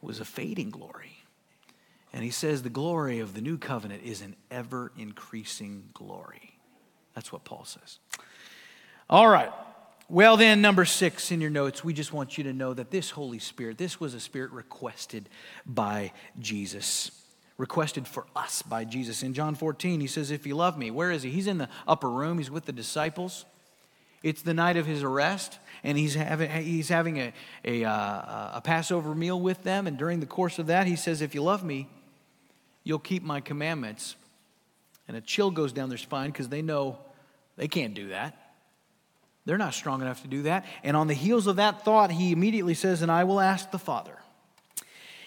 was 0.01 0.21
a 0.21 0.25
fading 0.25 0.69
glory. 0.69 1.17
And 2.13 2.23
he 2.23 2.29
says 2.29 2.63
the 2.63 2.69
glory 2.69 3.19
of 3.19 3.33
the 3.33 3.41
new 3.41 3.57
covenant 3.57 4.03
is 4.03 4.21
an 4.21 4.35
ever 4.49 4.93
increasing 4.97 5.89
glory. 5.93 6.57
That's 7.15 7.33
what 7.33 7.43
Paul 7.43 7.65
says. 7.65 7.99
All 9.09 9.27
right. 9.27 9.51
Well, 10.07 10.37
then, 10.37 10.61
number 10.61 10.85
six 10.85 11.31
in 11.31 11.41
your 11.41 11.49
notes, 11.49 11.83
we 11.83 11.93
just 11.93 12.13
want 12.13 12.37
you 12.37 12.45
to 12.45 12.53
know 12.53 12.73
that 12.73 12.91
this 12.91 13.09
Holy 13.09 13.39
Spirit, 13.39 13.77
this 13.77 13.99
was 13.99 14.13
a 14.13 14.19
spirit 14.19 14.51
requested 14.51 15.27
by 15.65 16.11
Jesus 16.39 17.22
requested 17.63 18.05
for 18.05 18.25
us 18.35 18.61
by 18.61 18.83
Jesus. 18.83 19.23
In 19.23 19.33
John 19.33 19.55
14, 19.55 20.01
he 20.01 20.07
says, 20.07 20.31
If 20.31 20.45
you 20.45 20.53
love 20.53 20.77
me, 20.77 20.91
where 20.91 21.11
is 21.11 21.23
he? 21.23 21.29
He's 21.29 21.47
in 21.47 21.59
the 21.59 21.69
upper 21.87 22.09
room, 22.09 22.37
he's 22.37 22.51
with 22.51 22.65
the 22.65 22.73
disciples. 22.73 23.45
It's 24.21 24.41
the 24.41 24.53
night 24.53 24.75
of 24.75 24.85
his 24.85 25.01
arrest, 25.01 25.59
and 25.81 25.97
he's 25.97 26.13
having, 26.13 26.51
he's 26.51 26.89
having 26.89 27.21
a, 27.21 27.33
a, 27.63 27.85
uh, 27.85 28.57
a 28.57 28.61
Passover 28.61 29.15
meal 29.15 29.39
with 29.39 29.63
them. 29.63 29.87
And 29.87 29.97
during 29.97 30.19
the 30.19 30.25
course 30.25 30.59
of 30.59 30.67
that, 30.67 30.87
he 30.87 30.97
says, 30.97 31.21
If 31.21 31.33
you 31.33 31.41
love 31.41 31.63
me, 31.63 31.87
you'll 32.83 32.99
keep 32.99 33.23
my 33.23 33.39
commandments. 33.39 34.17
And 35.07 35.15
a 35.15 35.21
chill 35.21 35.49
goes 35.49 35.71
down 35.71 35.87
their 35.87 35.97
spine 35.97 36.31
because 36.31 36.49
they 36.49 36.61
know 36.61 36.97
they 37.55 37.69
can't 37.69 37.93
do 37.93 38.09
that. 38.09 38.55
They're 39.45 39.57
not 39.57 39.73
strong 39.73 40.01
enough 40.01 40.21
to 40.23 40.27
do 40.27 40.41
that. 40.41 40.65
And 40.83 40.97
on 40.97 41.07
the 41.07 41.13
heels 41.13 41.47
of 41.47 41.55
that 41.55 41.85
thought, 41.85 42.11
he 42.11 42.33
immediately 42.33 42.73
says, 42.73 43.01
And 43.01 43.09
I 43.09 43.23
will 43.23 43.39
ask 43.39 43.71
the 43.71 43.79
Father 43.79 44.17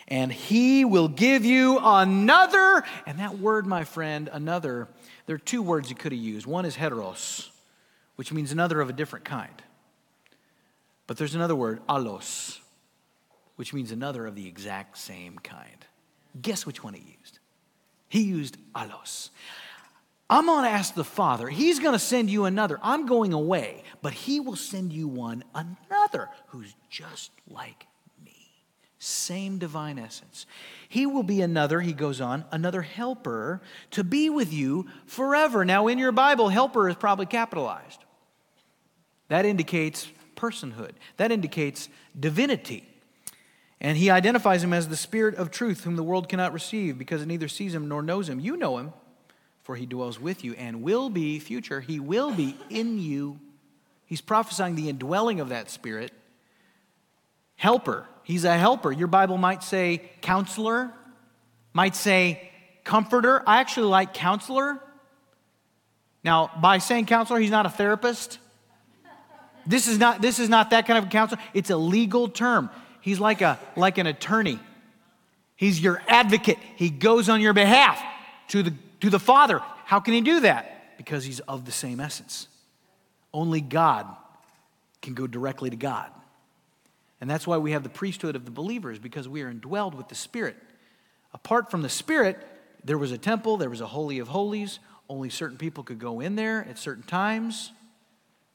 and 0.09 0.33
he 0.33 0.85
will 0.85 1.09
give 1.09 1.45
you 1.45 1.79
another. 1.83 2.85
And 3.07 3.19
that 3.19 3.39
word, 3.39 3.67
my 3.67 3.85
friend, 3.85 4.29
another, 4.33 4.89
there 5.27 5.37
are 5.37 5.41
two 5.41 5.63
words 5.63 5.91
you 5.91 5.97
could 5.97 6.13
have 6.13 6.21
used. 6.21 6.47
One 6.47 6.65
is 6.65 6.77
heteros, 6.77 7.51
which 8.17 8.33
means 8.33 8.53
another 8.53 8.81
of 8.81 8.89
a 8.89 8.93
different 8.93 9.25
kind. 9.25 9.63
But 11.07 11.17
there's 11.17 11.35
another 11.35 11.55
word, 11.55 11.81
allos, 11.89 12.59
which 13.57 13.73
means 13.73 13.93
another 13.93 14.27
of 14.27 14.35
the 14.35 14.47
exact 14.47 14.99
same 14.99 15.39
kind. 15.39 15.87
Guess 16.41 16.67
which 16.67 16.83
one 16.83 16.95
he 16.95 17.17
used? 17.19 17.39
He 18.09 18.23
used 18.23 18.59
allos. 18.75 19.31
I'm 20.29 20.47
going 20.47 20.65
to 20.65 20.71
ask 20.71 20.95
the 20.95 21.05
Father. 21.05 21.49
He's 21.49 21.79
going 21.79 21.93
to 21.93 22.01
send 22.01 22.31
you 22.31 22.47
another. 22.47 22.81
I'm 22.83 23.07
going 23.07 23.33
away, 23.33 23.85
but 24.03 24.13
He 24.13 24.41
will 24.41 24.57
send 24.57 24.93
you 24.93 25.07
one, 25.07 25.45
another, 25.55 26.29
who's 26.49 26.75
just 26.91 27.31
like 27.49 27.87
same 29.07 29.59
divine 29.59 29.99
essence. 29.99 30.47
He 30.89 31.07
will 31.07 31.23
be 31.23 31.41
another, 31.41 31.81
he 31.81 31.93
goes 31.93 32.21
on, 32.21 32.45
another 32.51 32.83
helper 32.83 33.63
to 33.93 34.03
be 34.03 34.29
with 34.31 34.53
you 34.53 34.87
forever. 35.07 35.65
Now, 35.65 35.87
in 35.87 35.99
your 35.99 36.13
Bible, 36.13 36.49
helper 36.49 36.89
is 36.89 36.97
probably 36.97 37.27
capitalized. 37.27 38.05
That 39.29 39.45
indicates 39.47 40.09
personhood, 40.37 40.93
that 41.17 41.33
indicates 41.33 41.89
divinity. 42.19 42.89
And 43.81 43.99
he 43.99 44.11
identifies 44.11 44.65
him 44.65 44.73
as 44.73 44.89
the 44.89 44.97
Spirit 44.97 45.35
of 45.35 45.51
truth, 45.51 45.85
whom 45.85 45.97
the 45.97 46.03
world 46.03 46.29
cannot 46.29 46.53
receive 46.53 46.99
because 46.99 47.23
it 47.23 47.27
neither 47.27 47.49
sees 47.49 47.75
him 47.75 47.89
nor 47.89 48.03
knows 48.03 48.29
him. 48.29 48.41
You 48.41 48.57
know 48.57 48.79
him, 48.79 48.93
for 49.63 49.77
he 49.77 49.87
dwells 49.87 50.19
with 50.19 50.45
you 50.45 50.55
and 50.55 50.83
will 50.83 51.11
be, 51.11 51.39
future, 51.39 51.81
he 51.81 52.01
will 52.01 52.33
be 52.33 52.57
in 52.71 52.99
you. 52.99 53.39
He's 54.07 54.21
prophesying 54.21 54.77
the 54.77 54.89
indwelling 54.89 55.41
of 55.41 55.51
that 55.51 55.71
Spirit. 55.71 56.13
Helper, 57.57 58.07
He's 58.27 58.43
a 58.43 58.59
helper. 58.59 58.91
Your 58.91 59.07
Bible 59.07 59.39
might 59.39 59.63
say 59.63 60.03
counselor, 60.21 60.93
might 61.73 61.95
say 61.95 62.51
comforter. 62.83 63.41
I 63.47 63.61
actually 63.61 63.87
like 63.87 64.15
counselor. 64.15 64.81
Now, 66.25 66.51
by 66.61 66.79
saying 66.79 67.07
counselor, 67.07 67.39
he's 67.39 67.53
not 67.53 67.67
a 67.67 67.71
therapist. 67.71 68.41
This 69.65 69.87
is 69.87 70.01
not, 70.01 70.21
this 70.21 70.41
is 70.41 70.49
not 70.49 70.71
that 70.71 70.89
kind 70.89 70.99
of 70.99 71.05
a 71.05 71.09
counselor. 71.09 71.41
It's 71.55 71.71
a 71.71 71.77
legal 71.77 72.29
term. 72.29 72.69
He's 73.01 73.21
like, 73.21 73.43
a, 73.43 73.61
like 73.77 73.97
an 73.97 74.09
attorney. 74.09 74.59
He's 75.55 75.81
your 75.81 76.03
advocate. 76.09 76.59
He 76.75 76.91
goes 76.91 77.29
on 77.29 77.41
your 77.41 77.53
behalf 77.53 78.03
to 78.49 78.65
the, 78.65 78.75
to 79.03 79.09
the 79.09 79.21
Father. 79.21 79.61
How 79.85 80.01
can 80.01 80.15
he 80.15 80.21
do 80.21 80.41
that? 80.41 80.97
Because 80.99 81.25
he's 81.25 81.39
of 81.39 81.65
the 81.65 81.71
same 81.71 82.01
essence. 82.01 82.49
Only 83.33 83.61
God 83.61 84.09
can 85.01 85.15
go 85.15 85.29
directly 85.29 85.71
to 85.71 85.77
God. 85.77 86.11
And 87.21 87.31
that's 87.31 87.47
why 87.47 87.57
we 87.57 87.73
have 87.73 87.83
the 87.83 87.89
priesthood 87.89 88.37
of 88.37 88.45
the 88.45 88.51
believers, 88.51 88.99
because 88.99 89.29
we 89.29 89.43
are 89.43 89.53
indwelled 89.53 89.95
with 89.95 90.09
the 90.09 90.15
Spirit. 90.15 90.57
Apart 91.33 91.71
from 91.71 91.83
the 91.83 91.89
Spirit, 91.89 92.39
there 92.85 92.99
was 92.99 93.13
a 93.13 93.19
temple, 93.19 93.57
there 93.57 93.71
was 93.71 93.81
a 93.81 93.87
Holy 93.87 94.19
of 94.19 94.29
Holies. 94.29 94.79
Only 95.09 95.31
certain 95.31 95.57
people 95.57 95.85
could 95.85 95.99
go 95.99 96.21
in 96.21 96.37
there 96.37 96.67
at 96.69 96.79
certain 96.79 97.05
times. 97.05 97.73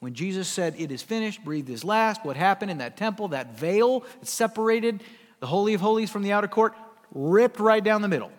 When 0.00 0.14
Jesus 0.14 0.48
said, 0.48 0.74
It 0.78 0.90
is 0.90 1.02
finished, 1.02 1.44
breathed 1.44 1.68
his 1.68 1.84
last, 1.84 2.24
what 2.24 2.36
happened 2.36 2.70
in 2.70 2.78
that 2.78 2.96
temple, 2.96 3.28
that 3.28 3.56
veil 3.56 4.00
that 4.00 4.26
separated 4.26 5.02
the 5.40 5.46
Holy 5.46 5.74
of 5.74 5.80
Holies 5.80 6.10
from 6.10 6.22
the 6.22 6.32
outer 6.32 6.48
court, 6.48 6.74
ripped 7.12 7.60
right 7.60 7.82
down 7.82 8.02
the 8.02 8.08
middle. 8.08 8.32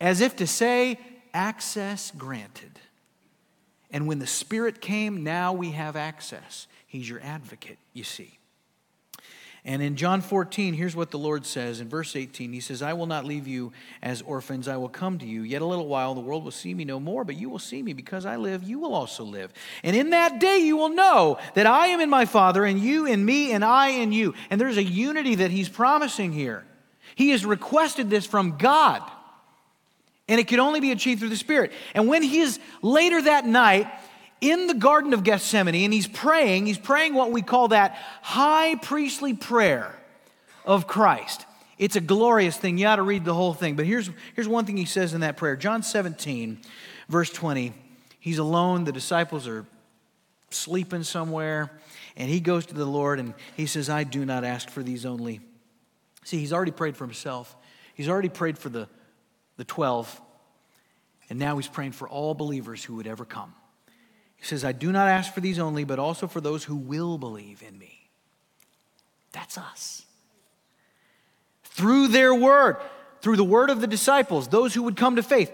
As 0.00 0.20
if 0.20 0.36
to 0.36 0.46
say, 0.46 0.98
access 1.32 2.12
granted. 2.16 2.78
And 3.90 4.06
when 4.06 4.18
the 4.18 4.26
Spirit 4.26 4.80
came, 4.80 5.24
now 5.24 5.52
we 5.52 5.70
have 5.70 5.96
access. 5.96 6.66
He's 6.86 7.08
your 7.08 7.20
advocate, 7.20 7.78
you 7.92 8.04
see. 8.04 8.35
And 9.66 9.82
in 9.82 9.96
John 9.96 10.20
14, 10.20 10.74
here's 10.74 10.94
what 10.94 11.10
the 11.10 11.18
Lord 11.18 11.44
says 11.44 11.80
in 11.80 11.88
verse 11.88 12.14
18 12.14 12.52
He 12.52 12.60
says, 12.60 12.82
I 12.82 12.92
will 12.92 13.06
not 13.06 13.24
leave 13.24 13.48
you 13.48 13.72
as 14.00 14.22
orphans, 14.22 14.68
I 14.68 14.76
will 14.76 14.88
come 14.88 15.18
to 15.18 15.26
you. 15.26 15.42
Yet 15.42 15.60
a 15.60 15.66
little 15.66 15.88
while, 15.88 16.14
the 16.14 16.20
world 16.20 16.44
will 16.44 16.52
see 16.52 16.72
me 16.72 16.84
no 16.84 17.00
more, 17.00 17.24
but 17.24 17.34
you 17.34 17.50
will 17.50 17.58
see 17.58 17.82
me 17.82 17.92
because 17.92 18.24
I 18.24 18.36
live, 18.36 18.62
you 18.62 18.78
will 18.78 18.94
also 18.94 19.24
live. 19.24 19.52
And 19.82 19.96
in 19.96 20.10
that 20.10 20.38
day, 20.38 20.58
you 20.58 20.76
will 20.76 20.90
know 20.90 21.38
that 21.54 21.66
I 21.66 21.88
am 21.88 22.00
in 22.00 22.08
my 22.08 22.26
Father, 22.26 22.64
and 22.64 22.78
you 22.78 23.06
in 23.06 23.24
me, 23.24 23.50
and 23.50 23.64
I 23.64 23.88
in 23.88 24.12
you. 24.12 24.34
And 24.50 24.60
there's 24.60 24.76
a 24.76 24.84
unity 24.84 25.34
that 25.34 25.50
He's 25.50 25.68
promising 25.68 26.30
here. 26.30 26.64
He 27.16 27.30
has 27.30 27.44
requested 27.44 28.08
this 28.08 28.24
from 28.24 28.58
God. 28.58 29.02
And 30.28 30.40
it 30.40 30.48
could 30.48 30.58
only 30.58 30.80
be 30.80 30.92
achieved 30.92 31.20
through 31.20 31.28
the 31.28 31.36
Spirit. 31.36 31.72
And 31.94 32.08
when 32.08 32.22
he 32.22 32.40
is 32.40 32.58
later 32.82 33.22
that 33.22 33.46
night, 33.46 33.86
in 34.40 34.66
the 34.66 34.74
Garden 34.74 35.12
of 35.12 35.24
Gethsemane 35.24 35.74
and 35.74 35.92
he's 35.92 36.06
praying, 36.06 36.66
he's 36.66 36.78
praying 36.78 37.14
what 37.14 37.32
we 37.32 37.42
call 37.42 37.68
that 37.68 37.96
high 38.22 38.74
priestly 38.76 39.34
prayer 39.34 39.94
of 40.64 40.86
Christ. 40.86 41.46
It's 41.78 41.96
a 41.96 42.00
glorious 42.00 42.56
thing. 42.56 42.78
You 42.78 42.86
ought 42.86 42.96
to 42.96 43.02
read 43.02 43.24
the 43.24 43.34
whole 43.34 43.54
thing. 43.54 43.76
But 43.76 43.86
here's, 43.86 44.10
here's 44.34 44.48
one 44.48 44.64
thing 44.64 44.76
he 44.76 44.84
says 44.84 45.14
in 45.14 45.20
that 45.20 45.36
prayer 45.36 45.56
John 45.56 45.82
17, 45.82 46.58
verse 47.08 47.30
20. 47.30 47.72
He's 48.18 48.38
alone, 48.38 48.84
the 48.84 48.92
disciples 48.92 49.46
are 49.46 49.66
sleeping 50.50 51.04
somewhere, 51.04 51.70
and 52.16 52.28
he 52.28 52.40
goes 52.40 52.66
to 52.66 52.74
the 52.74 52.84
Lord 52.84 53.20
and 53.20 53.34
he 53.56 53.66
says, 53.66 53.88
I 53.88 54.04
do 54.04 54.24
not 54.24 54.42
ask 54.42 54.68
for 54.68 54.82
these 54.82 55.06
only. 55.06 55.40
See, 56.24 56.38
he's 56.38 56.52
already 56.52 56.72
prayed 56.72 56.96
for 56.96 57.04
himself, 57.04 57.54
he's 57.94 58.08
already 58.08 58.28
prayed 58.28 58.58
for 58.58 58.68
the, 58.68 58.88
the 59.58 59.64
12, 59.64 60.20
and 61.30 61.38
now 61.38 61.56
he's 61.56 61.68
praying 61.68 61.92
for 61.92 62.08
all 62.08 62.34
believers 62.34 62.82
who 62.82 62.96
would 62.96 63.06
ever 63.06 63.24
come. 63.24 63.54
He 64.46 64.50
says, 64.50 64.64
I 64.64 64.70
do 64.70 64.92
not 64.92 65.08
ask 65.08 65.34
for 65.34 65.40
these 65.40 65.58
only, 65.58 65.82
but 65.82 65.98
also 65.98 66.28
for 66.28 66.40
those 66.40 66.62
who 66.62 66.76
will 66.76 67.18
believe 67.18 67.64
in 67.66 67.76
me. 67.76 68.08
That's 69.32 69.58
us. 69.58 70.04
Through 71.64 72.08
their 72.08 72.32
word, 72.32 72.76
through 73.22 73.38
the 73.38 73.42
word 73.42 73.70
of 73.70 73.80
the 73.80 73.88
disciples, 73.88 74.46
those 74.46 74.72
who 74.72 74.84
would 74.84 74.96
come 74.96 75.16
to 75.16 75.22
faith, 75.24 75.50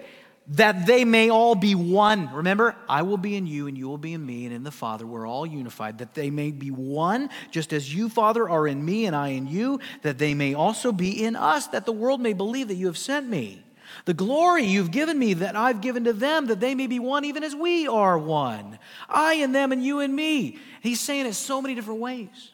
that 0.48 0.84
they 0.84 1.06
may 1.06 1.30
all 1.30 1.54
be 1.54 1.74
one. 1.74 2.34
Remember, 2.34 2.76
I 2.86 3.00
will 3.00 3.16
be 3.16 3.34
in 3.34 3.46
you, 3.46 3.66
and 3.66 3.78
you 3.78 3.88
will 3.88 3.96
be 3.96 4.12
in 4.12 4.26
me, 4.26 4.44
and 4.44 4.54
in 4.54 4.62
the 4.62 4.70
Father. 4.70 5.06
We're 5.06 5.26
all 5.26 5.46
unified, 5.46 5.96
that 5.98 6.12
they 6.12 6.28
may 6.28 6.50
be 6.50 6.70
one, 6.70 7.30
just 7.50 7.72
as 7.72 7.94
you, 7.94 8.10
Father, 8.10 8.46
are 8.46 8.68
in 8.68 8.84
me, 8.84 9.06
and 9.06 9.16
I 9.16 9.28
in 9.28 9.46
you, 9.46 9.80
that 10.02 10.18
they 10.18 10.34
may 10.34 10.52
also 10.52 10.92
be 10.92 11.24
in 11.24 11.34
us, 11.34 11.66
that 11.68 11.86
the 11.86 11.92
world 11.92 12.20
may 12.20 12.34
believe 12.34 12.68
that 12.68 12.74
you 12.74 12.88
have 12.88 12.98
sent 12.98 13.26
me. 13.26 13.64
The 14.04 14.14
glory 14.14 14.64
you've 14.64 14.90
given 14.90 15.18
me 15.18 15.34
that 15.34 15.56
I've 15.56 15.80
given 15.80 16.04
to 16.04 16.12
them, 16.12 16.46
that 16.46 16.60
they 16.60 16.74
may 16.74 16.86
be 16.86 16.98
one 16.98 17.24
even 17.24 17.44
as 17.44 17.54
we 17.54 17.86
are 17.86 18.18
one. 18.18 18.78
I 19.08 19.34
and 19.34 19.54
them 19.54 19.72
and 19.72 19.84
you 19.84 20.00
and 20.00 20.14
me. 20.14 20.58
He's 20.80 21.00
saying 21.00 21.26
it 21.26 21.34
so 21.34 21.62
many 21.62 21.74
different 21.74 22.00
ways. 22.00 22.50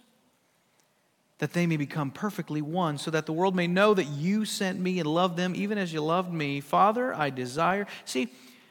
That 1.38 1.52
they 1.52 1.66
may 1.66 1.76
become 1.76 2.10
perfectly 2.10 2.62
one, 2.62 2.98
so 2.98 3.10
that 3.12 3.26
the 3.26 3.32
world 3.32 3.54
may 3.54 3.68
know 3.68 3.94
that 3.94 4.06
you 4.08 4.44
sent 4.44 4.80
me 4.80 4.98
and 4.98 5.08
loved 5.08 5.36
them 5.36 5.54
even 5.54 5.78
as 5.78 5.92
you 5.92 6.00
loved 6.00 6.32
me. 6.32 6.60
Father, 6.60 7.14
I 7.14 7.30
desire. 7.30 7.86
See, 8.04 8.28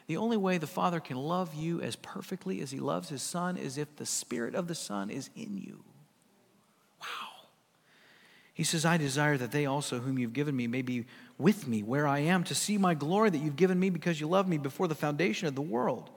the 0.07 0.17
only 0.17 0.37
way 0.37 0.57
the 0.57 0.67
Father 0.67 0.99
can 0.99 1.17
love 1.17 1.53
you 1.53 1.81
as 1.81 1.95
perfectly 1.97 2.61
as 2.61 2.71
he 2.71 2.79
loves 2.79 3.09
his 3.09 3.21
Son 3.21 3.57
is 3.57 3.77
if 3.77 3.95
the 3.97 4.05
Spirit 4.05 4.55
of 4.55 4.67
the 4.67 4.75
Son 4.75 5.09
is 5.09 5.29
in 5.35 5.57
you. 5.57 5.83
Wow. 7.01 7.07
He 8.53 8.63
says, 8.63 8.85
I 8.85 8.97
desire 8.97 9.37
that 9.37 9.51
they 9.51 9.65
also, 9.65 9.99
whom 9.99 10.17
you've 10.17 10.33
given 10.33 10.55
me, 10.55 10.65
may 10.65 10.81
be 10.81 11.05
with 11.37 11.67
me 11.67 11.83
where 11.83 12.07
I 12.07 12.19
am 12.19 12.43
to 12.45 12.55
see 12.55 12.77
my 12.77 12.93
glory 12.93 13.29
that 13.29 13.37
you've 13.37 13.55
given 13.55 13.79
me 13.79 13.89
because 13.89 14.19
you 14.19 14.27
loved 14.27 14.49
me 14.49 14.57
before 14.57 14.87
the 14.87 14.95
foundation 14.95 15.47
of 15.47 15.55
the 15.55 15.61
world. 15.61 16.09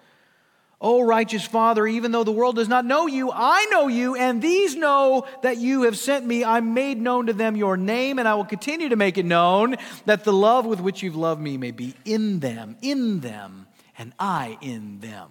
O 0.81 1.03
righteous 1.03 1.45
Father, 1.45 1.87
even 1.87 2.11
though 2.11 2.25
the 2.25 2.33
world 2.33 2.57
does 2.57 2.69
not 2.69 2.87
know 2.87 3.07
you, 3.07 3.31
I 3.31 3.67
know 3.71 3.89
you, 3.89 4.17
and 4.17 4.41
these 4.41 4.75
know 4.75 5.27
that 5.43 5.59
you 5.59 5.83
have 5.83 5.99
sent 5.99 6.25
me. 6.25 6.43
I 6.43 6.61
made 6.61 6.99
known 6.99 7.27
to 7.27 7.35
them 7.35 7.55
your 7.55 7.77
name, 7.77 8.19
and 8.19 8.27
I 8.27 8.35
will 8.35 8.47
continue 8.47 8.89
to 8.89 8.97
make 8.97 9.19
it 9.19 9.27
known, 9.27 9.77
that 10.07 10.25
the 10.25 10.33
love 10.33 10.65
with 10.65 10.81
which 10.81 11.03
you've 11.03 11.17
loved 11.17 11.41
me 11.43 11.59
may 11.59 11.71
be 11.71 11.95
in 12.07 12.41
them, 12.41 12.77
in 12.81 13.21
them, 13.21 13.67
and 13.99 14.15
I 14.19 14.57
in 14.63 15.01
them. 15.01 15.29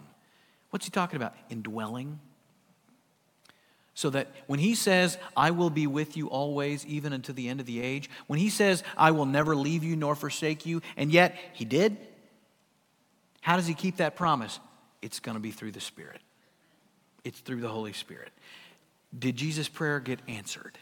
What's 0.70 0.86
he 0.86 0.92
talking 0.92 1.18
about? 1.18 1.34
Indwelling 1.50 2.20
so 4.00 4.10
that 4.10 4.30
when 4.47 4.60
he 4.60 4.76
says, 4.76 5.18
I 5.36 5.52
will 5.52 5.70
be 5.70 5.86
with 5.86 6.16
you 6.16 6.30
always, 6.30 6.86
even 6.86 7.12
unto 7.12 7.34
the 7.34 7.50
end 7.50 7.60
of 7.60 7.66
the 7.66 7.82
age, 7.82 8.10
when 8.28 8.39
he 8.39 8.50
says, 8.50 8.82
I 8.95 9.12
will 9.12 9.26
never 9.26 9.58
leave 9.58 9.84
you 9.84 9.97
nor 9.97 10.16
forsake 10.16 10.66
you, 10.66 10.82
and 10.95 11.12
yet 11.12 11.38
he 11.52 11.66
did, 11.66 11.97
how 13.41 13.58
does 13.58 13.68
he 13.68 13.74
keep 13.74 13.97
that 13.97 14.16
promise? 14.16 14.62
It's 15.02 15.20
going 15.20 15.36
to 15.36 15.41
be 15.41 15.52
through 15.52 15.74
the 15.74 15.82
Spirit, 15.82 16.22
it's 17.26 17.41
through 17.41 17.60
the 17.60 17.68
Holy 17.68 17.91
Spirit. 17.91 18.32
Did 19.18 19.36
Jesus' 19.36 19.68
prayer 19.68 20.00
get 20.00 20.20
answered? 20.30 20.78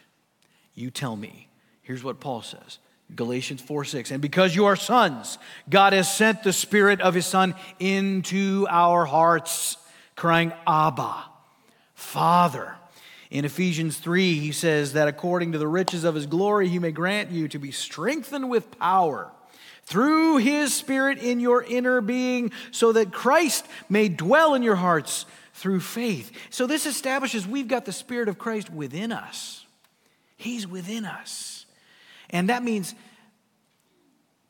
You 0.76 0.92
tell 0.92 1.16
me. 1.16 1.48
Here's 1.82 2.04
what 2.04 2.20
Paul 2.20 2.42
says. 2.42 2.78
Galatians 3.16 3.60
4 3.62 3.84
6. 3.84 4.12
And 4.12 4.22
because 4.22 4.54
you 4.54 4.66
are 4.66 4.76
sons, 4.76 5.38
God 5.68 5.92
has 5.92 6.08
sent 6.08 6.44
the 6.44 6.52
Spirit 6.52 7.00
of 7.00 7.14
His 7.14 7.26
Son 7.26 7.56
into 7.80 8.68
our 8.70 9.06
hearts, 9.06 9.76
crying, 10.14 10.52
Abba, 10.68 11.24
Father. 11.94 12.76
In 13.30 13.44
Ephesians 13.44 13.98
3, 13.98 14.38
he 14.38 14.52
says 14.52 14.94
that 14.94 15.08
according 15.08 15.52
to 15.52 15.58
the 15.58 15.68
riches 15.68 16.04
of 16.04 16.14
his 16.14 16.26
glory, 16.26 16.68
he 16.68 16.78
may 16.78 16.92
grant 16.92 17.30
you 17.30 17.46
to 17.48 17.58
be 17.58 17.70
strengthened 17.70 18.48
with 18.48 18.78
power 18.78 19.30
through 19.84 20.38
his 20.38 20.74
Spirit 20.74 21.18
in 21.18 21.40
your 21.40 21.62
inner 21.62 22.00
being, 22.00 22.52
so 22.70 22.92
that 22.92 23.12
Christ 23.12 23.66
may 23.88 24.08
dwell 24.08 24.54
in 24.54 24.62
your 24.62 24.76
hearts 24.76 25.24
through 25.54 25.80
faith. 25.80 26.30
So 26.50 26.66
this 26.66 26.86
establishes 26.86 27.46
we've 27.46 27.68
got 27.68 27.84
the 27.84 27.92
Spirit 27.92 28.28
of 28.28 28.38
Christ 28.38 28.70
within 28.70 29.12
us. 29.12 29.64
He's 30.36 30.66
within 30.66 31.04
us. 31.04 31.66
And 32.30 32.48
that 32.48 32.62
means 32.62 32.94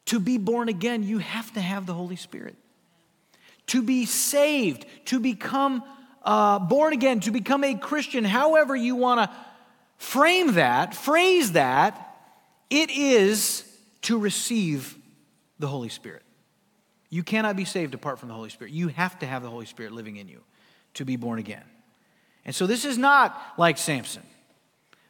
to 0.06 0.18
be 0.18 0.38
born 0.38 0.68
again, 0.68 1.02
you 1.02 1.18
have 1.18 1.52
to 1.54 1.60
have 1.60 1.86
the 1.86 1.94
Holy 1.94 2.16
Spirit. 2.16 2.56
To 3.68 3.82
be 3.82 4.06
saved, 4.06 4.86
to 5.06 5.20
become 5.20 5.82
uh, 6.22 6.58
born 6.58 6.92
again, 6.92 7.20
to 7.20 7.30
become 7.30 7.64
a 7.64 7.74
Christian, 7.74 8.24
however 8.24 8.74
you 8.74 8.96
want 8.96 9.30
to 9.30 9.36
frame 9.96 10.54
that, 10.54 10.94
phrase 10.94 11.52
that, 11.52 12.16
it 12.70 12.90
is 12.90 13.64
to 14.02 14.18
receive 14.18 14.96
the 15.58 15.66
Holy 15.66 15.88
Spirit. 15.88 16.22
You 17.10 17.22
cannot 17.22 17.56
be 17.56 17.64
saved 17.64 17.94
apart 17.94 18.18
from 18.18 18.28
the 18.28 18.34
Holy 18.34 18.50
Spirit. 18.50 18.72
You 18.72 18.88
have 18.88 19.18
to 19.20 19.26
have 19.26 19.42
the 19.42 19.50
Holy 19.50 19.66
Spirit 19.66 19.92
living 19.92 20.16
in 20.16 20.28
you 20.28 20.42
to 20.94 21.04
be 21.04 21.16
born 21.16 21.38
again. 21.38 21.64
And 22.44 22.54
so 22.54 22.66
this 22.66 22.84
is 22.84 22.98
not 22.98 23.54
like 23.56 23.78
Samson. 23.78 24.22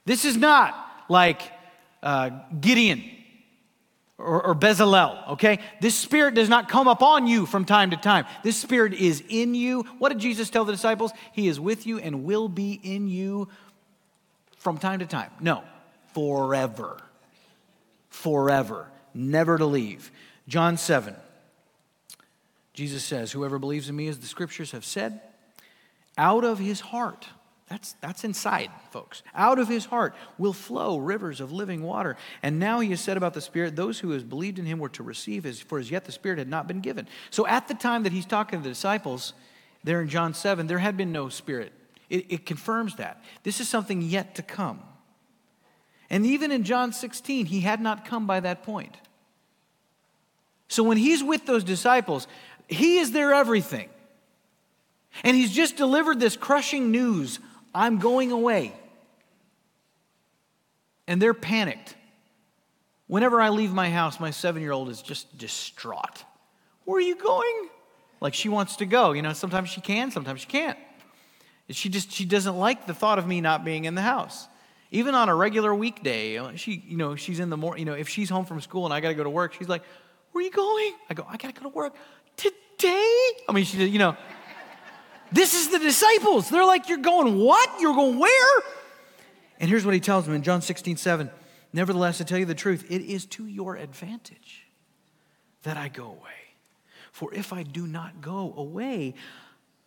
This 0.05 0.25
is 0.25 0.37
not 0.37 0.75
like 1.09 1.43
uh, 2.03 2.31
Gideon 2.61 3.03
or, 4.19 4.47
or 4.47 4.55
Bezalel, 4.55 5.31
okay? 5.31 5.61
This 5.81 5.95
spirit 5.95 6.35
does 6.35 6.49
not 6.49 6.69
come 6.69 6.89
upon 6.89 7.29
you 7.29 7.47
from 7.47 7.65
time 7.65 7.91
to 7.91 7.97
time. 7.97 8.27
This 8.43 8.57
spirit 8.57 8.93
is 8.93 9.23
in 9.29 9.55
you. 9.55 9.83
What 9.99 10.11
did 10.11 10.19
Jesus 10.19 10.51
tell 10.51 10.65
the 10.65 10.73
disciples? 10.73 11.13
He 11.33 11.47
is 11.47 11.61
with 11.61 11.87
you 11.87 11.99
and 11.99 12.25
will 12.25 12.49
be 12.49 12.73
in 12.83 13.09
you 13.09 13.49
from 14.59 14.79
time 14.79 14.99
to 14.99 15.07
time. 15.07 15.31
No, 15.41 15.63
forever. 16.15 17.01
Forever. 18.11 18.89
Never 19.15 19.57
to 19.57 19.67
leave. 19.67 20.11
John 20.49 20.77
7. 20.77 21.15
Jesus 22.75 23.05
says, 23.05 23.31
Whoever 23.33 23.59
believes 23.59 23.89
in 23.89 23.97
me, 23.97 24.09
as 24.09 24.19
the 24.19 24.27
scriptures 24.27 24.73
have 24.73 24.85
said, 24.85 25.21
out 26.17 26.43
of 26.43 26.59
his 26.59 26.81
heart 26.81 27.29
that's, 27.69 27.93
that's 28.01 28.25
inside, 28.25 28.71
folks. 28.91 29.23
Out 29.35 29.59
of 29.59 29.69
his 29.69 29.85
heart 29.85 30.15
will 30.39 30.55
flow 30.55 30.97
rivers 30.97 31.41
of 31.41 31.53
living 31.53 31.83
water. 31.83 32.17
And 32.43 32.59
now 32.59 32.81
he 32.81 32.91
has 32.91 33.01
said 33.01 33.17
about 33.17 33.35
the 33.35 33.41
Spirit, 33.43 33.77
those 33.77 33.99
who 33.99 34.11
have 34.11 34.29
believed 34.29 34.59
in 34.59 34.65
him 34.65 34.79
were 34.79 34.89
to 34.91 35.03
receive 35.03 35.45
his, 35.45 35.61
for 35.61 35.79
as 35.79 35.91
yet 35.91 36.07
the 36.07 36.13
Spirit 36.13 36.39
had 36.39 36.49
not 36.49 36.67
been 36.67 36.81
given. 36.81 37.07
So 37.31 37.47
at 37.47 37.69
the 37.69 37.75
time 37.75 38.05
that 38.05 38.13
he's 38.13 38.25
talking 38.25 38.59
to 38.59 38.63
the 38.63 38.71
disciples, 38.71 39.35
there 39.85 40.01
in 40.01 40.09
John 40.09 40.33
7, 40.33 40.67
there 40.67 40.79
had 40.79 40.97
been 40.97 41.13
no 41.13 41.29
Spirit 41.29 41.73
It, 42.09 42.27
it 42.31 42.47
confirms 42.47 42.97
that. 42.97 43.23
This 43.43 43.61
is 43.61 43.69
something 43.69 44.01
yet 44.01 44.35
to 44.37 44.43
come. 44.43 44.81
And 46.11 46.25
even 46.25 46.51
in 46.51 46.65
John 46.65 46.93
16, 46.93 47.47
he 47.47 47.61
had 47.61 47.83
not 47.83 48.07
come 48.07 48.27
by 48.27 48.41
that 48.41 48.63
point. 48.63 48.97
So 50.69 50.83
when 50.83 50.97
he's 50.97 51.23
with 51.23 51.45
those 51.45 51.65
disciples, 51.65 52.27
he 52.67 52.99
is 52.99 53.13
their 53.13 53.35
everything. 53.35 53.91
And 55.25 55.37
he's 55.37 55.53
just 55.53 55.77
delivered 55.77 56.21
this 56.21 56.37
crushing 56.37 56.91
news 56.91 57.41
I'm 57.79 57.99
going 57.99 58.33
away. 58.33 58.73
And 61.07 61.23
they're 61.23 61.33
panicked. 61.33 61.95
Whenever 63.07 63.41
I 63.41 63.51
leave 63.51 63.73
my 63.73 63.89
house, 63.89 64.19
my 64.19 64.33
seven 64.33 64.63
year 64.63 64.73
old 64.73 64.89
is 64.89 65.01
just 65.01 65.39
distraught. 65.39 66.25
Where 66.85 66.99
are 66.99 67.01
you 67.01 67.15
going? 67.15 67.69
Like 68.21 68.35
she 68.35 68.49
wants 68.49 68.77
to 68.77 68.85
go. 68.85 69.13
You 69.13 69.23
know, 69.23 69.33
sometimes 69.33 69.69
she 69.69 69.81
can, 69.81 70.11
sometimes 70.11 70.41
she 70.41 70.49
can't. 70.49 70.77
She 71.71 71.89
just 71.89 72.11
she 72.11 72.25
doesn't 72.25 72.59
like 72.59 72.89
the 72.89 72.95
thought 72.95 73.21
of 73.21 73.29
me 73.29 73.41
not 73.41 73.65
being 73.65 73.85
in 73.85 73.95
the 73.95 74.03
house. 74.03 74.49
Even 74.91 75.15
on 75.15 75.29
a 75.29 75.35
regular 75.35 75.73
weekday, 75.73 76.57
she, 76.57 76.83
you 76.85 76.97
know, 76.97 77.15
she's 77.15 77.39
in 77.39 77.49
the 77.49 77.57
morning, 77.57 77.87
you 77.87 77.93
know, 77.93 77.97
if 77.97 78.09
she's 78.09 78.29
home 78.29 78.45
from 78.45 78.61
school 78.61 78.87
and 78.87 78.93
I 78.93 78.99
gotta 78.99 79.15
go 79.15 79.23
to 79.23 79.31
work, 79.31 79.55
she's 79.55 79.69
like, 79.69 79.83
Where 80.33 80.43
are 80.43 80.45
you 80.45 80.51
going? 80.51 80.95
I 81.09 81.15
go, 81.15 81.25
I 81.29 81.37
gotta 81.37 81.55
go 81.55 81.63
to 81.63 81.69
work. 81.69 81.95
Today? 82.37 83.31
I 83.49 83.53
mean, 83.53 83.65
she, 83.65 83.87
you 83.87 84.01
know, 84.01 84.17
this 85.33 85.55
is 85.55 85.69
the 85.69 85.79
disciples. 85.79 86.49
They're 86.49 86.65
like, 86.65 86.89
You're 86.89 86.99
going 86.99 87.39
what? 87.39 87.81
You're 87.81 87.95
going 87.95 88.19
where? 88.19 88.63
And 89.61 89.69
here's 89.69 89.85
what 89.85 89.95
he 89.95 90.01
tells 90.01 90.25
them 90.25 90.35
in 90.35 90.43
John 90.43 90.63
16, 90.63 90.97
7. 90.97 91.31
Nevertheless, 91.73 92.21
I 92.21 92.25
tell 92.25 92.39
you 92.39 92.45
the 92.45 92.55
truth, 92.55 92.87
it 92.91 93.03
is 93.03 93.27
to 93.27 93.47
your 93.47 93.77
advantage 93.77 94.67
that 95.65 95.77
I 95.77 95.89
go 95.89 96.07
away. 96.07 96.39
For 97.13 97.35
if 97.35 97.53
I 97.53 97.63
do 97.63 97.87
not 97.87 98.21
go 98.21 98.55
away, 98.57 99.15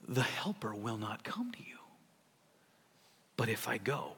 the 0.07 0.21
helper 0.21 0.75
will 0.75 0.97
not 0.97 1.23
come 1.23 1.51
to 1.51 1.59
you. 1.59 1.77
But 3.37 3.49
if 3.49 3.67
I 3.67 3.77
go, 3.77 4.11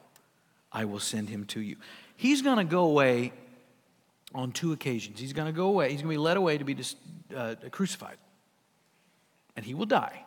I 0.72 0.84
will 0.84 1.00
send 1.00 1.28
him 1.28 1.44
to 1.46 1.60
you. 1.60 1.76
He's 2.16 2.42
going 2.42 2.58
to 2.58 2.64
go 2.64 2.84
away 2.84 3.32
on 4.34 4.52
two 4.52 4.72
occasions. 4.72 5.20
He's 5.20 5.32
going 5.32 5.46
to 5.46 5.52
go 5.52 5.68
away. 5.68 5.90
He's 5.90 6.02
going 6.02 6.12
to 6.12 6.18
be 6.18 6.18
led 6.18 6.36
away 6.36 6.58
to 6.58 6.64
be 6.64 6.76
uh, 7.34 7.54
crucified. 7.70 8.16
And 9.56 9.64
he 9.64 9.74
will 9.74 9.86
die. 9.86 10.24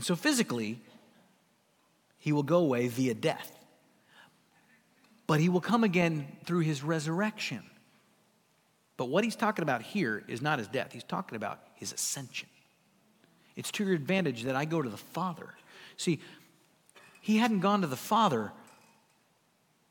And 0.00 0.04
so 0.06 0.16
physically, 0.16 0.80
he 2.16 2.32
will 2.32 2.42
go 2.42 2.56
away 2.60 2.88
via 2.88 3.12
death. 3.12 3.52
But 5.26 5.40
he 5.40 5.50
will 5.50 5.60
come 5.60 5.84
again 5.84 6.38
through 6.46 6.60
his 6.60 6.82
resurrection. 6.82 7.62
But 8.96 9.10
what 9.10 9.24
he's 9.24 9.36
talking 9.36 9.62
about 9.62 9.82
here 9.82 10.24
is 10.26 10.40
not 10.40 10.58
his 10.58 10.68
death, 10.68 10.92
he's 10.92 11.04
talking 11.04 11.36
about 11.36 11.60
his 11.74 11.92
ascension. 11.92 12.48
It's 13.56 13.70
to 13.72 13.84
your 13.84 13.92
advantage 13.92 14.44
that 14.44 14.56
I 14.56 14.64
go 14.64 14.80
to 14.80 14.88
the 14.88 14.96
Father. 14.96 15.52
See, 15.98 16.20
he 17.20 17.36
hadn't 17.36 17.60
gone 17.60 17.82
to 17.82 17.86
the 17.86 17.94
Father 17.94 18.52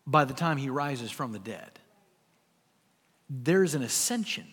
by 0.08 0.26
the 0.26 0.34
time 0.34 0.58
he 0.58 0.72
rises 0.72 1.12
from 1.12 1.34
the 1.34 1.40
dead. 1.40 1.70
There's 3.30 3.76
an 3.76 3.84
ascension 3.84 4.48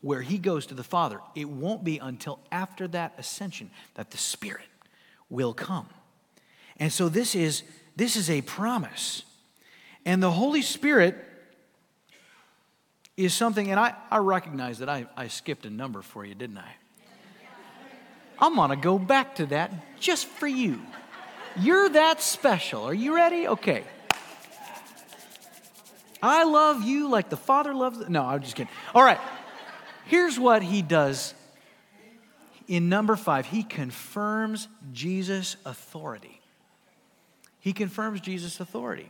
where 0.00 0.22
he 0.22 0.38
goes 0.38 0.66
to 0.66 0.74
the 0.74 0.84
Father. 0.84 1.20
It 1.34 1.48
won't 1.48 1.84
be 1.84 1.98
until 1.98 2.40
after 2.50 2.88
that 2.88 3.14
ascension 3.18 3.70
that 3.94 4.10
the 4.10 4.18
Spirit 4.18 4.66
will 5.28 5.52
come. 5.52 5.86
And 6.78 6.92
so 6.92 7.08
this 7.08 7.34
is 7.34 7.62
this 7.96 8.16
is 8.16 8.30
a 8.30 8.40
promise. 8.40 9.24
And 10.06 10.22
the 10.22 10.30
Holy 10.30 10.62
Spirit 10.62 11.14
is 13.16 13.34
something, 13.34 13.70
and 13.70 13.78
I, 13.78 13.94
I 14.10 14.18
recognize 14.18 14.78
that 14.78 14.88
I, 14.88 15.06
I 15.16 15.28
skipped 15.28 15.66
a 15.66 15.70
number 15.70 16.00
for 16.00 16.24
you, 16.24 16.34
didn't 16.34 16.56
I? 16.56 16.72
I'm 18.38 18.56
gonna 18.56 18.76
go 18.76 18.98
back 18.98 19.34
to 19.36 19.46
that 19.46 20.00
just 20.00 20.26
for 20.26 20.46
you. 20.46 20.80
You're 21.58 21.90
that 21.90 22.22
special. 22.22 22.84
Are 22.84 22.94
you 22.94 23.14
ready? 23.14 23.46
Okay. 23.48 23.84
I 26.22 26.44
love 26.44 26.82
you 26.82 27.10
like 27.10 27.28
the 27.28 27.36
Father 27.36 27.74
loves. 27.74 28.08
No, 28.08 28.24
I'm 28.24 28.40
just 28.40 28.54
kidding. 28.54 28.72
All 28.94 29.02
right. 29.02 29.18
Here's 30.10 30.40
what 30.40 30.64
he 30.64 30.82
does 30.82 31.34
in 32.66 32.88
number 32.88 33.14
five 33.14 33.46
he 33.46 33.62
confirms 33.62 34.66
Jesus' 34.92 35.54
authority. 35.64 36.40
He 37.60 37.72
confirms 37.72 38.20
Jesus' 38.20 38.58
authority. 38.58 39.08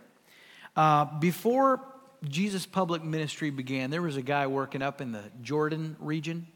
Uh, 0.77 1.07
before 1.19 1.81
Jesus' 2.29 2.67
public 2.67 3.03
ministry 3.03 3.49
began, 3.49 3.89
there 3.89 4.03
was 4.03 4.19
a 4.19 4.23
guy 4.23 4.47
working 4.47 4.83
up 4.83 5.01
in 5.01 5.11
the 5.11 5.23
Jordan 5.41 5.97
region. 6.01 6.47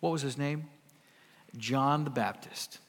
What 0.00 0.10
was 0.10 0.22
his 0.22 0.36
name? 0.36 0.64
John 1.56 2.02
the 2.02 2.10
Baptist. 2.10 2.80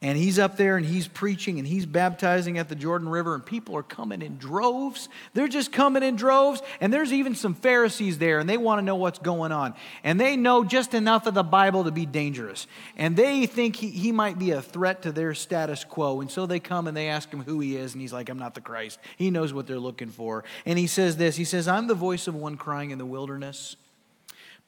And 0.00 0.16
he's 0.16 0.38
up 0.38 0.56
there 0.56 0.76
and 0.76 0.86
he's 0.86 1.08
preaching 1.08 1.58
and 1.58 1.66
he's 1.66 1.84
baptizing 1.84 2.56
at 2.56 2.68
the 2.68 2.76
Jordan 2.76 3.08
River, 3.08 3.34
and 3.34 3.44
people 3.44 3.76
are 3.76 3.82
coming 3.82 4.22
in 4.22 4.38
droves. 4.38 5.08
They're 5.34 5.48
just 5.48 5.72
coming 5.72 6.04
in 6.04 6.14
droves. 6.14 6.62
And 6.80 6.92
there's 6.92 7.12
even 7.12 7.34
some 7.34 7.54
Pharisees 7.54 8.18
there, 8.18 8.38
and 8.38 8.48
they 8.48 8.56
want 8.56 8.78
to 8.78 8.84
know 8.84 8.94
what's 8.94 9.18
going 9.18 9.50
on. 9.50 9.74
And 10.04 10.20
they 10.20 10.36
know 10.36 10.62
just 10.62 10.94
enough 10.94 11.26
of 11.26 11.34
the 11.34 11.42
Bible 11.42 11.82
to 11.82 11.90
be 11.90 12.06
dangerous. 12.06 12.68
And 12.96 13.16
they 13.16 13.46
think 13.46 13.74
he, 13.74 13.88
he 13.88 14.12
might 14.12 14.38
be 14.38 14.52
a 14.52 14.62
threat 14.62 15.02
to 15.02 15.10
their 15.10 15.34
status 15.34 15.82
quo. 15.82 16.20
And 16.20 16.30
so 16.30 16.46
they 16.46 16.60
come 16.60 16.86
and 16.86 16.96
they 16.96 17.08
ask 17.08 17.28
him 17.32 17.42
who 17.42 17.58
he 17.58 17.76
is. 17.76 17.94
And 17.94 18.00
he's 18.00 18.12
like, 18.12 18.28
I'm 18.28 18.38
not 18.38 18.54
the 18.54 18.60
Christ. 18.60 19.00
He 19.16 19.32
knows 19.32 19.52
what 19.52 19.66
they're 19.66 19.80
looking 19.80 20.10
for. 20.10 20.44
And 20.64 20.78
he 20.78 20.86
says 20.86 21.16
this 21.16 21.36
He 21.36 21.44
says, 21.44 21.66
I'm 21.66 21.88
the 21.88 21.94
voice 21.94 22.28
of 22.28 22.36
one 22.36 22.56
crying 22.56 22.92
in 22.92 22.98
the 22.98 23.06
wilderness 23.06 23.74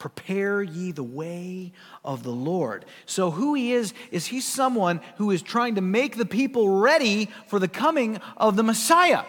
Prepare 0.01 0.63
ye 0.63 0.91
the 0.91 1.03
way 1.03 1.73
of 2.03 2.23
the 2.23 2.31
Lord. 2.31 2.85
So, 3.05 3.29
who 3.29 3.53
he 3.53 3.71
is, 3.71 3.93
is 4.09 4.25
he's 4.25 4.47
someone 4.47 4.99
who 5.17 5.29
is 5.29 5.43
trying 5.43 5.75
to 5.75 5.81
make 5.81 6.17
the 6.17 6.25
people 6.25 6.79
ready 6.79 7.29
for 7.45 7.59
the 7.59 7.67
coming 7.67 8.17
of 8.35 8.55
the 8.55 8.63
Messiah. 8.63 9.25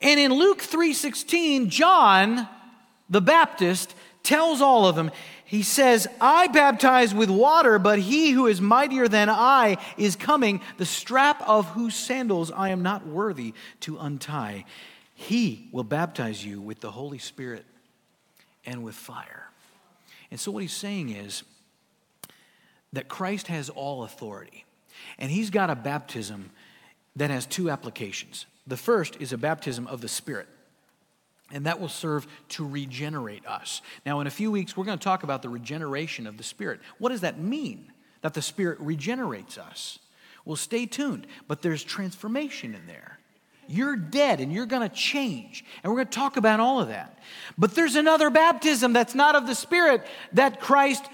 And 0.00 0.20
in 0.20 0.32
Luke 0.32 0.60
3:16, 0.60 1.70
John 1.70 2.48
the 3.10 3.20
Baptist 3.20 3.96
tells 4.22 4.60
all 4.60 4.86
of 4.86 4.94
them, 4.94 5.10
he 5.44 5.64
says, 5.64 6.06
I 6.20 6.46
baptize 6.46 7.12
with 7.12 7.28
water, 7.28 7.80
but 7.80 7.98
he 7.98 8.30
who 8.30 8.46
is 8.46 8.60
mightier 8.60 9.08
than 9.08 9.28
I 9.28 9.78
is 9.96 10.14
coming, 10.14 10.60
the 10.76 10.86
strap 10.86 11.42
of 11.48 11.66
whose 11.70 11.96
sandals 11.96 12.52
I 12.52 12.68
am 12.68 12.84
not 12.84 13.04
worthy 13.04 13.54
to 13.80 13.98
untie. 13.98 14.66
He 15.14 15.68
will 15.72 15.82
baptize 15.82 16.44
you 16.44 16.60
with 16.60 16.78
the 16.78 16.92
Holy 16.92 17.18
Spirit 17.18 17.66
and 18.66 18.82
with 18.82 18.94
fire. 18.94 19.48
And 20.30 20.38
so, 20.38 20.50
what 20.50 20.62
he's 20.62 20.72
saying 20.72 21.10
is 21.10 21.44
that 22.92 23.08
Christ 23.08 23.46
has 23.46 23.70
all 23.70 24.04
authority, 24.04 24.64
and 25.18 25.30
he's 25.30 25.50
got 25.50 25.70
a 25.70 25.76
baptism 25.76 26.50
that 27.14 27.30
has 27.30 27.46
two 27.46 27.70
applications. 27.70 28.46
The 28.66 28.76
first 28.76 29.16
is 29.20 29.32
a 29.32 29.38
baptism 29.38 29.86
of 29.86 30.00
the 30.00 30.08
Spirit. 30.08 30.48
And 31.52 31.66
that 31.66 31.80
will 31.80 31.88
serve 31.88 32.26
to 32.50 32.66
regenerate 32.66 33.46
us. 33.46 33.80
Now, 34.04 34.18
in 34.18 34.26
a 34.26 34.30
few 34.30 34.50
weeks, 34.50 34.76
we're 34.76 34.84
going 34.84 34.98
to 34.98 35.04
talk 35.04 35.22
about 35.22 35.42
the 35.42 35.48
regeneration 35.48 36.26
of 36.26 36.36
the 36.36 36.42
Spirit. 36.42 36.80
What 36.98 37.10
does 37.10 37.20
that 37.20 37.38
mean, 37.38 37.92
that 38.22 38.34
the 38.34 38.42
Spirit 38.42 38.80
regenerates 38.80 39.56
us? 39.56 40.00
Well, 40.44 40.56
stay 40.56 40.86
tuned, 40.86 41.28
but 41.46 41.62
there's 41.62 41.84
transformation 41.84 42.74
in 42.74 42.86
there. 42.86 43.15
You're 43.68 43.96
dead 43.96 44.40
and 44.40 44.52
you're 44.52 44.66
going 44.66 44.88
to 44.88 44.94
change. 44.94 45.64
And 45.82 45.92
we're 45.92 45.98
going 45.98 46.08
to 46.08 46.18
talk 46.18 46.36
about 46.36 46.60
all 46.60 46.80
of 46.80 46.88
that. 46.88 47.18
But 47.58 47.74
there's 47.74 47.96
another 47.96 48.30
baptism 48.30 48.92
that's 48.92 49.14
not 49.14 49.34
of 49.34 49.46
the 49.46 49.54
Spirit 49.54 50.06
that 50.32 50.60
Christ 50.60 51.04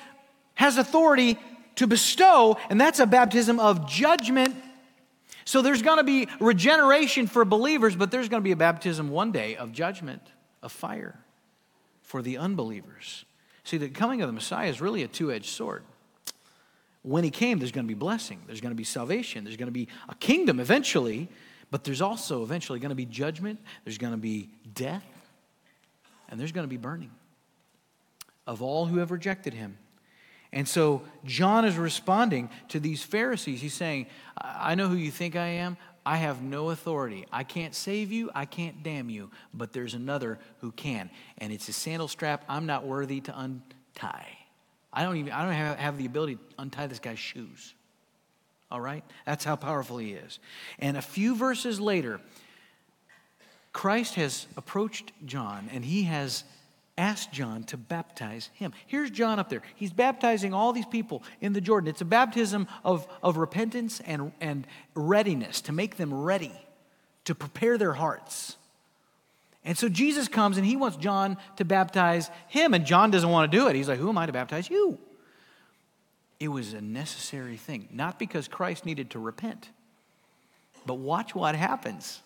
has 0.55 0.77
authority 0.77 1.39
to 1.77 1.87
bestow, 1.87 2.57
and 2.69 2.81
that's 2.81 2.99
a 2.99 3.07
baptism 3.07 3.59
of 3.59 3.89
judgment. 3.89 4.55
So 5.45 5.63
there's 5.63 5.83
going 5.83 5.99
to 5.99 6.05
be 6.05 6.29
regeneration 6.41 7.27
for 7.27 7.45
believers, 7.45 7.97
but 7.97 8.11
there's 8.11 8.29
going 8.29 8.43
to 8.43 8.45
be 8.45 8.53
a 8.53 8.57
baptism 8.57 9.11
one 9.11 9.33
day 9.33 9.57
of 9.57 9.73
judgment, 9.73 10.23
of 10.63 10.71
fire 10.71 11.19
for 12.03 12.23
the 12.23 12.37
unbelievers. 12.39 13.25
See, 13.65 13.79
the 13.79 13.89
coming 13.89 14.21
of 14.23 14.29
the 14.29 14.33
Messiah 14.33 14.69
is 14.69 14.81
really 14.81 15.03
a 15.03 15.09
two 15.09 15.33
edged 15.33 15.49
sword. 15.49 15.83
When 17.03 17.25
he 17.25 17.31
came, 17.31 17.59
there's 17.59 17.73
going 17.73 17.87
to 17.87 17.93
be 17.93 17.99
blessing, 17.99 18.41
there's 18.47 18.61
going 18.61 18.71
to 18.71 18.77
be 18.77 18.85
salvation, 18.85 19.45
there's 19.45 19.57
going 19.57 19.67
to 19.67 19.73
be 19.73 19.89
a 20.09 20.15
kingdom 20.15 20.61
eventually 20.61 21.29
but 21.73 21.85
there's 21.85 22.03
also 22.03 22.43
eventually 22.43 22.79
going 22.79 22.91
to 22.91 22.95
be 22.95 23.07
judgment, 23.07 23.59
there's 23.85 23.97
going 23.97 24.13
to 24.13 24.19
be 24.19 24.51
death, 24.75 25.07
and 26.29 26.39
there's 26.39 26.53
going 26.53 26.65
to 26.67 26.71
be 26.71 26.77
burning 26.77 27.11
of 28.47 28.61
all 28.61 28.85
who 28.85 28.99
have 28.99 29.11
rejected 29.11 29.55
him. 29.55 29.79
And 30.53 30.69
so 30.69 31.01
John 31.25 31.65
is 31.65 31.79
responding 31.79 32.51
to 32.69 32.79
these 32.79 33.03
Pharisees. 33.03 33.63
He's 33.63 33.73
saying, 33.73 34.07
I 34.37 34.75
know 34.75 34.87
who 34.89 34.97
you 34.97 35.11
think 35.11 35.35
I 35.35 35.47
am. 35.47 35.79
I 36.05 36.17
have 36.17 36.43
no 36.43 36.69
authority. 36.69 37.25
I 37.33 37.43
can't 37.43 37.75
save 37.75 38.13
you. 38.13 38.31
I 38.35 38.45
can't 38.45 38.83
damn 38.83 39.09
you. 39.09 39.31
But 39.55 39.73
there's 39.73 39.95
another 39.95 40.39
who 40.61 40.73
can. 40.73 41.09
And 41.39 41.55
it's 41.55 41.71
a 41.71 41.73
sandal 41.73 42.09
strap 42.09 42.45
I'm 42.51 42.67
not 42.67 42.85
worthy 42.85 43.23
to 43.23 43.39
untie. 43.39 44.37
I 44.93 45.05
don't 45.05 45.17
even 45.17 45.33
I 45.33 45.47
don't 45.47 45.55
have, 45.55 45.79
have 45.79 45.97
the 45.97 46.05
ability 46.05 46.35
to 46.35 46.41
untie 46.59 46.87
this 46.87 46.99
guy's 46.99 47.19
shoes 47.19 47.73
all 48.73 48.81
right? 48.81 49.05
That's 49.27 49.45
how 49.45 49.55
powerful 49.55 49.99
he 49.99 50.13
is. 50.13 50.39
And 50.79 50.97
a 50.97 51.03
few 51.03 51.37
verses 51.37 51.79
later, 51.79 52.21
Christ 53.75 54.15
has 54.15 54.47
approached 54.57 55.13
John 55.27 55.69
and 55.73 55.85
he 55.85 56.05
has 56.05 56.45
asked 56.97 57.33
John 57.33 57.65
to 57.65 57.77
baptize 57.77 58.49
him. 58.55 58.73
Here's 58.87 59.11
John 59.11 59.39
up 59.39 59.51
there. 59.51 59.61
He's 59.75 59.93
baptizing 59.93 60.55
all 60.55 60.73
these 60.73 60.87
people 60.87 61.23
in 61.43 61.53
the 61.53 61.61
Jordan. 61.61 61.89
It's 61.89 62.01
a 62.01 62.07
baptism 62.07 62.67
of, 62.83 63.07
of 63.23 63.37
repentance 63.37 64.01
and, 64.01 64.33
and 64.41 64.67
readiness 64.95 65.61
to 65.63 65.73
make 65.73 65.97
them 65.97 66.15
ready, 66.15 66.53
to 67.27 67.35
prepare 67.35 67.77
their 67.77 67.93
hearts. 67.93 68.57
And 69.67 69.77
so 69.77 69.91
Jesus 69.91 70.29
comes 70.29 70.57
and 70.57 70.67
he 70.67 70.77
wants 70.77 70.97
John 70.97 71.37
to 71.57 71.65
baptize 71.65 72.31
him, 72.49 72.73
and 72.73 72.87
John 72.87 73.11
doesn't 73.11 73.29
want 73.29 73.53
to 73.53 73.59
do 73.59 73.69
it. 73.69 73.77
He's 73.77 73.89
like, 73.89 73.99
Who 73.99 74.09
am 74.09 74.19
I 74.19 74.27
to 74.27 74.33
baptize 74.33 74.69
you? 74.69 74.99
It 76.43 76.49
was 76.49 76.73
a 76.73 76.81
necessary 76.81 77.57
thing, 77.57 77.87
not 77.93 78.19
because 78.19 78.49
Christ 78.49 78.85
needed 78.85 79.11
to 79.11 79.21
repent, 79.21 79.71
but 80.85 80.95
watch 80.95 81.37
what 81.37 81.55
happens 81.55 82.21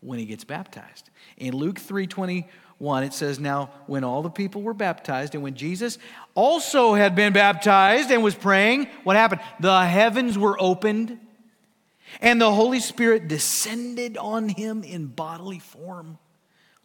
when 0.00 0.20
he 0.20 0.24
gets 0.24 0.44
baptized. 0.44 1.10
In 1.36 1.52
Luke 1.52 1.80
3 1.80 2.06
21, 2.06 3.02
it 3.02 3.12
says, 3.12 3.40
Now, 3.40 3.70
when 3.88 4.04
all 4.04 4.22
the 4.22 4.30
people 4.30 4.62
were 4.62 4.72
baptized, 4.72 5.34
and 5.34 5.42
when 5.42 5.56
Jesus 5.56 5.98
also 6.36 6.94
had 6.94 7.16
been 7.16 7.32
baptized 7.32 8.12
and 8.12 8.22
was 8.22 8.36
praying, 8.36 8.86
what 9.02 9.16
happened? 9.16 9.40
The 9.58 9.84
heavens 9.84 10.38
were 10.38 10.56
opened, 10.62 11.18
and 12.20 12.40
the 12.40 12.52
Holy 12.52 12.78
Spirit 12.78 13.26
descended 13.26 14.16
on 14.16 14.48
him 14.48 14.84
in 14.84 15.06
bodily 15.06 15.58
form 15.58 16.18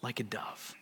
like 0.01 0.19
a 0.19 0.23
dove. 0.23 0.73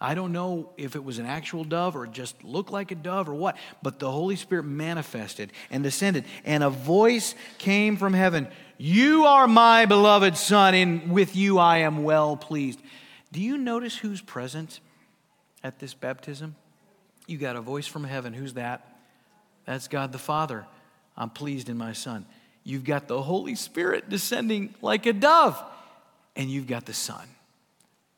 I 0.00 0.14
don't 0.14 0.32
know 0.32 0.70
if 0.76 0.94
it 0.94 1.02
was 1.02 1.18
an 1.18 1.24
actual 1.24 1.64
dove 1.64 1.96
or 1.96 2.06
just 2.06 2.44
looked 2.44 2.70
like 2.70 2.90
a 2.90 2.94
dove 2.94 3.28
or 3.28 3.34
what, 3.34 3.56
but 3.82 3.98
the 3.98 4.10
Holy 4.10 4.36
Spirit 4.36 4.64
manifested 4.64 5.52
and 5.70 5.82
descended, 5.82 6.24
and 6.44 6.62
a 6.62 6.68
voice 6.68 7.34
came 7.58 7.96
from 7.96 8.12
heaven 8.12 8.48
You 8.76 9.24
are 9.24 9.48
my 9.48 9.86
beloved 9.86 10.36
Son, 10.36 10.74
and 10.74 11.10
with 11.10 11.34
you 11.34 11.58
I 11.58 11.78
am 11.78 12.04
well 12.04 12.36
pleased. 12.36 12.80
Do 13.32 13.40
you 13.40 13.56
notice 13.56 13.96
who's 13.96 14.20
present 14.20 14.80
at 15.64 15.78
this 15.78 15.94
baptism? 15.94 16.56
You 17.26 17.38
got 17.38 17.56
a 17.56 17.62
voice 17.62 17.86
from 17.86 18.04
heaven. 18.04 18.34
Who's 18.34 18.54
that? 18.54 18.86
That's 19.64 19.88
God 19.88 20.12
the 20.12 20.18
Father. 20.18 20.66
I'm 21.16 21.30
pleased 21.30 21.70
in 21.70 21.78
my 21.78 21.94
Son. 21.94 22.26
You've 22.64 22.84
got 22.84 23.08
the 23.08 23.22
Holy 23.22 23.54
Spirit 23.54 24.10
descending 24.10 24.74
like 24.82 25.06
a 25.06 25.14
dove, 25.14 25.62
and 26.36 26.50
you've 26.50 26.66
got 26.66 26.84
the 26.84 26.92
Son 26.92 27.26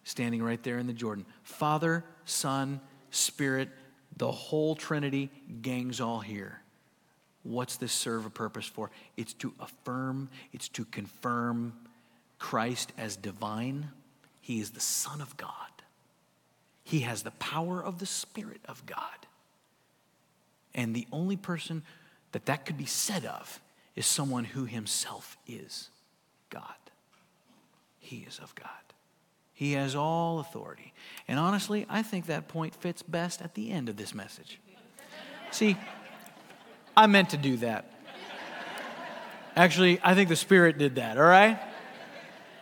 standing 0.09 0.43
right 0.43 0.62
there 0.62 0.79
in 0.79 0.87
the 0.87 0.93
Jordan. 0.93 1.26
Father, 1.49 2.05
Son, 2.27 2.79
Spirit, 3.11 3.71
the 4.17 4.31
whole 4.31 4.77
Trinity, 4.77 5.31
gangs 5.63 5.99
all 5.99 6.21
here. 6.21 6.61
What's 7.43 7.79
this 7.79 7.91
serve 7.91 8.27
a 8.27 8.31
purpose 8.31 8.67
for? 8.67 8.91
It's 9.17 9.33
to 9.35 9.55
affirm, 9.59 10.29
it's 10.53 10.69
to 10.69 10.85
confirm 10.85 11.73
Christ 12.39 12.93
as 12.99 13.17
divine. 13.17 13.89
He 14.43 14.61
is 14.61 14.71
the 14.71 14.81
Son 14.81 15.23
of 15.23 15.37
God. 15.39 15.51
He 16.85 17.01
has 17.01 17.23
the 17.23 17.33
power 17.33 17.83
of 17.83 17.99
the 17.99 18.07
Spirit 18.07 18.61
of 18.69 18.85
God. 18.85 19.01
And 20.75 20.95
the 20.95 21.09
only 21.11 21.37
person 21.37 21.83
that 22.33 22.45
that 22.47 22.67
could 22.67 22.77
be 22.77 22.87
said 22.87 23.25
of 23.25 23.59
is 23.97 24.07
someone 24.07 24.45
who 24.45 24.67
himself 24.67 25.39
is 25.47 25.89
God. 26.51 26.63
He 27.99 28.19
is 28.29 28.39
of 28.39 28.55
God. 28.55 28.69
He 29.59 29.73
has 29.73 29.97
all 29.97 30.39
authority. 30.39 30.93
And 31.27 31.37
honestly, 31.37 31.85
I 31.89 32.05
think 32.05 32.27
that 32.27 32.47
point 32.47 32.77
fits 32.77 33.03
best 33.03 33.43
at 33.43 33.55
the 33.55 33.73
end 33.73 33.89
of 33.89 33.97
this 33.97 34.15
message. 34.15 34.61
See, 35.51 35.77
I 36.97 37.09
meant 37.09 37.31
to 37.31 37.37
do 37.37 37.57
that. 37.57 37.93
Actually, 39.57 39.99
I 40.05 40.15
think 40.15 40.29
the 40.29 40.37
Spirit 40.37 40.79
did 40.79 40.95
that, 40.95 41.19
all 41.19 41.25
right? 41.25 41.59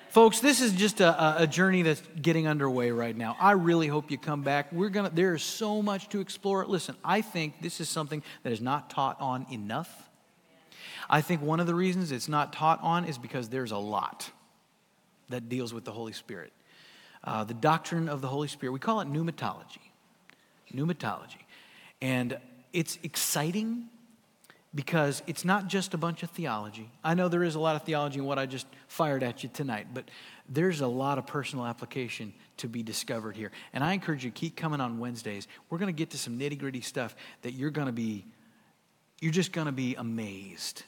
Folks, 0.09 0.41
this 0.41 0.63
is 0.63 0.73
just 0.73 1.03
a, 1.03 1.43
a, 1.43 1.47
journey 1.47 1.83
that's 1.83 2.01
getting 2.23 2.49
underway 2.49 2.91
right 2.93 3.15
now. 3.15 3.37
I 3.39 3.51
really 3.51 3.89
hope 3.89 4.11
you 4.11 4.17
come 4.17 4.41
back. 4.41 4.73
We're 4.73 4.89
gonna, 4.89 5.11
there 5.11 5.35
is 5.35 5.43
so 5.43 5.83
much 5.83 6.09
to 6.09 6.21
explore. 6.21 6.65
Listen, 6.65 6.97
I 7.05 7.21
think 7.21 7.61
this 7.61 7.79
is 7.79 7.91
something 7.91 8.23
that 8.43 8.55
is 8.55 8.63
not 8.63 8.89
taught 8.89 9.21
on 9.21 9.45
enough. 9.53 10.09
I 11.11 11.21
think 11.21 11.43
one 11.43 11.61
of 11.61 11.67
the 11.67 11.75
reasons 11.75 12.11
it's 12.11 12.27
not 12.27 12.55
taught 12.55 12.81
on 12.83 13.05
is 13.05 13.19
because 13.19 13.51
there's 13.51 13.73
a 13.73 13.77
lot 13.77 14.31
that 15.29 15.51
deals 15.51 15.75
with 15.75 15.85
the 15.85 15.93
Holy 15.93 16.15
Spirit 16.15 16.55
uh, 17.27 17.45
the 17.45 17.55
doctrine 17.55 18.09
of 18.09 18.21
the 18.21 18.29
Holy 18.29 18.49
Spirit. 18.49 18.73
We 18.73 18.79
call 18.79 19.01
it 19.01 19.13
pneumatology. 19.13 19.91
Pneumatology. 20.73 21.43
And 22.01 22.39
it's 22.73 22.99
exciting 23.03 23.89
because 24.75 25.23
it's 25.27 25.45
not 25.45 25.67
just 25.67 25.95
a 25.95 25.99
bunch 25.99 26.23
of 26.23 26.31
theology. 26.31 26.91
I 27.03 27.15
know 27.15 27.29
there 27.29 27.43
is 27.43 27.55
a 27.55 27.59
lot 27.59 27.77
of 27.77 27.83
theology 27.83 28.19
in 28.19 28.27
what 28.27 28.39
I 28.39 28.47
just 28.47 28.67
fired 28.89 29.23
at 29.23 29.43
you 29.43 29.49
tonight, 29.53 29.89
but 29.93 30.05
there's 30.49 30.83
a 30.83 30.87
lot 30.87 31.19
of 31.19 31.27
personal 31.27 31.65
application 31.65 32.33
to 32.59 32.69
be 32.69 32.83
discovered 32.83 33.37
here. 33.37 33.51
And 33.73 33.83
I 33.83 33.95
encourage 33.95 34.25
you 34.25 34.31
to 34.31 34.39
keep 34.39 34.55
coming 34.55 34.81
on 34.81 34.99
Wednesdays. 34.99 35.49
We're 35.71 35.79
going 35.79 35.93
to 35.93 35.99
get 35.99 36.11
to 36.11 36.19
some 36.19 36.39
nitty 36.39 36.59
gritty 36.59 36.83
stuff 36.83 37.17
that 37.43 37.53
you're 37.53 37.71
going 37.71 37.87
to 37.87 37.93
be, 37.93 38.27
you're 39.21 39.33
just 39.33 39.53
going 39.53 39.67
to 39.67 39.73
be 39.73 39.95
amazed 39.95 40.83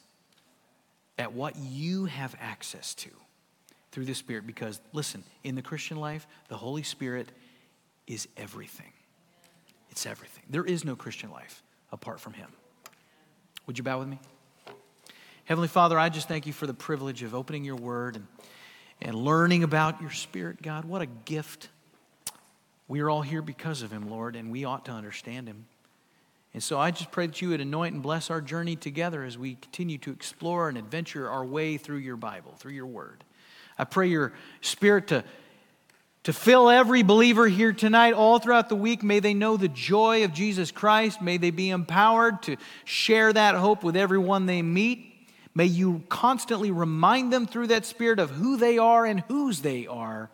at 1.19 1.33
what 1.33 1.57
you 1.57 2.05
have 2.05 2.37
access 2.41 2.95
to 2.95 3.11
through 3.91 4.05
the 4.05 4.15
Spirit 4.15 4.47
because, 4.47 4.81
listen, 4.93 5.23
in 5.45 5.55
the 5.55 5.63
Christian 5.63 5.97
life, 5.97 6.27
the 6.49 6.57
Holy 6.57 6.83
Spirit 6.83 7.31
is 8.07 8.29
everything. 8.37 8.93
It's 9.91 10.07
everything. 10.07 10.45
There 10.49 10.65
is 10.65 10.85
no 10.85 10.97
Christian 10.97 11.31
life 11.31 11.63
apart 11.93 12.21
from 12.21 12.35
Him. 12.35 12.51
Would 13.67 13.79
you 13.79 13.85
bow 13.85 13.99
with 13.99 14.09
me? 14.09 14.19
Heavenly 15.45 15.69
Father, 15.69 15.99
I 15.99 16.09
just 16.11 16.29
thank 16.29 16.47
you 16.47 16.53
for 16.53 16.67
the 16.67 16.75
privilege 16.75 17.23
of 17.23 17.35
opening 17.35 17.65
your 17.65 17.77
word 17.77 18.17
and, 18.17 18.27
and 19.01 19.15
learning 19.15 19.63
about 19.63 20.01
your 20.01 20.11
Spirit, 20.11 20.61
God. 20.61 20.85
What 20.85 21.01
a 21.01 21.07
gift. 21.07 21.69
We 22.87 23.01
are 23.01 23.11
all 23.11 23.23
here 23.23 23.43
because 23.43 23.83
of 23.83 23.91
Him, 23.91 24.11
Lord, 24.11 24.37
and 24.37 24.51
we 24.51 24.65
ought 24.65 24.85
to 24.87 24.93
understand 24.93 25.49
Him. 25.49 25.67
And 26.55 26.63
so 26.63 26.79
I 26.79 26.91
just 26.91 27.11
pray 27.11 27.27
that 27.27 27.41
you 27.43 27.51
would 27.51 27.61
anoint 27.61 27.95
and 27.95 28.03
bless 28.03 28.31
our 28.31 28.41
journey 28.41 28.75
together 28.75 29.23
as 29.23 29.37
we 29.37 29.55
continue 29.55 29.99
to 29.99 30.11
explore 30.11 30.69
and 30.69 30.79
adventure 30.79 31.29
our 31.29 31.45
way 31.45 31.77
through 31.77 31.99
your 31.99 32.17
Bible, 32.17 32.55
through 32.59 32.73
your 32.73 32.87
word. 32.87 33.25
I 33.79 33.85
pray 33.85 34.09
your 34.09 34.33
spirit 34.61 35.09
to, 35.09 35.25
to 36.25 36.33
fill 36.33 36.69
every 36.69 37.03
believer 37.03 37.47
here 37.47 37.73
tonight, 37.73 38.15
all 38.15 38.39
throughout 38.39 38.69
the 38.69 38.77
week. 38.77 39.03
May 39.03 39.21
they 39.21 39.35
know 39.35 39.57
the 39.57 39.69
joy 39.69 40.25
of 40.25 40.33
Jesus 40.33 40.71
Christ. 40.71 41.23
May 41.23 41.37
they 41.37 41.51
be 41.51 41.71
empowered 41.71 42.43
to 42.43 42.57
share 42.85 43.33
that 43.33 43.55
hope 43.55 43.85
with 43.85 43.97
everyone 43.97 44.47
they 44.47 44.63
meet. 44.63 45.05
May 45.55 45.67
you 45.67 46.03
constantly 46.09 46.71
remind 46.71 47.33
them 47.33 47.47
through 47.47 47.69
that 47.69 47.85
spirit 47.85 48.19
of 48.19 48.31
who 48.31 48.57
they 48.57 48.79
are 48.79 49.05
and 49.05 49.21
whose 49.29 49.61
they 49.61 49.87
are. 49.87 50.31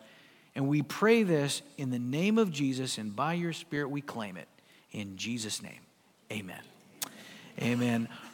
And 0.55 0.67
we 0.67 0.81
pray 0.81 1.23
this 1.23 1.61
in 1.77 1.91
the 1.91 1.99
name 1.99 2.37
of 2.37 2.51
Jesus, 2.51 2.97
and 2.97 3.15
by 3.15 3.33
your 3.33 3.51
spirit 3.51 3.89
we 3.89 4.01
claim 4.01 4.37
it. 4.37 4.47
In 4.91 5.17
Jesus' 5.17 5.61
name, 5.61 5.81
amen. 6.31 6.61
Amen. 7.61 8.07